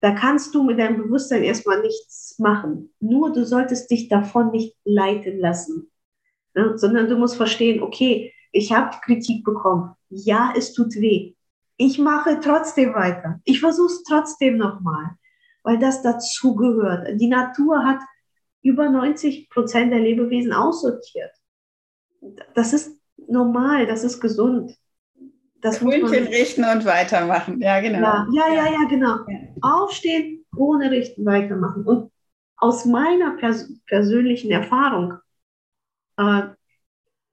da 0.00 0.12
kannst 0.12 0.54
du 0.54 0.62
mit 0.62 0.78
deinem 0.78 0.96
Bewusstsein 1.02 1.42
erstmal 1.42 1.82
nichts 1.82 2.38
machen. 2.38 2.92
Nur 3.00 3.32
du 3.32 3.44
solltest 3.44 3.90
dich 3.90 4.08
davon 4.08 4.50
nicht 4.50 4.76
leiten 4.84 5.38
lassen, 5.38 5.90
ne? 6.54 6.76
sondern 6.78 7.08
du 7.08 7.16
musst 7.16 7.36
verstehen, 7.36 7.82
okay, 7.82 8.32
ich 8.50 8.72
habe 8.72 8.96
Kritik 9.02 9.44
bekommen. 9.44 9.94
Ja, 10.10 10.52
es 10.56 10.72
tut 10.72 10.94
weh. 10.96 11.34
Ich 11.76 11.98
mache 11.98 12.40
trotzdem 12.40 12.94
weiter. 12.94 13.40
Ich 13.44 13.60
versuche 13.60 13.92
es 13.92 14.02
trotzdem 14.02 14.58
nochmal, 14.58 15.12
weil 15.62 15.78
das 15.78 16.02
dazugehört. 16.02 17.18
Die 17.20 17.28
Natur 17.28 17.84
hat 17.84 18.00
über 18.62 18.90
90 18.90 19.48
Prozent 19.48 19.92
der 19.92 20.00
Lebewesen 20.00 20.52
aussortiert. 20.52 21.30
Das 22.54 22.72
ist 22.72 22.98
normal, 23.16 23.86
das 23.86 24.04
ist 24.04 24.20
gesund. 24.20 24.76
Das 25.60 25.78
Krönchen 25.78 26.26
richten 26.26 26.64
und 26.64 26.84
weitermachen. 26.84 27.60
Ja, 27.60 27.80
genau. 27.80 28.00
Ja, 28.00 28.26
ja, 28.32 28.54
ja, 28.54 28.64
ja 28.72 28.88
genau. 28.88 29.16
Ja. 29.28 29.38
Aufstehen, 29.60 30.44
ohne 30.56 30.90
richten, 30.90 31.24
weitermachen. 31.24 31.84
Und 31.84 32.12
aus 32.56 32.84
meiner 32.84 33.36
pers 33.36 33.70
persönlichen 33.86 34.50
Erfahrung 34.50 35.14
äh, 36.16 36.42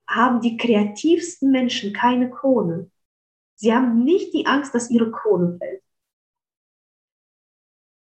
haben 0.07 0.41
die 0.41 0.57
kreativsten 0.57 1.51
Menschen 1.51 1.93
keine 1.93 2.29
Krone. 2.29 2.89
Sie 3.55 3.73
haben 3.73 4.03
nicht 4.03 4.33
die 4.33 4.45
Angst, 4.45 4.73
dass 4.73 4.89
ihre 4.89 5.11
Krone 5.11 5.57
fällt. 5.57 5.81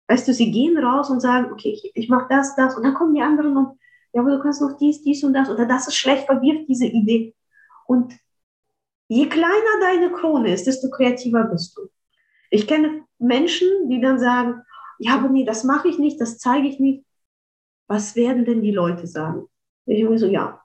Weißt 0.07 0.27
du, 0.27 0.33
sie 0.33 0.51
gehen 0.51 0.77
raus 0.77 1.09
und 1.09 1.19
sagen, 1.19 1.51
okay, 1.51 1.69
ich, 1.69 1.91
ich 1.93 2.09
mache 2.09 2.27
das, 2.29 2.55
das 2.55 2.75
und 2.75 2.83
dann 2.83 2.93
kommen 2.93 3.13
die 3.13 3.21
anderen 3.21 3.57
und 3.57 3.79
ja, 4.13 4.21
aber 4.21 4.31
du 4.31 4.39
kannst 4.41 4.61
noch 4.61 4.77
dies, 4.77 5.03
dies 5.03 5.23
und 5.23 5.33
das 5.33 5.49
oder 5.49 5.65
das 5.65 5.87
ist 5.87 5.95
schlecht, 5.95 6.25
verwirft 6.25 6.69
diese 6.69 6.85
Idee. 6.85 7.35
Und 7.85 8.17
je 9.09 9.27
kleiner 9.27 9.79
deine 9.81 10.11
Krone 10.11 10.53
ist, 10.53 10.65
desto 10.65 10.89
kreativer 10.89 11.43
bist 11.43 11.77
du. 11.77 11.89
Ich 12.49 12.67
kenne 12.67 13.03
Menschen, 13.19 13.89
die 13.89 13.99
dann 13.99 14.17
sagen, 14.17 14.63
ja, 14.99 15.15
aber 15.15 15.29
nee, 15.29 15.43
das 15.45 15.63
mache 15.63 15.89
ich 15.89 15.99
nicht, 15.99 16.19
das 16.21 16.37
zeige 16.37 16.67
ich 16.67 16.79
nicht. 16.79 17.05
Was 17.87 18.15
werden 18.15 18.45
denn 18.45 18.61
die 18.61 18.71
Leute 18.71 19.07
sagen? 19.07 19.47
Ich 19.85 20.05
so, 20.19 20.27
ja, 20.27 20.61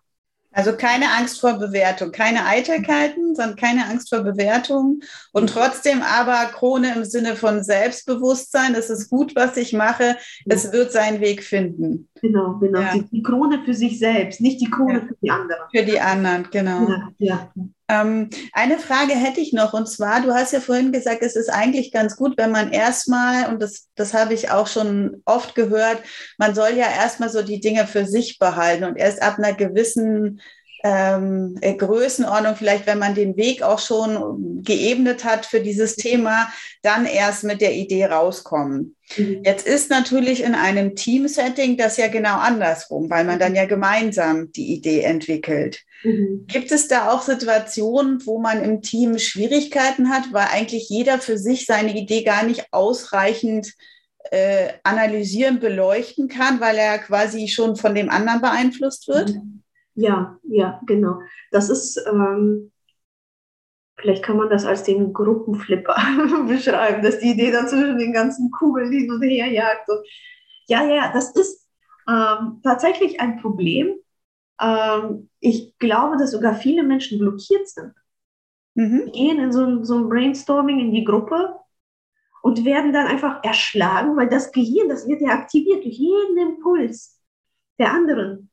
also 0.52 0.74
keine 0.76 1.06
Angst 1.18 1.40
vor 1.40 1.54
Bewertung, 1.54 2.12
keine 2.12 2.44
Eitelkeiten, 2.46 3.34
sondern 3.34 3.56
keine 3.56 3.86
Angst 3.86 4.10
vor 4.10 4.20
Bewertung 4.20 5.00
und 5.32 5.48
trotzdem 5.48 6.02
aber 6.02 6.46
Krone 6.52 6.94
im 6.94 7.04
Sinne 7.04 7.36
von 7.36 7.62
Selbstbewusstsein. 7.62 8.74
Es 8.74 8.90
ist 8.90 9.08
gut, 9.08 9.34
was 9.34 9.56
ich 9.56 9.72
mache. 9.72 10.16
Es 10.46 10.72
wird 10.72 10.92
seinen 10.92 11.20
Weg 11.20 11.42
finden. 11.42 12.08
Genau, 12.20 12.58
genau. 12.58 12.80
Ja. 12.80 12.94
Die, 13.10 13.22
Krone 13.22 13.62
für 13.64 13.74
sich 13.74 13.98
selbst, 13.98 14.40
nicht 14.40 14.60
die 14.60 14.70
Krone 14.70 15.00
ja. 15.00 15.06
für 15.06 15.16
die 15.22 15.30
anderen. 15.30 15.62
Für 15.74 15.82
die 15.84 16.00
anderen, 16.00 16.48
genau. 16.50 16.88
Ja, 17.18 17.52
ähm, 17.92 18.30
eine 18.52 18.78
Frage 18.78 19.12
hätte 19.12 19.40
ich 19.40 19.52
noch 19.52 19.74
und 19.74 19.86
zwar, 19.86 20.22
du 20.22 20.32
hast 20.32 20.52
ja 20.52 20.60
vorhin 20.60 20.92
gesagt, 20.92 21.22
es 21.22 21.36
ist 21.36 21.50
eigentlich 21.50 21.92
ganz 21.92 22.16
gut, 22.16 22.38
wenn 22.38 22.50
man 22.50 22.72
erstmal, 22.72 23.52
und 23.52 23.60
das, 23.60 23.88
das 23.94 24.14
habe 24.14 24.32
ich 24.32 24.50
auch 24.50 24.66
schon 24.66 25.22
oft 25.26 25.54
gehört, 25.54 26.02
man 26.38 26.54
soll 26.54 26.70
ja 26.70 26.86
erstmal 26.86 27.28
so 27.28 27.42
die 27.42 27.60
Dinge 27.60 27.86
für 27.86 28.06
sich 28.06 28.38
behalten 28.38 28.84
und 28.84 28.96
erst 28.96 29.20
ab 29.20 29.38
einer 29.38 29.52
gewissen 29.52 30.40
ähm, 30.84 31.56
äh, 31.60 31.74
Größenordnung, 31.74 32.56
vielleicht 32.56 32.86
wenn 32.86 32.98
man 32.98 33.14
den 33.14 33.36
Weg 33.36 33.62
auch 33.62 33.78
schon 33.78 34.62
geebnet 34.64 35.24
hat 35.24 35.46
für 35.46 35.60
dieses 35.60 35.96
Thema, 35.96 36.52
dann 36.82 37.06
erst 37.06 37.44
mit 37.44 37.60
der 37.60 37.74
Idee 37.74 38.06
rauskommen. 38.06 38.96
Mhm. 39.16 39.42
Jetzt 39.44 39.66
ist 39.66 39.90
natürlich 39.90 40.42
in 40.42 40.54
einem 40.54 40.96
Team-Setting 40.96 41.76
das 41.76 41.96
ja 41.98 42.08
genau 42.08 42.36
andersrum, 42.38 43.10
weil 43.10 43.24
man 43.24 43.38
dann 43.38 43.54
ja 43.54 43.66
gemeinsam 43.66 44.50
die 44.52 44.72
Idee 44.72 45.02
entwickelt. 45.02 45.80
Mhm. 46.02 46.46
Gibt 46.48 46.72
es 46.72 46.88
da 46.88 47.12
auch 47.12 47.22
Situationen, 47.22 48.24
wo 48.26 48.38
man 48.38 48.64
im 48.64 48.82
Team 48.82 49.18
Schwierigkeiten 49.18 50.08
hat, 50.08 50.32
weil 50.32 50.48
eigentlich 50.50 50.88
jeder 50.88 51.18
für 51.18 51.38
sich 51.38 51.66
seine 51.66 51.96
Idee 51.96 52.24
gar 52.24 52.42
nicht 52.42 52.66
ausreichend 52.72 53.72
äh, 54.30 54.68
analysieren, 54.82 55.60
beleuchten 55.60 56.28
kann, 56.28 56.60
weil 56.60 56.76
er 56.76 56.98
quasi 56.98 57.48
schon 57.48 57.76
von 57.76 57.94
dem 57.94 58.10
anderen 58.10 58.40
beeinflusst 58.40 59.06
wird? 59.06 59.30
Mhm. 59.30 59.61
Ja, 59.94 60.38
ja, 60.44 60.80
genau. 60.86 61.20
Das 61.50 61.68
ist, 61.68 62.02
ähm, 62.06 62.72
vielleicht 63.96 64.22
kann 64.22 64.36
man 64.36 64.50
das 64.50 64.64
als 64.64 64.84
den 64.84 65.12
Gruppenflipper 65.12 65.94
beschreiben, 66.48 67.02
dass 67.02 67.18
die 67.18 67.30
Idee 67.30 67.52
dann 67.52 67.68
zwischen 67.68 67.98
den 67.98 68.12
ganzen 68.12 68.50
Kugeln 68.50 68.90
hin 68.90 69.10
und 69.10 69.22
her 69.22 69.46
jagt. 69.48 69.88
Und 69.88 70.00
ja, 70.68 70.84
ja, 70.84 71.12
das 71.12 71.34
ist 71.36 71.68
ähm, 72.08 72.60
tatsächlich 72.62 73.20
ein 73.20 73.40
Problem. 73.40 73.94
Ähm, 74.60 75.28
ich 75.40 75.76
glaube, 75.78 76.16
dass 76.16 76.32
sogar 76.32 76.54
viele 76.54 76.82
Menschen 76.82 77.18
blockiert 77.18 77.68
sind. 77.68 77.92
Mhm. 78.74 79.04
Die 79.06 79.12
gehen 79.12 79.38
in 79.38 79.52
so, 79.52 79.84
so 79.84 79.96
ein 79.98 80.08
Brainstorming 80.08 80.80
in 80.80 80.92
die 80.92 81.04
Gruppe 81.04 81.54
und 82.42 82.64
werden 82.64 82.92
dann 82.92 83.06
einfach 83.06 83.44
erschlagen, 83.44 84.16
weil 84.16 84.28
das 84.28 84.52
Gehirn, 84.52 84.88
das 84.88 85.06
wird 85.06 85.20
ja 85.20 85.30
aktiviert 85.30 85.84
durch 85.84 85.96
jeden 85.96 86.38
Impuls 86.38 87.20
der 87.78 87.92
anderen 87.92 88.50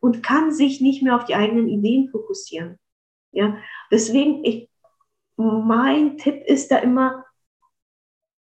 und 0.00 0.22
kann 0.22 0.52
sich 0.52 0.80
nicht 0.80 1.02
mehr 1.02 1.16
auf 1.16 1.24
die 1.24 1.34
eigenen 1.34 1.68
Ideen 1.68 2.08
fokussieren. 2.08 2.78
Ja, 3.32 3.56
deswegen, 3.90 4.44
ich, 4.44 4.68
mein 5.36 6.18
Tipp 6.18 6.42
ist 6.46 6.70
da 6.70 6.78
immer, 6.78 7.24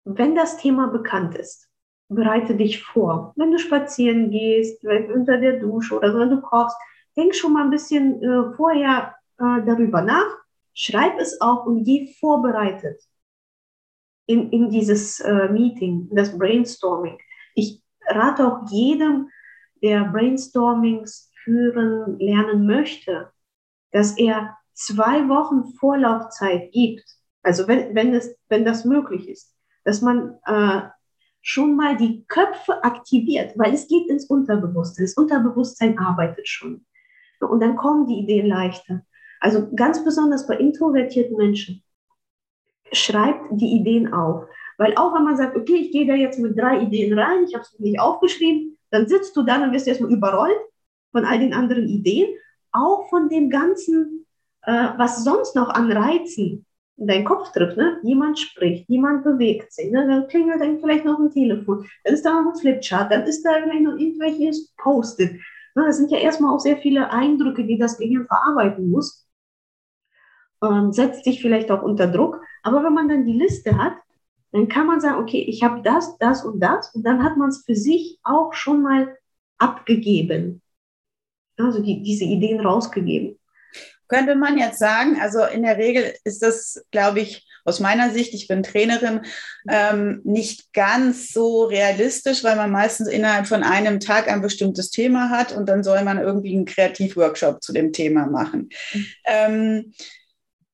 wenn 0.05 0.35
das 0.35 0.57
Thema 0.59 0.89
bekannt 0.89 1.35
ist, 1.35 1.69
bereite 2.09 2.55
dich 2.55 2.83
vor. 2.83 3.33
Wenn 3.37 3.51
du 3.51 3.59
spazieren 3.59 4.31
gehst, 4.31 4.85
unter 4.85 5.39
der 5.39 5.59
Dusche 5.59 5.97
oder 5.97 6.19
wenn 6.19 6.31
du 6.31 6.41
kochst, 6.41 6.77
denk 7.17 7.35
schon 7.35 7.53
mal 7.53 7.65
ein 7.65 7.71
bisschen 7.71 8.23
äh, 8.23 8.55
vorher 8.57 9.17
äh, 9.39 9.63
darüber 9.67 10.03
nach, 10.03 10.39
schreib 10.73 11.19
es 11.19 11.41
auf 11.41 11.67
und 11.67 11.85
geh 11.85 12.15
vorbereitet 12.15 13.03
in, 14.27 14.51
in 14.51 14.71
dieses 14.71 15.21
äh, 15.21 15.49
Meeting, 15.49 16.09
in 16.11 16.17
das 16.17 16.37
Brainstorming. 16.39 17.19
Ich 17.55 17.83
rate 18.07 18.47
auch 18.47 18.71
jedem, 18.71 19.29
der 19.83 20.05
Brainstormings 20.05 21.28
führen 21.45 22.19
lernen 22.19 22.67
möchte, 22.67 23.31
dass 23.93 24.17
er 24.19 24.57
zwei 24.75 25.29
Wochen 25.29 25.75
Vorlaufzeit 25.79 26.71
gibt, 26.73 27.05
also 27.43 27.67
wenn, 27.67 27.95
wenn, 27.95 28.15
es, 28.15 28.37
wenn 28.49 28.65
das 28.65 28.85
möglich 28.85 29.29
ist, 29.29 29.55
dass 29.85 30.03
man 30.03 30.39
äh, 30.45 30.83
schon 31.41 31.77
mal 31.77 31.97
die 31.97 32.25
Köpfe 32.29 32.83
aktiviert, 32.85 33.53
weil 33.57 33.73
es 33.73 33.89
geht 33.89 34.09
ins 34.09 34.27
Unterbewusstsein. 34.27 35.07
Das 35.07 35.15
Unterbewusstsein 35.15 35.99
arbeitet 35.99 36.47
schon. 36.49 36.85
Und 37.41 37.61
dann 37.61 37.77
kommen 37.77 38.07
die 38.07 38.19
Ideen 38.19 38.47
leichter. 38.47 39.03
Also 39.41 39.69
ganz 39.75 40.05
besonders 40.05 40.47
bei 40.47 40.57
introvertierten 40.57 41.37
Menschen. 41.37 41.83
Schreibt 42.93 43.47
die 43.53 43.73
Ideen 43.81 44.13
auf. 44.13 44.45
Weil 44.77 44.95
auch 44.97 45.15
wenn 45.15 45.25
man 45.25 45.37
sagt, 45.37 45.57
okay, 45.57 45.77
ich 45.77 45.93
gehe 45.93 46.07
da 46.07 46.15
jetzt 46.15 46.39
mit 46.39 46.59
drei 46.59 46.81
Ideen 46.81 47.19
rein, 47.19 47.45
ich 47.45 47.55
habe 47.55 47.63
es 47.63 47.79
nicht 47.79 48.01
aufgeschrieben, 48.01 48.79
dann 48.91 49.09
sitzt 49.09 49.37
du 49.37 49.43
da 49.43 49.63
und 49.63 49.73
wirst 49.73 49.89
erstmal 49.89 50.13
überrollt 50.13 50.59
von 51.13 51.25
all 51.25 51.39
den 51.39 51.55
anderen 51.55 51.89
Ideen, 51.89 52.29
auch 52.73 53.09
von 53.09 53.29
dem 53.29 53.51
Ganzen, 53.51 54.27
äh, 54.63 54.89
was 54.97 55.25
sonst 55.25 55.55
noch 55.55 55.69
an 55.69 55.91
Reizen 55.91 56.67
in 56.97 57.07
deinen 57.07 57.25
Kopf 57.25 57.53
trifft. 57.53 57.77
Ne? 57.77 57.99
Jemand 58.03 58.39
spricht, 58.39 58.89
jemand 58.89 59.25
bewegt 59.25 59.73
sich, 59.73 59.91
ne? 59.91 60.07
dann 60.07 60.29
klingelt 60.29 60.61
dann 60.61 60.81
vielleicht 60.81 61.05
noch 61.05 61.19
ein 61.19 61.31
Telefon, 61.31 61.87
dann 62.05 62.15
ist 62.15 62.25
da 62.25 62.41
noch 62.41 62.53
ein 62.53 62.59
Flipchart, 62.59 63.13
dann 63.13 63.25
ist 63.25 63.43
da 63.43 63.51
vielleicht 63.63 63.83
noch 63.83 63.97
irgendwelches 63.97 64.75
Post-it. 64.77 65.33
Ne? 65.75 65.85
Das 65.87 65.97
sind 65.97 66.11
ja 66.11 66.19
erstmal 66.19 66.55
auch 66.55 66.61
sehr 66.61 66.77
viele 66.77 67.11
Eindrücke, 67.11 67.65
die 67.65 67.79
das 67.79 67.99
Gehirn 67.99 68.27
verarbeiten 68.27 68.91
muss. 68.91 69.27
Ähm, 70.63 70.93
setzt 70.93 71.25
sich 71.25 71.41
vielleicht 71.41 71.71
auch 71.71 71.83
unter 71.83 72.09
Druck. 72.09 72.43
Aber 72.65 72.83
wenn 72.83 72.93
man 72.93 73.09
dann 73.09 73.25
die 73.25 73.39
Liste 73.39 73.79
hat, 73.79 73.95
dann 74.51 74.67
kann 74.67 74.87
man 74.87 75.01
sagen, 75.01 75.23
okay, 75.23 75.41
ich 75.41 75.63
habe 75.63 75.83
das, 75.83 76.19
das 76.19 76.45
und 76.45 76.59
das. 76.59 76.93
Und 76.95 77.05
dann 77.05 77.23
hat 77.23 77.37
man 77.37 77.51
es 77.51 77.65
für 77.65 77.77
sich 77.77 78.19
auch 78.25 78.55
schon 78.55 78.83
mal 78.83 79.17
abgegeben 79.59 80.63
also 81.59 81.83
die, 81.83 82.03
diese 82.03 82.25
Ideen 82.25 82.61
rausgegeben. 82.61 83.39
Könnte 84.09 84.35
man 84.35 84.59
jetzt 84.59 84.79
sagen, 84.79 85.19
also 85.21 85.45
in 85.45 85.63
der 85.63 85.77
Regel 85.77 86.15
ist 86.25 86.43
das, 86.43 86.83
glaube 86.91 87.21
ich, 87.21 87.47
aus 87.69 87.81
meiner 87.81 88.11
Sicht, 88.11 88.33
ich 88.33 88.49
bin 88.49 88.63
Trainerin, 88.63 89.21
ähm, 89.69 90.23
nicht 90.25 90.73
ganz 90.73 91.31
so 91.33 91.65
realistisch, 91.65 92.43
weil 92.43 92.57
man 92.57 92.71
meistens 92.71 93.09
innerhalb 93.09 93.47
von 93.47 93.63
einem 93.63 94.01
Tag 94.01 94.29
ein 94.29 94.41
bestimmtes 94.41 94.91
Thema 94.91 95.29
hat 95.29 95.53
und 95.53 95.69
dann 95.69 95.85
soll 95.85 96.03
man 96.03 96.19
irgendwie 96.19 96.55
einen 96.55 96.65
Kreativworkshop 96.65 97.63
zu 97.63 97.75
dem 97.75 97.93
Thema 97.93 98.27
machen. 98.27 98.71
Mhm. 98.95 99.07
Ähm, 99.27 99.93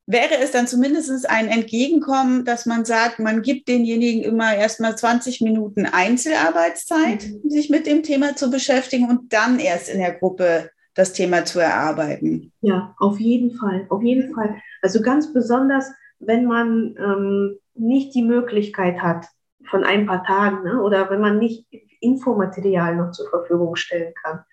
wäre 0.07 0.37
es 0.41 0.51
dann 0.51 0.69
zumindest 0.69 1.29
ein 1.29 1.49
Entgegenkommen, 1.49 2.45
dass 2.45 2.67
man 2.67 2.85
sagt, 2.85 3.19
man 3.19 3.43
gibt 3.43 3.69
denjenigen 3.69 4.23
immer 4.23 4.55
erstmal 4.55 4.97
20 4.97 5.41
Minuten 5.41 5.87
Einzelarbeitszeit, 5.87 7.27
mhm. 7.27 7.51
sich 7.51 7.71
mit 7.71 7.87
dem 7.87 8.03
Thema 8.03 8.37
zu 8.37 8.51
beschäftigen 8.51 9.09
und 9.09 9.33
dann 9.33 9.59
erst 9.59 9.89
in 9.89 9.99
der 9.99 10.13
Gruppe 10.13 10.71
das 10.95 11.13
Thema 11.13 11.45
zu 11.45 11.61
erarbeiten. 11.61 12.53
Ja, 12.61 12.95
auf 12.99 13.19
jeden 13.19 13.57
Fall, 13.57 13.87
auf 13.89 14.03
jeden 14.03 14.35
Fall. 14.35 14.57
Also 14.81 15.03
ganz 15.03 15.33
besonders, 15.33 15.91
wenn 16.21 16.47
man 16.47 16.95
ähm, 16.99 17.59
nicht 17.75 18.15
die 18.15 18.23
Möglichkeit 18.23 19.01
hat 19.01 19.27
von 19.67 19.85
ein 19.85 20.07
paar 20.07 20.25
Tagen 20.25 20.63
ne, 20.63 20.81
oder 20.81 21.11
wenn 21.11 21.21
man 21.21 21.39
nicht 21.39 21.67
Infomaterial 22.01 22.97
noch 22.97 23.13
zur 23.13 23.29
Verfügung 23.31 23.77
stellen 23.77 24.13
kann, 24.23 24.45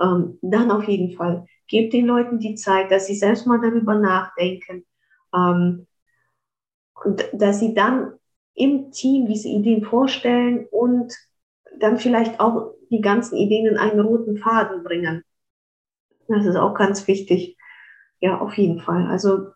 ähm, 0.00 0.38
dann 0.42 0.70
auf 0.70 0.84
jeden 0.84 1.16
Fall. 1.16 1.46
Gebt 1.68 1.92
den 1.92 2.06
Leuten 2.06 2.38
die 2.38 2.54
Zeit, 2.54 2.90
dass 2.90 3.06
sie 3.06 3.16
selbst 3.16 3.46
mal 3.46 3.60
darüber 3.60 3.94
nachdenken 3.94 4.84
ähm, 5.34 5.86
und 7.04 7.28
dass 7.32 7.60
sie 7.60 7.74
dann 7.74 8.12
im 8.54 8.90
Team 8.90 9.26
diese 9.26 9.48
Ideen 9.48 9.84
vorstellen 9.84 10.66
und 10.70 11.12
dann 11.78 11.98
vielleicht 11.98 12.40
auch 12.40 12.72
die 12.90 13.00
ganzen 13.00 13.36
Ideen 13.36 13.66
in 13.66 13.76
einen 13.76 14.00
roten 14.00 14.38
Faden 14.38 14.82
bringen. 14.82 15.22
Das 16.28 16.46
ist 16.46 16.56
auch 16.56 16.74
ganz 16.74 17.06
wichtig. 17.06 17.56
Ja, 18.20 18.38
auf 18.40 18.54
jeden 18.56 18.80
Fall. 18.80 19.06
Also 19.06 19.48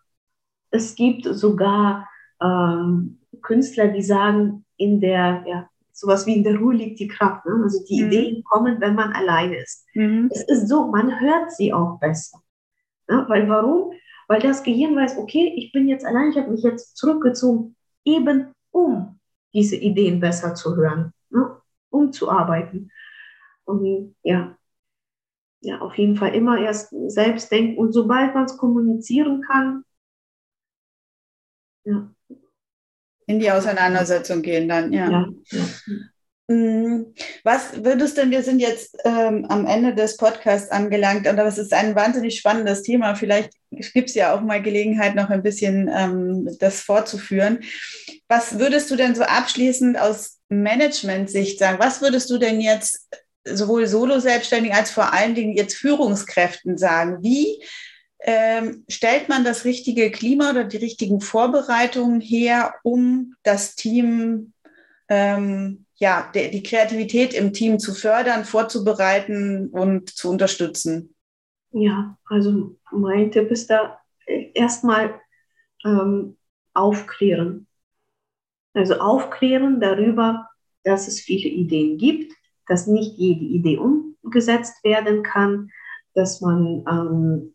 es 0.69 0.95
gibt 0.95 1.25
sogar 1.25 2.07
ähm, 2.41 3.19
Künstler, 3.41 3.87
die 3.89 4.03
sagen, 4.03 4.65
in 4.77 4.99
der, 4.99 5.43
ja, 5.47 5.69
sowas 5.91 6.25
wie 6.25 6.35
in 6.35 6.43
der 6.43 6.57
Ruhe 6.57 6.73
liegt 6.73 6.99
die 6.99 7.07
Kraft. 7.07 7.45
Ne? 7.45 7.61
Also 7.63 7.83
die 7.85 8.01
mhm. 8.01 8.07
Ideen 8.07 8.43
kommen, 8.43 8.79
wenn 8.79 8.95
man 8.95 9.13
alleine 9.13 9.57
ist. 9.57 9.85
Mhm. 9.93 10.29
Es 10.31 10.43
ist 10.43 10.67
so, 10.67 10.87
man 10.87 11.19
hört 11.19 11.51
sie 11.51 11.73
auch 11.73 11.99
besser. 11.99 12.41
Ja, 13.09 13.27
weil 13.27 13.47
warum? 13.49 13.93
Weil 14.27 14.41
das 14.41 14.63
Gehirn 14.63 14.95
weiß, 14.95 15.17
okay, 15.17 15.53
ich 15.57 15.71
bin 15.71 15.87
jetzt 15.87 16.05
allein, 16.05 16.31
ich 16.31 16.37
habe 16.37 16.51
mich 16.51 16.63
jetzt 16.63 16.95
zurückgezogen, 16.95 17.75
eben 18.05 18.53
um 18.71 19.19
diese 19.53 19.75
Ideen 19.75 20.19
besser 20.19 20.55
zu 20.55 20.75
hören, 20.75 21.13
ne? 21.29 21.57
um 21.89 22.13
zu 22.13 22.31
arbeiten. 22.31 22.89
Und 23.65 24.15
ja, 24.23 24.57
ja, 25.61 25.79
auf 25.79 25.95
jeden 25.95 26.15
Fall 26.15 26.35
immer 26.35 26.59
erst 26.59 26.93
selbst 27.07 27.51
denken 27.51 27.77
und 27.77 27.93
sobald 27.93 28.33
man 28.33 28.45
es 28.45 28.57
kommunizieren 28.57 29.41
kann, 29.41 29.83
ja. 31.83 32.09
In 33.27 33.39
die 33.39 33.51
Auseinandersetzung 33.51 34.41
gehen 34.41 34.67
dann, 34.67 34.91
ja. 34.91 35.09
ja, 35.09 35.27
ja. 35.51 35.65
Mm, 36.47 37.13
was 37.43 37.83
würdest 37.83 38.17
denn, 38.17 38.29
wir 38.29 38.43
sind 38.43 38.59
jetzt 38.59 38.97
ähm, 39.05 39.45
am 39.47 39.65
Ende 39.65 39.95
des 39.95 40.17
Podcasts 40.17 40.69
angelangt 40.69 41.27
und 41.27 41.37
das 41.37 41.57
ist 41.57 41.73
ein 41.73 41.95
wahnsinnig 41.95 42.37
spannendes 42.37 42.81
Thema. 42.81 43.15
Vielleicht 43.15 43.51
gibt 43.69 44.09
es 44.09 44.15
ja 44.15 44.35
auch 44.35 44.41
mal 44.41 44.61
Gelegenheit, 44.61 45.15
noch 45.15 45.29
ein 45.29 45.43
bisschen 45.43 45.89
ähm, 45.93 46.49
das 46.59 46.81
fortzuführen. 46.81 47.59
Was 48.27 48.59
würdest 48.59 48.91
du 48.91 48.95
denn 48.95 49.15
so 49.15 49.23
abschließend 49.23 49.97
aus 49.97 50.39
Management-Sicht 50.49 51.57
sagen? 51.57 51.79
Was 51.79 52.01
würdest 52.01 52.29
du 52.29 52.37
denn 52.37 52.59
jetzt 52.59 53.07
sowohl 53.45 53.87
Solo-Selbstständigen 53.87 54.75
als 54.75 54.91
vor 54.91 55.13
allen 55.13 55.35
Dingen 55.35 55.55
jetzt 55.55 55.75
Führungskräften 55.75 56.77
sagen? 56.77 57.19
Wie 57.21 57.63
ähm, 58.23 58.85
stellt 58.87 59.29
man 59.29 59.43
das 59.43 59.65
richtige 59.65 60.11
Klima 60.11 60.51
oder 60.51 60.63
die 60.63 60.77
richtigen 60.77 61.21
Vorbereitungen 61.21 62.21
her, 62.21 62.75
um 62.83 63.33
das 63.43 63.75
Team 63.75 64.53
ähm, 65.09 65.85
ja, 65.95 66.31
die, 66.33 66.49
die 66.49 66.63
Kreativität 66.63 67.33
im 67.33 67.53
Team 67.53 67.79
zu 67.79 67.93
fördern, 67.93 68.45
vorzubereiten 68.45 69.69
und 69.69 70.09
zu 70.09 70.29
unterstützen? 70.29 71.15
Ja, 71.71 72.17
also 72.25 72.75
mein 72.91 73.31
Tipp 73.31 73.51
ist 73.51 73.69
da 73.69 73.99
erstmal 74.53 75.19
ähm, 75.85 76.37
aufklären. 76.73 77.67
Also 78.73 78.95
aufklären 78.95 79.79
darüber, 79.79 80.49
dass 80.83 81.07
es 81.07 81.19
viele 81.19 81.49
Ideen 81.49 81.97
gibt, 81.97 82.33
dass 82.71 82.87
nicht 82.87 83.17
jede 83.17 83.43
Idee 83.43 83.77
umgesetzt 83.77 84.81
werden 84.85 85.23
kann, 85.23 85.69
dass 86.13 86.39
man 86.39 86.85
ähm, 86.89 87.53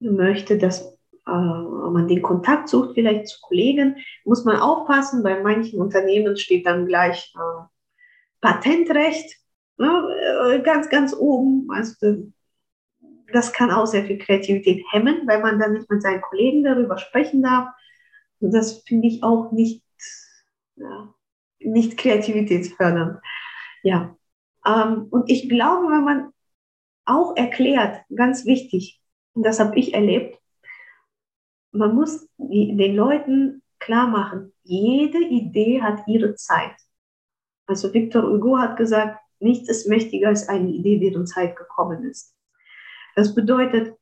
möchte, 0.00 0.56
dass 0.56 0.80
äh, 1.26 1.30
man 1.30 2.08
den 2.08 2.22
Kontakt 2.22 2.70
sucht, 2.70 2.94
vielleicht 2.94 3.28
zu 3.28 3.38
Kollegen, 3.42 3.96
muss 4.24 4.46
man 4.46 4.56
aufpassen. 4.56 5.22
Bei 5.22 5.42
manchen 5.42 5.78
Unternehmen 5.78 6.38
steht 6.38 6.64
dann 6.64 6.86
gleich 6.86 7.34
äh, 7.36 7.64
Patentrecht 8.40 9.36
ne, 9.76 10.08
äh, 10.54 10.62
ganz, 10.62 10.88
ganz 10.88 11.14
oben. 11.14 11.68
Also 11.70 12.30
das 13.30 13.52
kann 13.52 13.70
auch 13.70 13.86
sehr 13.86 14.06
viel 14.06 14.16
Kreativität 14.16 14.82
hemmen, 14.90 15.26
weil 15.26 15.42
man 15.42 15.58
dann 15.58 15.74
nicht 15.74 15.90
mit 15.90 16.00
seinen 16.00 16.22
Kollegen 16.22 16.64
darüber 16.64 16.96
sprechen 16.96 17.42
darf. 17.42 17.68
Und 18.40 18.52
das 18.52 18.78
finde 18.84 19.08
ich 19.08 19.22
auch 19.22 19.52
nicht, 19.52 19.84
ja, 20.76 21.12
nicht 21.60 21.98
kreativitätsfördernd. 21.98 23.20
Ja. 23.82 24.16
Ähm, 24.66 25.06
und 25.10 25.30
ich 25.30 25.48
glaube, 25.48 25.88
wenn 25.88 26.04
man 26.04 26.32
auch 27.04 27.36
erklärt, 27.36 28.02
ganz 28.14 28.44
wichtig, 28.46 29.00
und 29.34 29.44
das 29.44 29.60
habe 29.60 29.78
ich 29.78 29.94
erlebt, 29.94 30.38
man 31.72 31.94
muss 31.94 32.28
den 32.38 32.94
Leuten 32.94 33.62
klar 33.78 34.06
machen, 34.06 34.52
jede 34.62 35.18
Idee 35.18 35.82
hat 35.82 36.06
ihre 36.06 36.34
Zeit. 36.34 36.76
Also 37.66 37.92
Victor 37.92 38.22
Hugo 38.22 38.58
hat 38.58 38.76
gesagt, 38.76 39.18
nichts 39.40 39.68
ist 39.68 39.88
mächtiger 39.88 40.28
als 40.28 40.48
eine 40.48 40.70
Idee, 40.70 40.98
deren 40.98 41.26
Zeit 41.26 41.56
gekommen 41.56 42.04
ist. 42.04 42.36
Das 43.16 43.34
bedeutet, 43.34 43.96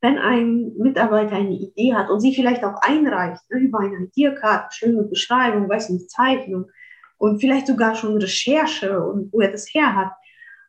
wenn 0.00 0.18
ein 0.18 0.72
Mitarbeiter 0.78 1.36
eine 1.36 1.54
Idee 1.54 1.94
hat 1.94 2.10
und 2.10 2.20
sie 2.20 2.34
vielleicht 2.34 2.64
auch 2.64 2.80
einreicht, 2.80 3.42
ne, 3.50 3.58
über 3.58 3.80
eine 3.80 4.08
Tierkarte, 4.10 4.74
schöne 4.74 5.02
Beschreibung, 5.04 5.68
weiß 5.68 5.90
nicht, 5.90 6.10
Zeichnung 6.10 6.70
und 7.18 7.40
vielleicht 7.40 7.66
sogar 7.66 7.94
schon 7.94 8.16
Recherche 8.18 9.00
und 9.00 9.32
wo 9.32 9.40
er 9.40 9.52
das 9.52 9.66
her 9.72 9.94
hat, 9.94 10.12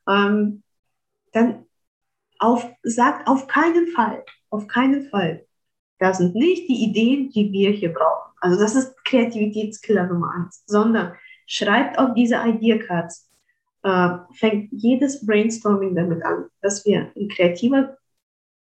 ähm, 0.07 0.63
dann 1.33 1.65
auf, 2.39 2.67
sagt 2.83 3.27
auf 3.27 3.47
keinen 3.47 3.87
Fall, 3.87 4.23
auf 4.49 4.67
keinen 4.67 5.09
Fall, 5.09 5.45
das 5.99 6.19
sind 6.19 6.35
nicht 6.35 6.69
die 6.69 6.83
Ideen, 6.83 7.29
die 7.29 7.51
wir 7.51 7.71
hier 7.71 7.93
brauchen. 7.93 8.31
Also 8.39 8.59
das 8.59 8.75
ist 8.75 9.03
Kreativitätskiller 9.05 10.05
Nummer 10.05 10.31
eins, 10.35 10.63
sondern 10.67 11.13
schreibt 11.47 11.97
auf 11.97 12.13
diese 12.13 12.35
Idea 12.35 12.77
Cards, 12.77 13.29
äh, 13.83 14.09
fängt 14.33 14.71
jedes 14.71 15.25
Brainstorming 15.25 15.95
damit 15.95 16.23
an, 16.23 16.45
dass 16.61 16.85
wir 16.85 17.11
in 17.15 17.29
kreativer 17.29 17.97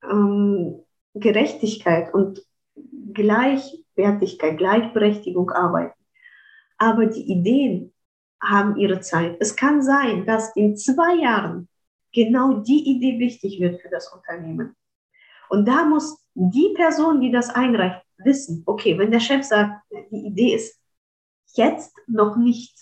ähm, 0.03 0.81
Gerechtigkeit 1.13 2.13
und 2.13 2.41
Gleichwertigkeit, 3.13 4.57
Gleichberechtigung 4.57 5.51
arbeiten. 5.51 6.00
Aber 6.81 7.05
die 7.05 7.31
Ideen 7.31 7.93
haben 8.41 8.75
ihre 8.75 9.01
Zeit. 9.01 9.37
Es 9.39 9.55
kann 9.55 9.83
sein, 9.83 10.25
dass 10.25 10.55
in 10.55 10.75
zwei 10.75 11.13
Jahren 11.13 11.69
genau 12.11 12.53
die 12.61 12.89
Idee 12.89 13.19
wichtig 13.19 13.59
wird 13.59 13.79
für 13.79 13.89
das 13.89 14.11
Unternehmen. 14.11 14.75
Und 15.49 15.67
da 15.67 15.85
muss 15.85 16.25
die 16.33 16.73
Person, 16.75 17.21
die 17.21 17.31
das 17.31 17.51
einreicht, 17.51 18.01
wissen, 18.17 18.63
okay, 18.65 18.97
wenn 18.97 19.11
der 19.11 19.19
Chef 19.19 19.43
sagt, 19.43 19.83
die 20.09 20.25
Idee 20.25 20.55
ist 20.55 20.81
jetzt 21.53 21.95
noch 22.07 22.35
nicht, 22.35 22.73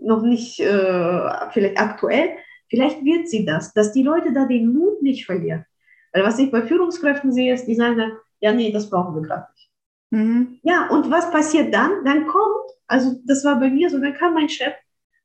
noch 0.00 0.22
nicht 0.22 0.60
äh, 0.60 1.50
vielleicht 1.50 1.78
aktuell, 1.78 2.36
vielleicht 2.70 3.04
wird 3.04 3.28
sie 3.28 3.44
das, 3.44 3.72
dass 3.72 3.92
die 3.92 4.04
Leute 4.04 4.32
da 4.32 4.46
den 4.46 4.72
Mut 4.72 5.02
nicht 5.02 5.26
verlieren. 5.26 5.66
Weil 6.12 6.22
was 6.22 6.38
ich 6.38 6.52
bei 6.52 6.62
Führungskräften 6.62 7.32
sehe, 7.32 7.54
ist, 7.54 7.66
die 7.66 7.74
sagen 7.74 8.12
ja, 8.38 8.52
nee, 8.52 8.70
das 8.70 8.88
brauchen 8.88 9.16
wir 9.16 9.22
gerade 9.22 9.48
nicht. 9.52 9.73
Mhm. 10.14 10.60
Ja, 10.62 10.88
und 10.90 11.10
was 11.10 11.28
passiert 11.32 11.74
dann? 11.74 12.04
Dann 12.04 12.28
kommt, 12.28 12.70
also 12.86 13.20
das 13.24 13.44
war 13.44 13.58
bei 13.58 13.68
mir 13.68 13.90
so, 13.90 13.98
dann 13.98 14.14
kam 14.14 14.34
mein 14.34 14.48
Chef 14.48 14.72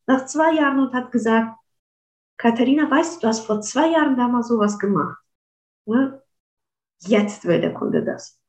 nach 0.08 0.26
zwei 0.26 0.54
Jahren 0.54 0.80
und 0.80 0.94
hat 0.94 1.12
gesagt, 1.12 1.56
Katharina, 2.38 2.90
weißt 2.90 3.18
du, 3.18 3.20
du 3.22 3.28
hast 3.28 3.46
vor 3.46 3.62
zwei 3.62 3.90
Jahren 3.90 4.18
damals 4.18 4.48
sowas 4.48 4.80
gemacht. 4.80 5.20
Ne? 5.86 6.20
Jetzt 7.02 7.46
will 7.46 7.62
der 7.62 7.74
Kunde 7.76 8.04
das. 8.04 8.40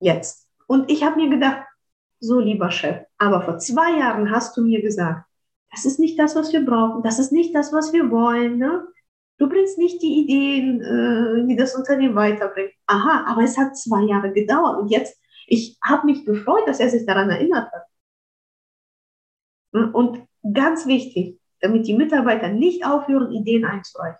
Jetzt. 0.00 0.48
Und 0.66 0.90
ich 0.90 1.02
habe 1.04 1.16
mir 1.16 1.28
gedacht, 1.28 1.66
so 2.20 2.40
lieber 2.40 2.70
Chef, 2.70 3.04
aber 3.18 3.42
vor 3.42 3.58
zwei 3.58 3.98
Jahren 3.98 4.30
hast 4.30 4.56
du 4.56 4.62
mir 4.62 4.80
gesagt, 4.80 5.26
das 5.70 5.84
ist 5.84 5.98
nicht 5.98 6.18
das, 6.18 6.36
was 6.36 6.54
wir 6.54 6.64
brauchen, 6.64 7.02
das 7.02 7.18
ist 7.18 7.32
nicht 7.32 7.54
das, 7.54 7.70
was 7.74 7.92
wir 7.92 8.10
wollen. 8.10 8.56
Ne? 8.56 8.88
Du 9.38 9.48
bringst 9.48 9.78
nicht 9.78 10.02
die 10.02 10.20
Ideen, 10.20 10.80
äh, 10.82 11.46
die 11.46 11.56
das 11.56 11.74
Unternehmen 11.74 12.14
weiterbringt. 12.14 12.72
Aha, 12.86 13.24
aber 13.28 13.42
es 13.42 13.56
hat 13.56 13.76
zwei 13.76 14.02
Jahre 14.02 14.32
gedauert 14.32 14.80
und 14.80 14.88
jetzt, 14.88 15.18
ich 15.46 15.78
habe 15.82 16.06
mich 16.06 16.24
gefreut, 16.24 16.66
dass 16.66 16.80
er 16.80 16.90
sich 16.90 17.06
daran 17.06 17.30
erinnert 17.30 17.70
hat. 17.72 17.84
Und 19.92 20.26
ganz 20.52 20.86
wichtig, 20.86 21.38
damit 21.60 21.86
die 21.86 21.94
Mitarbeiter 21.94 22.48
nicht 22.48 22.84
aufhören, 22.84 23.32
Ideen 23.32 23.64
einzureichen 23.64 24.18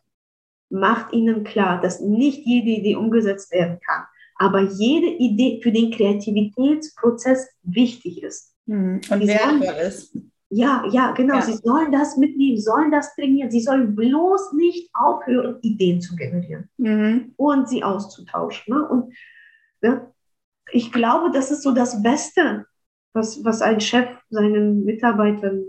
macht 0.70 1.12
ihnen 1.12 1.44
klar, 1.44 1.80
dass 1.80 2.00
nicht 2.00 2.46
jede 2.46 2.70
Idee 2.70 2.96
umgesetzt 2.96 3.52
werden 3.52 3.78
kann, 3.86 4.04
aber 4.36 4.60
jede 4.60 5.08
Idee 5.08 5.60
für 5.62 5.72
den 5.72 5.90
Kreativitätsprozess 5.90 7.48
wichtig 7.62 8.22
ist. 8.22 8.54
Mhm. 8.66 9.00
Und 9.10 9.26
wertvoll 9.26 9.86
ist. 9.86 10.16
Ja, 10.50 10.84
ja, 10.90 11.10
genau. 11.12 11.34
Ja. 11.36 11.42
Sie 11.42 11.56
sollen 11.56 11.92
das 11.92 12.16
mitnehmen, 12.16 12.58
sollen 12.58 12.90
das 12.90 13.14
trainieren. 13.14 13.50
Sie 13.50 13.60
sollen 13.60 13.94
bloß 13.94 14.54
nicht 14.54 14.90
aufhören, 14.94 15.58
Ideen 15.60 16.00
zu 16.00 16.16
generieren 16.16 16.70
mhm. 16.78 17.34
und 17.36 17.68
sie 17.68 17.84
auszutauschen. 17.84 18.74
Ne? 18.74 18.88
Und 18.88 19.14
ne, 19.82 20.12
ich 20.72 20.90
glaube, 20.90 21.30
das 21.32 21.50
ist 21.50 21.62
so 21.62 21.72
das 21.72 22.02
Beste, 22.02 22.66
was, 23.12 23.44
was 23.44 23.60
ein 23.60 23.80
Chef 23.80 24.08
seinen 24.30 24.84
Mitarbeitern 24.84 25.64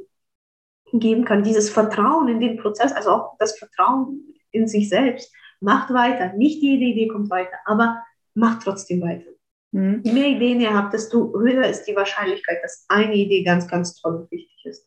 geben 0.94 1.26
kann. 1.26 1.44
Dieses 1.44 1.70
Vertrauen 1.70 2.30
in 2.30 2.40
den 2.40 2.58
Prozess, 2.58 2.94
also 2.94 3.12
auch 3.12 3.38
das 3.38 3.58
Vertrauen 3.58 4.34
in 4.52 4.68
sich 4.68 4.90
selbst. 4.90 5.34
Macht 5.60 5.94
weiter. 5.94 6.34
Nicht 6.34 6.62
jede 6.62 6.86
Idee 6.86 7.10
kommt 7.10 7.30
weiter, 7.30 7.58
aber 7.66 8.02
macht 8.34 8.64
trotzdem 8.64 9.02
weiter. 9.02 9.30
Mhm. 9.72 10.02
Je 10.04 10.12
mehr 10.12 10.28
Ideen 10.28 10.62
ihr 10.62 10.74
habt, 10.74 10.94
desto 10.94 11.34
höher 11.34 11.68
ist 11.68 11.84
die 11.84 11.96
Wahrscheinlichkeit, 11.96 12.60
dass 12.64 12.86
eine 12.88 13.14
Idee 13.14 13.44
ganz, 13.44 13.68
ganz 13.68 13.96
toll 13.96 14.16
und 14.16 14.32
wichtig 14.32 14.66
ist. 14.66 14.86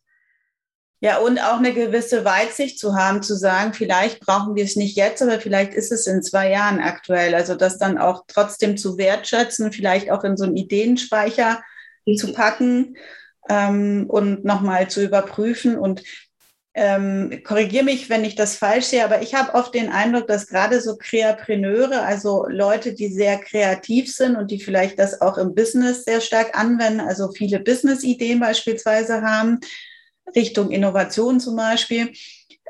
Ja, 1.00 1.18
und 1.18 1.40
auch 1.40 1.58
eine 1.58 1.72
gewisse 1.72 2.24
Weitsicht 2.24 2.78
zu 2.78 2.94
haben, 2.94 3.22
zu 3.22 3.34
sagen, 3.34 3.74
vielleicht 3.74 4.20
brauchen 4.20 4.54
wir 4.54 4.64
es 4.64 4.76
nicht 4.76 4.96
jetzt, 4.96 5.20
aber 5.20 5.40
vielleicht 5.40 5.74
ist 5.74 5.90
es 5.90 6.06
in 6.06 6.22
zwei 6.22 6.50
Jahren 6.50 6.78
aktuell. 6.78 7.34
Also 7.34 7.56
das 7.56 7.76
dann 7.76 7.98
auch 7.98 8.22
trotzdem 8.28 8.76
zu 8.76 8.98
wertschätzen, 8.98 9.72
vielleicht 9.72 10.12
auch 10.12 10.22
in 10.22 10.36
so 10.36 10.44
einen 10.44 10.56
Ideenspeicher 10.56 11.60
zu 12.16 12.32
packen 12.32 12.96
ähm, 13.48 14.06
und 14.08 14.44
nochmal 14.44 14.88
zu 14.90 15.02
überprüfen. 15.02 15.76
Und 15.76 16.04
ähm, 16.74 17.42
korrigiere 17.44 17.84
mich, 17.84 18.08
wenn 18.08 18.24
ich 18.24 18.34
das 18.34 18.56
falsch 18.56 18.86
sehe, 18.86 19.04
aber 19.04 19.20
ich 19.20 19.34
habe 19.34 19.54
oft 19.54 19.74
den 19.74 19.90
Eindruck, 19.90 20.26
dass 20.26 20.46
gerade 20.46 20.80
so 20.80 20.96
Kreapreneure, 20.96 22.02
also 22.02 22.46
Leute, 22.48 22.94
die 22.94 23.08
sehr 23.08 23.38
kreativ 23.38 24.14
sind 24.14 24.36
und 24.36 24.50
die 24.50 24.58
vielleicht 24.58 24.98
das 24.98 25.20
auch 25.20 25.36
im 25.36 25.54
Business 25.54 26.04
sehr 26.04 26.22
stark 26.22 26.58
anwenden, 26.58 27.00
also 27.00 27.30
viele 27.30 27.60
Business-Ideen 27.60 28.40
beispielsweise 28.40 29.20
haben, 29.20 29.60
Richtung 30.34 30.70
Innovation 30.70 31.40
zum 31.40 31.56
Beispiel, 31.56 32.12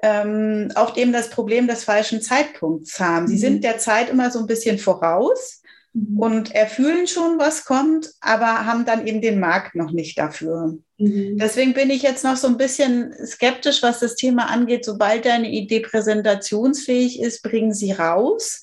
ähm, 0.03 0.73
auch 0.75 0.91
dem 0.91 1.13
das 1.13 1.31
Problem 1.31 1.69
des 1.69 1.85
falschen 1.85 2.21
Zeitpunkts 2.21 2.99
haben. 2.99 3.29
Sie 3.29 3.37
mhm. 3.37 3.41
sind 3.41 3.65
der 3.65 3.79
Zeit 3.79 4.11
immer 4.11 4.33
so 4.33 4.41
ein 4.41 4.49
bisschen 4.49 4.79
voraus 4.79 5.62
mhm. 5.93 6.19
und 6.19 6.55
erfühlen 6.55 7.07
schon, 7.07 7.39
was 7.39 7.65
kommt, 7.65 8.11
aber 8.21 8.67
haben 8.67 8.85
dann 8.85 9.07
eben 9.07 9.21
den 9.21 9.41
Markt 9.41 9.75
noch 9.75 9.93
nicht 9.93 10.19
dafür. 10.19 10.79
Mhm. 10.99 11.39
Deswegen 11.39 11.75
bin 11.75 11.91
ich 11.91 12.03
jetzt 12.03 12.25
noch 12.25 12.37
so 12.37 12.49
ein 12.49 12.57
bisschen 12.57 13.15
skeptisch, 13.27 13.83
was 13.83 14.01
das 14.01 14.15
Thema 14.15 14.51
angeht. 14.51 14.85
Sobald 14.85 15.25
deine 15.25 15.51
Idee 15.51 15.81
präsentationsfähig 15.81 17.21
ist, 17.21 17.43
bringen 17.43 17.73
sie 17.73 17.93
raus. 17.93 18.63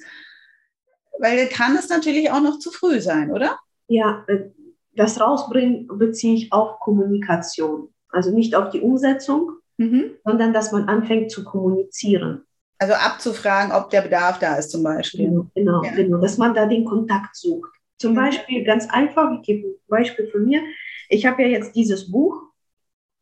Weil 1.20 1.48
kann 1.48 1.76
es 1.76 1.90
natürlich 1.90 2.32
auch 2.32 2.42
noch 2.42 2.60
zu 2.60 2.72
früh 2.72 3.02
sein, 3.02 3.32
oder? 3.32 3.60
Ja, 3.88 4.24
äh, 4.28 4.50
das 4.96 5.20
Rausbringen 5.20 5.88
beziehe 5.88 6.36
ich 6.36 6.54
auf 6.54 6.80
Kommunikation. 6.80 7.90
Also 8.10 8.32
nicht 8.32 8.56
auf 8.56 8.70
die 8.70 8.82
Umsetzung, 8.82 9.52
mhm. 9.78 10.12
sondern 10.24 10.54
dass 10.54 10.72
man 10.72 10.88
anfängt 10.88 11.32
zu 11.32 11.44
kommunizieren. 11.44 12.44
Also 12.80 12.94
abzufragen, 12.94 13.74
ob 13.74 13.90
der 13.90 14.02
Bedarf 14.02 14.40
da 14.40 14.56
ist 14.56 14.72
zum 14.72 14.84
Beispiel. 14.84 15.28
Genau, 15.28 15.52
genau, 15.54 15.84
ja. 15.84 15.92
genau 15.92 16.18
dass 16.20 16.38
man 16.38 16.54
da 16.54 16.66
den 16.66 16.86
Kontakt 16.86 17.36
sucht. 17.36 17.72
Zum. 17.98 18.16
Beispiel 18.16 18.64
ganz 18.64 18.90
einfach, 18.90 19.30
ich 19.34 19.42
gebe 19.42 19.68
ein 19.68 19.76
Beispiel 19.90 20.28
von 20.28 20.46
mir. 20.46 20.62
Ich 21.10 21.26
habe 21.26 21.42
ja 21.42 21.50
jetzt 21.50 21.76
dieses 21.76 22.10
Buch, 22.10 22.42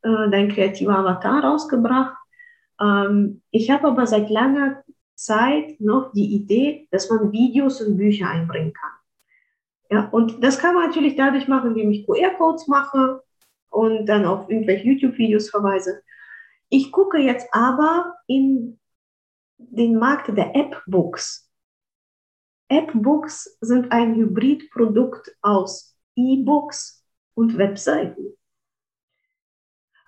äh, 0.03 0.29
Dein 0.29 0.49
kreativer 0.49 0.99
Avatar, 0.99 1.43
rausgebracht. 1.43 2.15
Ähm, 2.79 3.41
ich 3.49 3.71
habe 3.71 3.87
aber 3.87 4.05
seit 4.05 4.29
langer 4.29 4.83
Zeit 5.15 5.81
noch 5.81 6.11
die 6.13 6.35
Idee, 6.35 6.87
dass 6.91 7.09
man 7.09 7.31
Videos 7.31 7.81
und 7.81 7.97
Bücher 7.97 8.29
einbringen 8.29 8.73
kann. 8.73 8.91
Ja, 9.89 10.09
und 10.11 10.43
das 10.43 10.59
kann 10.59 10.75
man 10.75 10.87
natürlich 10.87 11.15
dadurch 11.15 11.47
machen, 11.47 11.71
indem 11.71 11.91
ich 11.91 12.05
QR-Codes 12.05 12.67
mache 12.67 13.23
und 13.69 14.05
dann 14.05 14.25
auf 14.25 14.49
irgendwelche 14.49 14.87
YouTube-Videos 14.87 15.49
verweise. 15.49 16.01
Ich 16.69 16.91
gucke 16.91 17.17
jetzt 17.17 17.47
aber 17.51 18.13
in 18.27 18.77
den 19.57 19.97
Markt 19.97 20.27
der 20.29 20.55
App-Books. 20.55 21.49
App-Books 22.69 23.57
sind 23.61 23.91
ein 23.91 24.15
Hybridprodukt 24.15 25.35
aus 25.41 25.97
E-Books 26.15 27.05
und 27.33 27.57
Webseiten. 27.57 28.37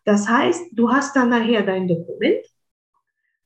Das 0.06 0.28
heißt, 0.28 0.72
du 0.72 0.92
hast 0.92 1.16
dann 1.16 1.30
nachher 1.30 1.64
dein 1.64 1.88
Dokument, 1.88 2.46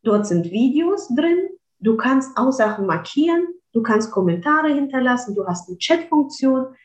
dort 0.04 0.26
sind 0.26 0.50
Videos 0.50 1.10
drin, 1.16 1.50
du 1.80 1.98
kannst 1.98 2.38
auch 2.38 2.52
Sachen 2.52 2.86
markieren, 2.86 3.48
du 3.74 3.84
kannst 3.84 4.12
Kommentare 4.12 4.74
hinterlassen, 4.74 5.36
du 5.36 5.46
hast 5.46 5.68
eine 5.68 5.78
Chat-Funktion. 5.78 6.76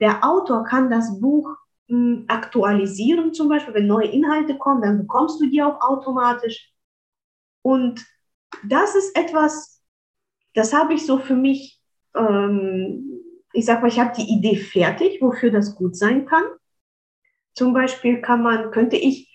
Der 0.00 0.24
Autor 0.24 0.64
kann 0.64 0.90
das 0.90 1.20
Buch 1.20 1.48
mh, 1.88 1.96
hm, 1.96 2.24
aktualisieren, 2.28 3.32
zum 3.34 3.48
Beispiel, 3.48 3.74
wenn 3.74 3.86
neue 3.86 4.08
Inhalte 4.08 4.56
kommen, 4.56 4.82
dann 4.82 4.98
bekommst 4.98 5.40
du 5.40 5.46
die 5.46 5.62
auch 5.62 5.80
automatisch. 5.80 6.72
Und 7.62 8.04
das 8.62 8.94
ist 8.94 9.16
etwas, 9.16 9.82
das 10.54 10.72
habe 10.72 10.94
ich 10.94 11.06
so 11.06 11.18
für 11.18 11.34
mich, 11.34 11.80
ähm, 12.16 13.20
ich 13.52 13.64
sag 13.64 13.82
mal, 13.82 13.88
ich 13.88 14.00
habe 14.00 14.14
die 14.16 14.32
Idee 14.32 14.56
fertig, 14.56 15.20
wofür 15.20 15.50
das 15.50 15.74
gut 15.74 15.96
sein 15.96 16.26
kann. 16.26 16.44
Zum 17.54 17.72
Beispiel 17.72 18.20
kann 18.20 18.42
man, 18.42 18.70
könnte 18.70 18.96
ich, 18.96 19.32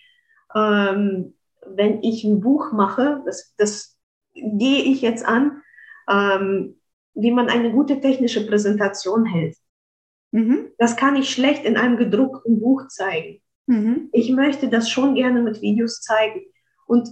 ähm, 0.55 1.35
wenn 1.65 2.03
ich 2.03 2.23
ein 2.23 2.41
Buch 2.41 2.71
mache, 2.71 3.21
das, 3.25 3.53
das 3.57 3.97
gehe 4.33 4.83
ich 4.83 5.01
jetzt 5.01 5.25
an, 5.25 5.61
ähm, 6.09 6.79
wie 7.13 7.31
man 7.31 7.49
eine 7.49 7.71
gute 7.71 7.99
technische 7.99 8.45
Präsentation 8.45 9.25
hält. 9.25 9.57
Mhm. 10.31 10.71
Das 10.77 10.95
kann 10.95 11.15
ich 11.15 11.29
schlecht 11.29 11.65
in 11.65 11.77
einem 11.77 11.97
gedruckten 11.97 12.59
Buch 12.59 12.87
zeigen. 12.87 13.41
Mhm. 13.67 14.09
Ich 14.11 14.31
möchte 14.31 14.69
das 14.69 14.89
schon 14.89 15.15
gerne 15.15 15.41
mit 15.41 15.61
Videos 15.61 16.01
zeigen. 16.01 16.41
Und 16.85 17.09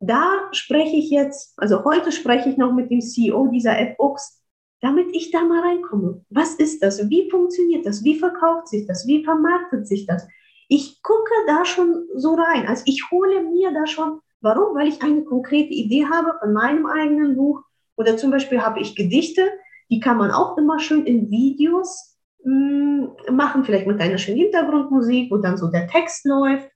da 0.00 0.48
spreche 0.52 0.96
ich 0.96 1.10
jetzt, 1.10 1.54
also 1.56 1.84
heute 1.84 2.12
spreche 2.12 2.48
ich 2.50 2.56
noch 2.56 2.72
mit 2.72 2.90
dem 2.90 3.00
CEO 3.00 3.48
dieser 3.48 3.78
App-Books, 3.78 4.42
damit 4.80 5.08
ich 5.12 5.30
da 5.30 5.42
mal 5.42 5.60
reinkomme. 5.60 6.24
Was 6.30 6.54
ist 6.54 6.82
das? 6.82 7.10
Wie 7.10 7.28
funktioniert 7.30 7.84
das? 7.84 8.04
Wie 8.04 8.16
verkauft 8.16 8.68
sich 8.68 8.86
das? 8.86 9.06
Wie 9.06 9.24
vermarktet 9.24 9.88
sich 9.88 10.06
das? 10.06 10.26
Ich 10.68 11.02
gucke 11.02 11.32
da 11.46 11.64
schon 11.64 12.06
so 12.14 12.34
rein. 12.34 12.68
Also 12.68 12.84
ich 12.86 13.10
hole 13.10 13.42
mir 13.42 13.72
da 13.72 13.86
schon, 13.86 14.20
warum? 14.40 14.76
Weil 14.76 14.88
ich 14.88 15.02
eine 15.02 15.24
konkrete 15.24 15.72
Idee 15.72 16.06
habe 16.06 16.34
von 16.38 16.52
meinem 16.52 16.86
eigenen 16.86 17.36
Buch. 17.36 17.62
Oder 17.96 18.16
zum 18.16 18.30
Beispiel 18.30 18.62
habe 18.62 18.80
ich 18.80 18.94
Gedichte, 18.94 19.48
die 19.90 19.98
kann 19.98 20.18
man 20.18 20.30
auch 20.30 20.56
immer 20.56 20.78
schön 20.78 21.06
in 21.06 21.30
Videos 21.30 22.16
hm, 22.44 23.10
machen, 23.32 23.64
vielleicht 23.64 23.88
mit 23.88 24.00
einer 24.00 24.18
schönen 24.18 24.38
Hintergrundmusik, 24.38 25.32
wo 25.32 25.38
dann 25.38 25.56
so 25.56 25.68
der 25.68 25.88
Text 25.88 26.24
läuft 26.24 26.70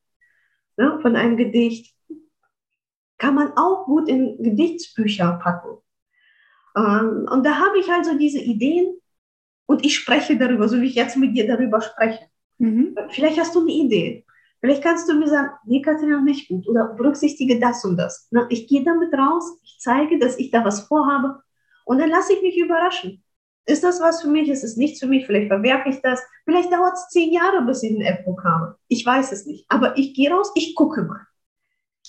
ne, 0.77 0.99
von 1.01 1.17
einem 1.17 1.37
Gedicht 1.37 1.95
kann 3.23 3.37
man 3.37 3.53
auch 3.57 3.85
gut 3.85 4.09
in 4.09 4.43
Gedichtsbücher 4.43 5.39
packen. 5.41 5.79
Ähm, 6.77 7.29
und 7.31 7.47
da 7.47 7.55
habe 7.55 7.79
ich 7.79 7.89
also 7.89 8.19
diese 8.19 8.41
Ideen 8.41 8.97
und 9.67 9.85
ich 9.87 9.95
spreche 9.95 10.37
darüber, 10.37 10.69
so 10.69 10.81
wie 10.81 10.87
ich 10.87 10.97
jetzt 10.97 11.17
mit 11.17 11.37
dir 11.37 11.47
darüber 11.47 11.81
spreche. 11.81 12.27
Mhm. 12.59 12.97
Vielleicht 13.11 13.39
hast 13.39 13.55
du 13.55 13.61
eine 13.61 13.71
Idee. 13.71 14.27
Vielleicht 14.61 14.83
kannst 14.83 15.09
du 15.09 15.15
mir 15.15 15.29
sagen, 15.29 15.51
nee, 15.65 15.81
Katharina, 15.81 16.21
nicht 16.21 16.49
gut 16.49 16.67
oder 16.67 16.95
berücksichtige 16.95 17.61
das 17.61 17.85
und 17.85 17.97
das. 17.97 18.27
Na, 18.33 18.47
ich 18.51 18.67
gehe 18.67 18.83
damit 18.83 19.15
raus, 19.15 19.57
ich 19.63 19.77
zeige, 19.79 20.19
dass 20.19 20.37
ich 20.39 20.51
da 20.51 20.65
was 20.65 20.89
vorhabe 20.89 21.43
und 21.85 21.99
dann 21.99 22.11
lasse 22.11 22.33
ich 22.33 22.43
mich 22.43 22.59
überraschen. 22.59 23.23
Ist 23.67 23.85
das 23.85 24.01
was 24.01 24.23
für 24.23 24.29
mich? 24.29 24.49
Ist 24.49 24.65
es 24.65 24.77
nichts 24.77 24.99
für 24.99 25.07
mich? 25.07 25.27
Vielleicht 25.27 25.47
verwerfe 25.47 25.91
ich 25.91 26.01
das. 26.03 26.21
Vielleicht 26.45 26.73
dauert 26.73 26.95
es 26.95 27.09
zehn 27.11 27.33
Jahre, 27.33 27.63
bis 27.63 27.85
ich 27.85 27.93
ein 27.93 28.01
App-Book 28.01 28.43
habe. 28.43 28.77
Ich 28.89 29.07
weiß 29.07 29.31
es 29.31 29.47
nicht. 29.47 29.65
Aber 29.69 29.97
ich 29.97 30.13
gehe 30.13 30.33
raus, 30.33 30.51
ich 30.57 30.75
gucke 30.75 31.03
mal. 31.03 31.21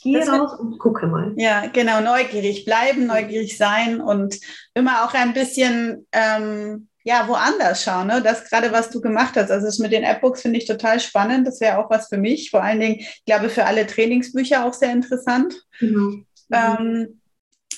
Geh 0.04 0.14
das 0.14 0.30
raus 0.30 0.60
und 0.60 0.78
gucke 0.80 1.08
mal. 1.08 1.34
Ja, 1.38 1.66
genau, 1.68 2.02
neugierig 2.02 2.66
bleiben, 2.66 3.08
neugierig 3.08 3.58
sein 3.58 4.02
und 4.02 4.38
immer 4.74 5.06
auch 5.06 5.14
ein 5.14 5.34
bisschen 5.34 6.06
ähm, 6.12 6.88
ja, 7.04 7.28
woanders 7.28 7.84
schauen. 7.84 8.08
Ne? 8.08 8.22
Das 8.22 8.50
gerade, 8.50 8.72
was 8.72 8.90
du 8.90 9.02
gemacht 9.02 9.36
hast. 9.36 9.52
Also 9.52 9.66
das 9.66 9.80
mit 9.80 9.92
den 9.92 10.04
Appbooks 10.04 10.42
finde 10.42 10.60
ich 10.60 10.66
total 10.66 11.00
spannend. 11.00 11.48
Das 11.48 11.60
wäre 11.60 11.78
auch 11.78 11.90
was 11.90 12.08
für 12.08 12.18
mich. 12.18 12.50
Vor 12.50 12.64
allen 12.64 12.80
Dingen, 12.80 13.00
ich 13.00 13.26
glaube, 13.26 13.50
für 13.50 13.66
alle 13.66 13.86
Trainingsbücher 13.86 14.66
auch 14.66 14.74
sehr 14.74 14.92
interessant. 14.92 15.54
Mhm. 15.80 16.26
Ähm, 16.52 17.22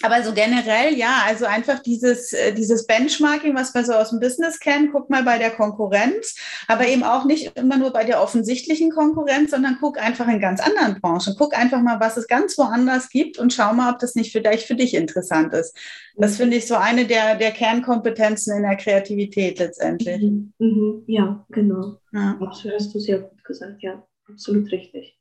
aber 0.03 0.23
so 0.23 0.33
generell, 0.33 0.95
ja, 0.95 1.23
also 1.25 1.45
einfach 1.45 1.79
dieses, 1.79 2.33
äh, 2.33 2.53
dieses 2.53 2.85
Benchmarking, 2.85 3.55
was 3.55 3.73
wir 3.73 3.83
so 3.83 3.93
aus 3.93 4.09
dem 4.09 4.19
Business 4.19 4.59
kennen, 4.59 4.89
guck 4.91 5.09
mal 5.09 5.23
bei 5.23 5.37
der 5.37 5.51
Konkurrenz, 5.51 6.35
aber 6.67 6.87
eben 6.87 7.03
auch 7.03 7.25
nicht 7.25 7.57
immer 7.57 7.77
nur 7.77 7.91
bei 7.91 8.03
der 8.03 8.21
offensichtlichen 8.21 8.91
Konkurrenz, 8.91 9.51
sondern 9.51 9.77
guck 9.79 9.99
einfach 9.99 10.27
in 10.27 10.39
ganz 10.39 10.59
anderen 10.59 10.99
Branchen. 11.01 11.35
Guck 11.37 11.57
einfach 11.57 11.81
mal, 11.81 11.99
was 11.99 12.17
es 12.17 12.27
ganz 12.27 12.57
woanders 12.57 13.09
gibt 13.09 13.37
und 13.37 13.53
schau 13.53 13.73
mal, 13.73 13.93
ob 13.93 13.99
das 13.99 14.15
nicht 14.15 14.31
vielleicht 14.31 14.67
für 14.67 14.75
dich 14.75 14.93
interessant 14.93 15.53
ist. 15.53 15.75
Das 16.17 16.33
mhm. 16.33 16.35
finde 16.35 16.57
ich 16.57 16.67
so 16.67 16.75
eine 16.75 17.05
der, 17.05 17.35
der 17.35 17.51
Kernkompetenzen 17.51 18.55
in 18.55 18.63
der 18.63 18.77
Kreativität 18.77 19.59
letztendlich. 19.59 20.21
Mhm. 20.21 20.53
Mhm. 20.59 21.03
Ja, 21.07 21.45
genau. 21.49 21.97
Ja. 22.11 22.37
Absolut 22.41 22.79
hast 22.79 22.93
du 22.93 22.99
sehr 22.99 23.19
gut 23.19 23.43
gesagt, 23.43 23.81
ja, 23.81 24.03
absolut 24.29 24.71
richtig. 24.71 25.17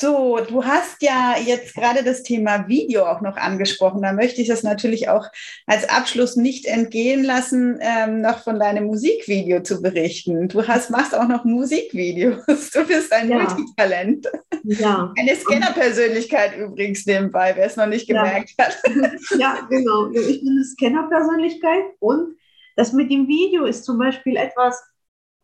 So, 0.00 0.38
du 0.38 0.64
hast 0.64 1.02
ja 1.02 1.34
jetzt 1.44 1.74
gerade 1.74 2.04
das 2.04 2.22
Thema 2.22 2.68
Video 2.68 3.04
auch 3.04 3.20
noch 3.20 3.36
angesprochen. 3.36 4.02
Da 4.02 4.12
möchte 4.12 4.40
ich 4.40 4.46
das 4.46 4.62
natürlich 4.62 5.08
auch 5.08 5.26
als 5.66 5.88
Abschluss 5.88 6.36
nicht 6.36 6.66
entgehen 6.66 7.24
lassen, 7.24 7.80
ähm, 7.80 8.20
noch 8.20 8.44
von 8.44 8.60
deinem 8.60 8.84
Musikvideo 8.84 9.60
zu 9.64 9.82
berichten. 9.82 10.46
Du 10.46 10.64
hast, 10.68 10.90
machst 10.90 11.16
auch 11.16 11.26
noch 11.26 11.44
Musikvideos. 11.44 12.70
Du 12.72 12.86
bist 12.86 13.12
ein 13.12 13.28
ja. 13.28 13.38
Multitalent. 13.38 14.28
Ja. 14.62 15.12
Eine 15.18 15.34
Scanner-Persönlichkeit 15.34 16.56
übrigens 16.56 17.04
nebenbei, 17.04 17.54
wer 17.56 17.66
es 17.66 17.74
noch 17.74 17.86
nicht 17.86 18.06
gemerkt 18.06 18.54
ja. 18.56 18.66
hat. 18.66 18.78
Ja, 19.38 19.66
genau. 19.68 20.10
Ich 20.12 20.42
bin 20.42 20.50
eine 20.50 20.64
Scanner-Persönlichkeit 20.64 21.84
und 21.98 22.36
das 22.76 22.92
mit 22.92 23.10
dem 23.10 23.26
Video 23.26 23.64
ist 23.64 23.84
zum 23.84 23.98
Beispiel 23.98 24.36
etwas, 24.36 24.80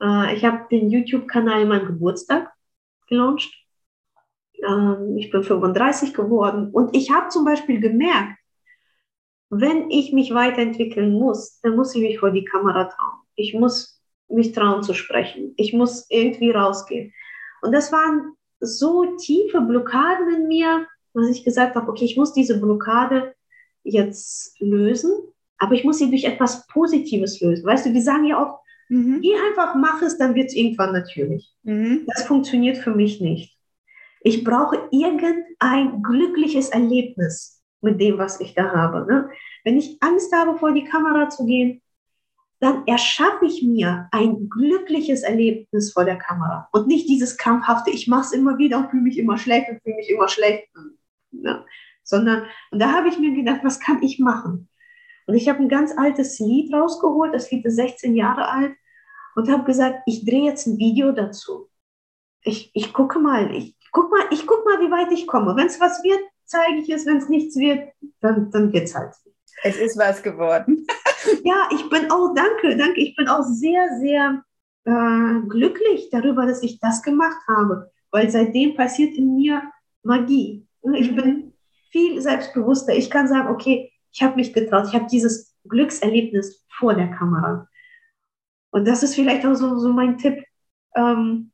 äh, 0.01 0.37
ich 0.37 0.45
habe 0.45 0.67
den 0.71 0.91
YouTube-Kanal 0.91 1.67
meinem 1.67 1.87
Geburtstag 1.87 2.53
gelauncht 3.09 3.64
ähm, 4.67 5.17
ich 5.17 5.31
bin 5.31 5.43
35 5.43 6.15
geworden 6.15 6.71
und 6.73 6.95
ich 6.97 7.11
habe 7.11 7.29
zum 7.29 7.45
Beispiel 7.45 7.81
gemerkt, 7.81 8.39
wenn 9.51 9.91
ich 9.91 10.13
mich 10.13 10.35
weiterentwickeln 10.35 11.13
muss, 11.13 11.61
dann 11.61 11.77
muss 11.77 11.95
ich 11.95 12.03
mich 12.03 12.19
vor 12.19 12.31
die 12.31 12.45
Kamera 12.45 12.85
trauen. 12.85 13.21
Ich 13.37 13.55
muss 13.55 14.03
mich 14.29 14.53
trauen 14.53 14.83
zu 14.83 14.95
sprechen. 14.95 15.55
Ich 15.57 15.73
muss 15.73 16.07
irgendwie 16.09 16.51
rausgehen. 16.51 17.13
Und 17.63 17.73
das 17.73 17.93
waren 17.93 18.35
so 18.61 19.17
tiefe 19.17 19.61
Blockaden 19.61 20.35
in 20.35 20.49
mir, 20.49 20.87
dass 21.13 21.29
ich 21.29 21.45
gesagt 21.45 21.77
habe, 21.77 21.89
okay, 21.91 22.05
ich 22.05 22.17
muss 22.17 22.33
diese 22.33 22.61
Blockade 22.61 23.35
jetzt 23.85 24.61
lösen, 24.61 25.13
aber 25.59 25.75
ich 25.75 25.85
muss 25.85 25.99
sie 25.99 26.11
durch 26.11 26.25
etwas 26.25 26.67
Positives 26.67 27.41
lösen. 27.41 27.65
Weißt 27.65 27.87
du, 27.87 27.93
wir 27.93 28.03
sagen 28.03 28.25
ja 28.25 28.43
oft, 28.43 28.59
mhm. 28.89 29.21
geh 29.21 29.35
einfach, 29.49 29.75
mach 29.77 30.03
es, 30.03 30.19
dann 30.19 30.35
wird 30.35 30.49
es 30.49 30.55
irgendwann 30.55 30.93
natürlich. 30.93 31.55
Mhm. 31.63 32.07
Das 32.07 32.25
funktioniert 32.25 32.79
für 32.79 32.95
mich 32.95 33.21
nicht. 33.21 33.54
Ich 34.27 34.43
brauche 34.43 34.89
irgendein 34.91 36.03
glückliches 36.03 36.71
Erlebnis 36.71 37.63
mit 37.83 38.01
dem, 38.01 38.17
was 38.17 38.41
ich 38.41 38.55
da 38.55 38.73
habe. 38.73 39.07
Ne? 39.07 39.31
Wenn 39.65 39.77
ich 39.77 39.99
Angst 40.01 40.35
habe, 40.35 40.59
vor 40.59 40.73
die 40.73 40.85
Kamera 40.85 41.29
zu 41.29 41.45
gehen, 41.45 41.83
dann 42.59 42.87
erschaffe 42.87 43.45
ich 43.45 43.63
mir 43.63 44.09
ein 44.13 44.49
glückliches 44.49 45.23
Erlebnis 45.23 45.93
vor 45.93 46.07
der 46.07 46.17
Kamera 46.17 46.71
und 46.73 46.87
nicht 46.87 47.07
dieses 47.07 47.37
krampfhafte, 47.37 47.91
ich 47.91 48.09
mache 48.09 48.23
es 48.23 48.33
immer 48.33 48.57
wieder 48.57 48.79
und 48.79 48.91
fühle 48.91 49.03
mich 49.03 49.19
immer 49.19 49.37
schlecht 49.37 49.69
und 49.69 49.83
fühle 49.83 49.97
mich 49.97 50.09
immer 50.09 50.29
schlecht. 50.29 50.69
Ne? 51.31 51.63
Sondern, 52.03 52.47
und 52.71 52.81
da 52.81 52.93
habe 52.93 53.09
ich 53.09 53.19
mir 53.19 53.35
gedacht, 53.35 53.61
was 53.63 53.79
kann 53.79 54.03
ich 54.03 54.19
machen? 54.19 54.71
Und 55.27 55.35
ich 55.35 55.51
habe 55.51 55.59
ein 55.59 55.69
ganz 55.69 55.93
altes 55.99 56.39
Lied 56.39 56.73
rausgeholt, 56.73 57.35
das 57.35 57.51
Lied 57.51 57.67
ist 57.67 57.77
16 57.77 58.15
Jahre 58.15 58.49
alt 58.49 58.75
und 59.35 59.51
habe 59.51 59.65
gesagt, 59.65 60.01
ich 60.07 60.25
drehe 60.25 60.45
jetzt 60.45 60.67
ein 60.67 60.79
Video 60.79 61.13
dazu. 61.13 61.69
Ich, 62.41 62.71
ich 62.73 62.95
gucke 62.95 63.19
mal, 63.19 63.55
ich 63.55 63.77
guck 63.95 64.11
mal, 64.11 64.25
ich 64.31 64.47
guck 64.47 64.67
mal, 64.67 64.79
wie 64.81 64.91
weit 64.91 65.11
ich 65.13 65.27
komme. 65.27 65.57
Wenn 65.57 65.69
es 65.69 65.81
was 65.81 66.03
wird, 66.03 66.21
zeige 66.45 66.81
ich 66.81 66.91
es. 66.91 67.07
Wenn 67.07 67.17
es 67.17 67.31
nichts 67.31 67.57
wird, 67.57 67.89
dann, 68.21 68.51
dann 68.51 68.73
wird 68.73 68.85
es 68.85 68.95
halt. 68.95 69.15
Es 69.63 69.77
ist 69.79 69.97
was 69.97 70.23
geworden. 70.23 70.87
ja, 71.45 71.69
ich 71.73 71.89
bin 71.89 72.11
auch, 72.11 72.35
danke, 72.35 72.77
danke. 72.77 73.01
Ich 73.01 73.17
bin 73.17 73.29
auch 73.29 73.45
sehr, 73.45 73.89
sehr 74.01 74.43
äh, 74.85 75.41
glücklich 75.49 76.11
darüber, 76.11 76.45
dass 76.45 76.63
ich 76.63 76.79
das 76.81 77.03
gemacht 77.03 77.41
habe, 77.49 77.91
weil 78.11 78.29
seitdem 78.29 78.75
passiert 78.75 79.17
in 79.17 79.37
mir 79.37 79.63
Magie. 80.03 80.67
Ich 80.95 81.13
mhm. 81.13 81.17
bin 81.17 81.53
viel 81.91 82.21
selbstbewusster. 82.21 82.95
Ich 82.95 83.09
kann 83.09 83.29
sagen, 83.29 83.49
okay, 83.49 83.93
ich 84.13 84.23
habe 84.23 84.37
mich 84.37 84.53
getraut, 84.53 84.89
ich 84.89 84.95
habe 84.95 85.07
dieses 85.11 85.55
Glückserlebnis 85.69 86.67
vor 86.79 86.95
der 86.95 87.11
Kamera. 87.13 87.69
Und 88.71 88.87
das 88.87 89.05
ist 89.05 89.15
vielleicht 89.15 89.47
auch 89.47 89.55
so, 89.55 89.79
so 89.79 89.93
mein 89.93 90.19
Tipp, 90.19 90.45
ähm, 90.97 91.53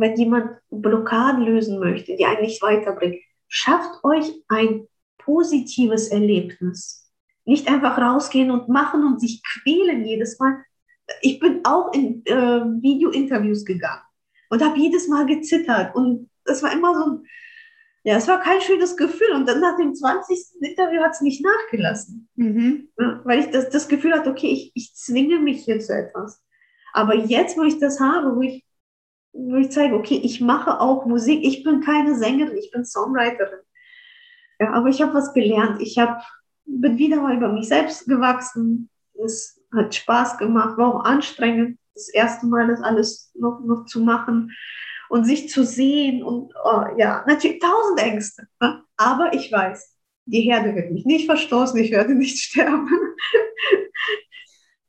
wenn 0.00 0.16
jemand 0.16 0.58
Blockaden 0.70 1.44
lösen 1.44 1.78
möchte, 1.78 2.16
die 2.16 2.24
einen 2.24 2.42
nicht 2.42 2.62
weiterbringt, 2.62 3.20
schafft 3.48 4.02
euch 4.02 4.32
ein 4.48 4.86
positives 5.18 6.08
Erlebnis. 6.08 7.10
Nicht 7.44 7.68
einfach 7.68 7.98
rausgehen 7.98 8.50
und 8.50 8.68
machen 8.68 9.04
und 9.04 9.20
sich 9.20 9.42
quälen 9.42 10.04
jedes 10.04 10.38
Mal. 10.38 10.64
Ich 11.20 11.40
bin 11.40 11.60
auch 11.64 11.92
in 11.92 12.24
äh, 12.26 12.32
Video-Interviews 12.82 13.64
gegangen 13.64 14.02
und 14.50 14.62
habe 14.62 14.78
jedes 14.78 15.08
Mal 15.08 15.26
gezittert. 15.26 15.94
Und 15.94 16.30
das 16.44 16.62
war 16.62 16.72
immer 16.72 16.94
so 16.94 17.22
ja, 18.02 18.16
es 18.16 18.28
war 18.28 18.40
kein 18.40 18.60
schönes 18.62 18.96
Gefühl. 18.96 19.32
Und 19.34 19.46
dann 19.46 19.60
nach 19.60 19.76
dem 19.76 19.94
20. 19.94 20.38
Interview 20.60 21.02
hat 21.02 21.12
es 21.12 21.20
nicht 21.20 21.44
nachgelassen. 21.44 22.28
Mhm. 22.36 22.88
Ja, 22.98 23.20
weil 23.24 23.40
ich 23.40 23.50
das, 23.50 23.68
das 23.68 23.88
Gefühl 23.88 24.14
hatte, 24.14 24.30
okay, 24.30 24.48
ich, 24.48 24.72
ich 24.74 24.94
zwinge 24.94 25.38
mich 25.38 25.64
hier 25.64 25.80
zu 25.80 25.94
etwas. 25.94 26.42
Aber 26.92 27.14
jetzt, 27.14 27.58
wo 27.58 27.62
ich 27.62 27.78
das 27.78 28.00
habe, 28.00 28.34
wo 28.36 28.42
ich 28.42 28.64
wo 29.32 29.56
ich 29.56 29.70
zeige, 29.70 29.94
okay, 29.94 30.20
ich 30.22 30.40
mache 30.40 30.80
auch 30.80 31.06
Musik. 31.06 31.40
Ich 31.44 31.62
bin 31.62 31.80
keine 31.80 32.16
Sängerin, 32.16 32.56
ich 32.56 32.70
bin 32.70 32.84
Songwriterin. 32.84 33.60
Ja, 34.58 34.72
aber 34.72 34.88
ich 34.88 35.00
habe 35.00 35.14
was 35.14 35.32
gelernt. 35.32 35.80
Ich 35.80 35.98
hab, 35.98 36.22
bin 36.66 36.98
wieder 36.98 37.20
mal 37.20 37.36
über 37.36 37.52
mich 37.52 37.68
selbst 37.68 38.06
gewachsen. 38.06 38.90
Es 39.24 39.60
hat 39.74 39.94
Spaß 39.94 40.38
gemacht, 40.38 40.76
war 40.76 40.94
auch 40.94 41.04
anstrengend, 41.04 41.78
das 41.94 42.08
erste 42.08 42.46
Mal 42.46 42.68
das 42.68 42.82
alles 42.82 43.32
noch, 43.34 43.60
noch 43.60 43.84
zu 43.86 44.00
machen 44.00 44.52
und 45.08 45.24
sich 45.24 45.48
zu 45.48 45.64
sehen 45.64 46.22
und 46.22 46.52
oh, 46.64 46.84
ja, 46.96 47.24
natürlich 47.26 47.60
tausend 47.60 48.00
Ängste. 48.00 48.46
Ne? 48.60 48.82
Aber 48.96 49.34
ich 49.34 49.50
weiß, 49.50 49.96
die 50.26 50.42
Herde 50.42 50.74
wird 50.74 50.92
mich 50.92 51.04
nicht 51.04 51.26
verstoßen, 51.26 51.78
ich 51.78 51.90
werde 51.90 52.14
nicht 52.14 52.38
sterben. 52.42 52.88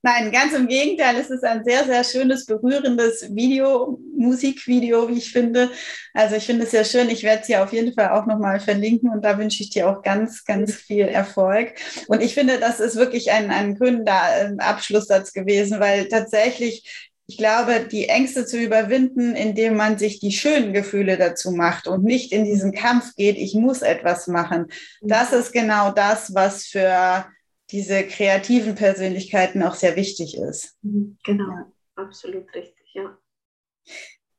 Nein, 0.04 0.32
ganz 0.32 0.54
im 0.54 0.68
Gegenteil. 0.68 1.16
Es 1.18 1.30
ist 1.30 1.44
ein 1.44 1.64
sehr, 1.64 1.86
sehr 1.86 2.04
schönes, 2.04 2.48
berührendes 2.48 3.36
Video, 3.36 4.00
Musikvideo, 4.18 5.08
wie 5.10 5.20
ich 5.20 5.32
finde. 5.32 5.70
Also 6.16 6.38
ich 6.38 6.46
finde 6.46 6.64
es 6.64 6.72
sehr 6.72 6.86
schön. 6.86 7.10
Ich 7.12 7.22
werde 7.22 7.42
es 7.42 7.48
hier 7.48 7.64
auf 7.64 7.72
jeden 7.72 7.94
Fall 7.94 8.10
auch 8.10 8.26
nochmal 8.26 8.60
verlinken 8.60 9.12
und 9.12 9.24
da 9.24 9.38
wünsche 9.38 9.62
ich 9.62 9.70
dir 9.70 9.88
auch 9.88 10.02
ganz, 10.02 10.44
ganz 10.44 10.74
viel 10.74 11.06
Erfolg. 11.06 11.76
Und 12.08 12.22
ich 12.22 12.34
finde, 12.34 12.58
das 12.60 12.80
ist 12.80 12.96
wirklich 12.96 13.32
ein, 13.32 13.52
ein 13.52 13.76
gründer 13.76 14.22
ähm, 14.40 14.60
Abschlusssatz 14.60 15.34
gewesen, 15.34 15.80
weil 15.80 16.08
tatsächlich 16.08 17.10
ich 17.28 17.38
glaube, 17.38 17.88
die 17.90 18.10
Ängste 18.10 18.46
zu 18.46 18.58
überwinden, 18.58 19.36
indem 19.36 19.78
man 19.78 19.98
sich 19.98 20.20
die 20.20 20.34
schönen 20.34 20.74
Gefühle 20.74 21.18
dazu 21.18 21.52
macht 21.52 21.88
und 21.88 22.04
nicht 22.04 22.34
in 22.34 22.44
diesen 22.44 22.74
Kampf 22.74 23.16
geht, 23.16 23.38
ich 23.38 23.54
muss 23.54 23.84
etwas 23.84 24.28
machen. 24.28 24.66
Das 25.02 25.32
ist 25.32 25.54
genau 25.54 25.92
das, 25.92 26.34
was 26.34 26.66
für 26.66 27.26
diese 27.72 28.04
kreativen 28.04 28.76
Persönlichkeiten 28.76 29.64
auch 29.64 29.76
sehr 29.76 29.96
wichtig 29.96 30.38
ist. 30.38 30.76
Mhm, 30.82 31.18
genau, 31.24 31.50
ja. 31.50 31.72
absolut 31.96 32.54
richtig, 32.54 32.94
ja. 32.94 33.18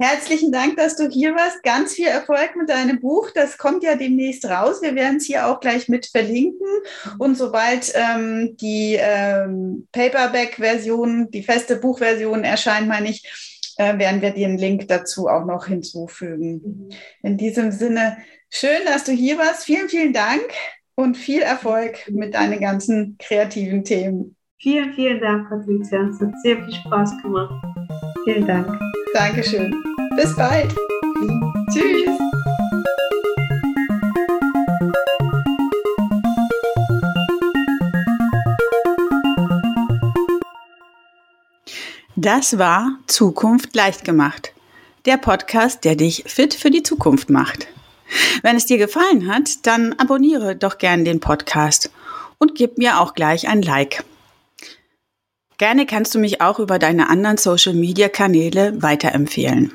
Herzlichen 0.03 0.51
Dank, 0.51 0.77
dass 0.77 0.97
du 0.97 1.09
hier 1.09 1.37
warst. 1.37 1.63
Ganz 1.63 1.95
viel 1.95 2.09
Erfolg 2.09 2.57
mit 2.57 2.69
deinem 2.69 2.99
Buch. 3.01 3.31
Das 3.33 3.57
kommt 3.57 3.85
ja 3.85 3.95
demnächst 3.95 4.45
raus. 4.47 4.83
Wir 4.83 4.97
werden 4.97 5.19
es 5.19 5.27
hier 5.27 5.47
auch 5.47 5.61
gleich 5.61 5.89
mit 5.89 6.07
verlinken. 6.07 6.67
Und 7.19 7.37
sobald 7.37 7.93
ähm, 7.95 8.57
die 8.57 8.97
ähm, 8.99 9.87
Paperback-Version, 9.93 11.31
die 11.31 11.45
feste 11.45 11.77
Buchversion 11.77 12.43
erscheint, 12.43 12.89
meine 12.89 13.11
ich, 13.11 13.23
äh, 13.77 13.97
werden 13.97 14.23
wir 14.23 14.31
den 14.33 14.59
Link 14.59 14.89
dazu 14.89 15.29
auch 15.29 15.45
noch 15.45 15.67
hinzufügen. 15.67 16.63
Mhm. 16.65 16.89
In 17.23 17.39
diesem 17.39 17.71
Sinne, 17.71 18.19
schön, 18.51 18.85
dass 18.85 19.05
du 19.05 19.13
hier 19.13 19.39
warst. 19.39 19.65
Vielen, 19.65 19.89
vielen 19.89 20.13
Dank 20.13 20.53
und 21.03 21.17
viel 21.17 21.43
Erfolg 21.43 22.09
mit 22.11 22.35
deinen 22.35 22.61
ganzen 22.61 23.17
kreativen 23.19 23.85
Themen. 23.85 24.37
Vielen, 24.59 24.93
vielen 24.95 25.21
Dank, 25.21 25.49
Patricia. 25.49 26.09
Es 26.09 26.21
hat 26.21 26.33
sehr 26.43 26.63
viel 26.63 26.73
Spaß 26.73 27.21
gemacht. 27.21 27.53
Vielen 28.25 28.47
Dank. 28.47 28.81
Dankeschön. 29.13 29.75
Bis 30.17 30.35
bald. 30.37 30.73
Tschüss. 31.73 32.09
Das 42.15 42.57
war 42.57 42.99
Zukunft 43.09 43.75
leicht 43.75 44.05
gemacht. 44.05 44.53
Der 45.07 45.17
Podcast, 45.17 45.85
der 45.85 45.97
dich 45.97 46.23
fit 46.29 46.55
für 46.55 46.71
die 46.71 46.85
Zukunft 46.85 47.29
macht. 47.31 47.67
Wenn 48.43 48.57
es 48.57 48.67
dir 48.67 48.79
gefallen 48.79 49.33
hat, 49.33 49.67
dann 49.67 49.93
abonniere 49.95 50.57
doch 50.57 50.79
gern 50.79 51.05
den 51.05 51.21
Podcast 51.21 51.91
und 52.39 52.55
gib 52.55 52.79
mir 52.79 53.01
auch 53.01 53.15
gleich 53.15 53.49
ein 53.49 53.63
Like. 53.63 54.05
Gerne 55.59 55.87
kannst 55.87 56.15
du 56.15 56.19
mich 56.19 56.41
auch 56.41 56.59
über 56.59 56.79
deine 56.79 57.09
anderen 57.09 57.37
Social-Media-Kanäle 57.37 58.83
weiterempfehlen. 58.83 59.73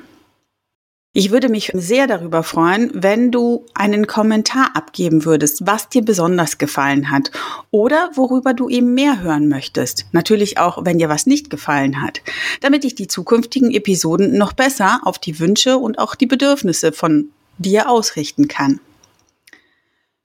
Ich 1.13 1.31
würde 1.31 1.49
mich 1.49 1.71
sehr 1.73 2.05
darüber 2.05 2.43
freuen, 2.43 2.91
wenn 2.93 3.31
du 3.31 3.65
einen 3.73 4.05
Kommentar 4.05 4.75
abgeben 4.75 5.25
würdest, 5.25 5.65
was 5.65 5.89
dir 5.89 6.03
besonders 6.03 6.59
gefallen 6.59 7.09
hat 7.09 7.31
oder 7.71 8.11
worüber 8.13 8.53
du 8.53 8.69
eben 8.69 8.93
mehr 8.93 9.21
hören 9.21 9.47
möchtest. 9.47 10.05
Natürlich 10.11 10.59
auch, 10.59 10.85
wenn 10.85 10.99
dir 10.99 11.09
was 11.09 11.25
nicht 11.25 11.49
gefallen 11.49 12.03
hat, 12.03 12.21
damit 12.61 12.85
ich 12.85 12.93
die 12.93 13.07
zukünftigen 13.07 13.71
Episoden 13.71 14.37
noch 14.37 14.53
besser 14.53 14.99
auf 15.05 15.17
die 15.17 15.39
Wünsche 15.39 15.79
und 15.79 15.97
auch 15.97 16.13
die 16.13 16.27
Bedürfnisse 16.27 16.91
von 16.91 17.29
dir 17.57 17.89
ausrichten 17.89 18.47
kann. 18.47 18.79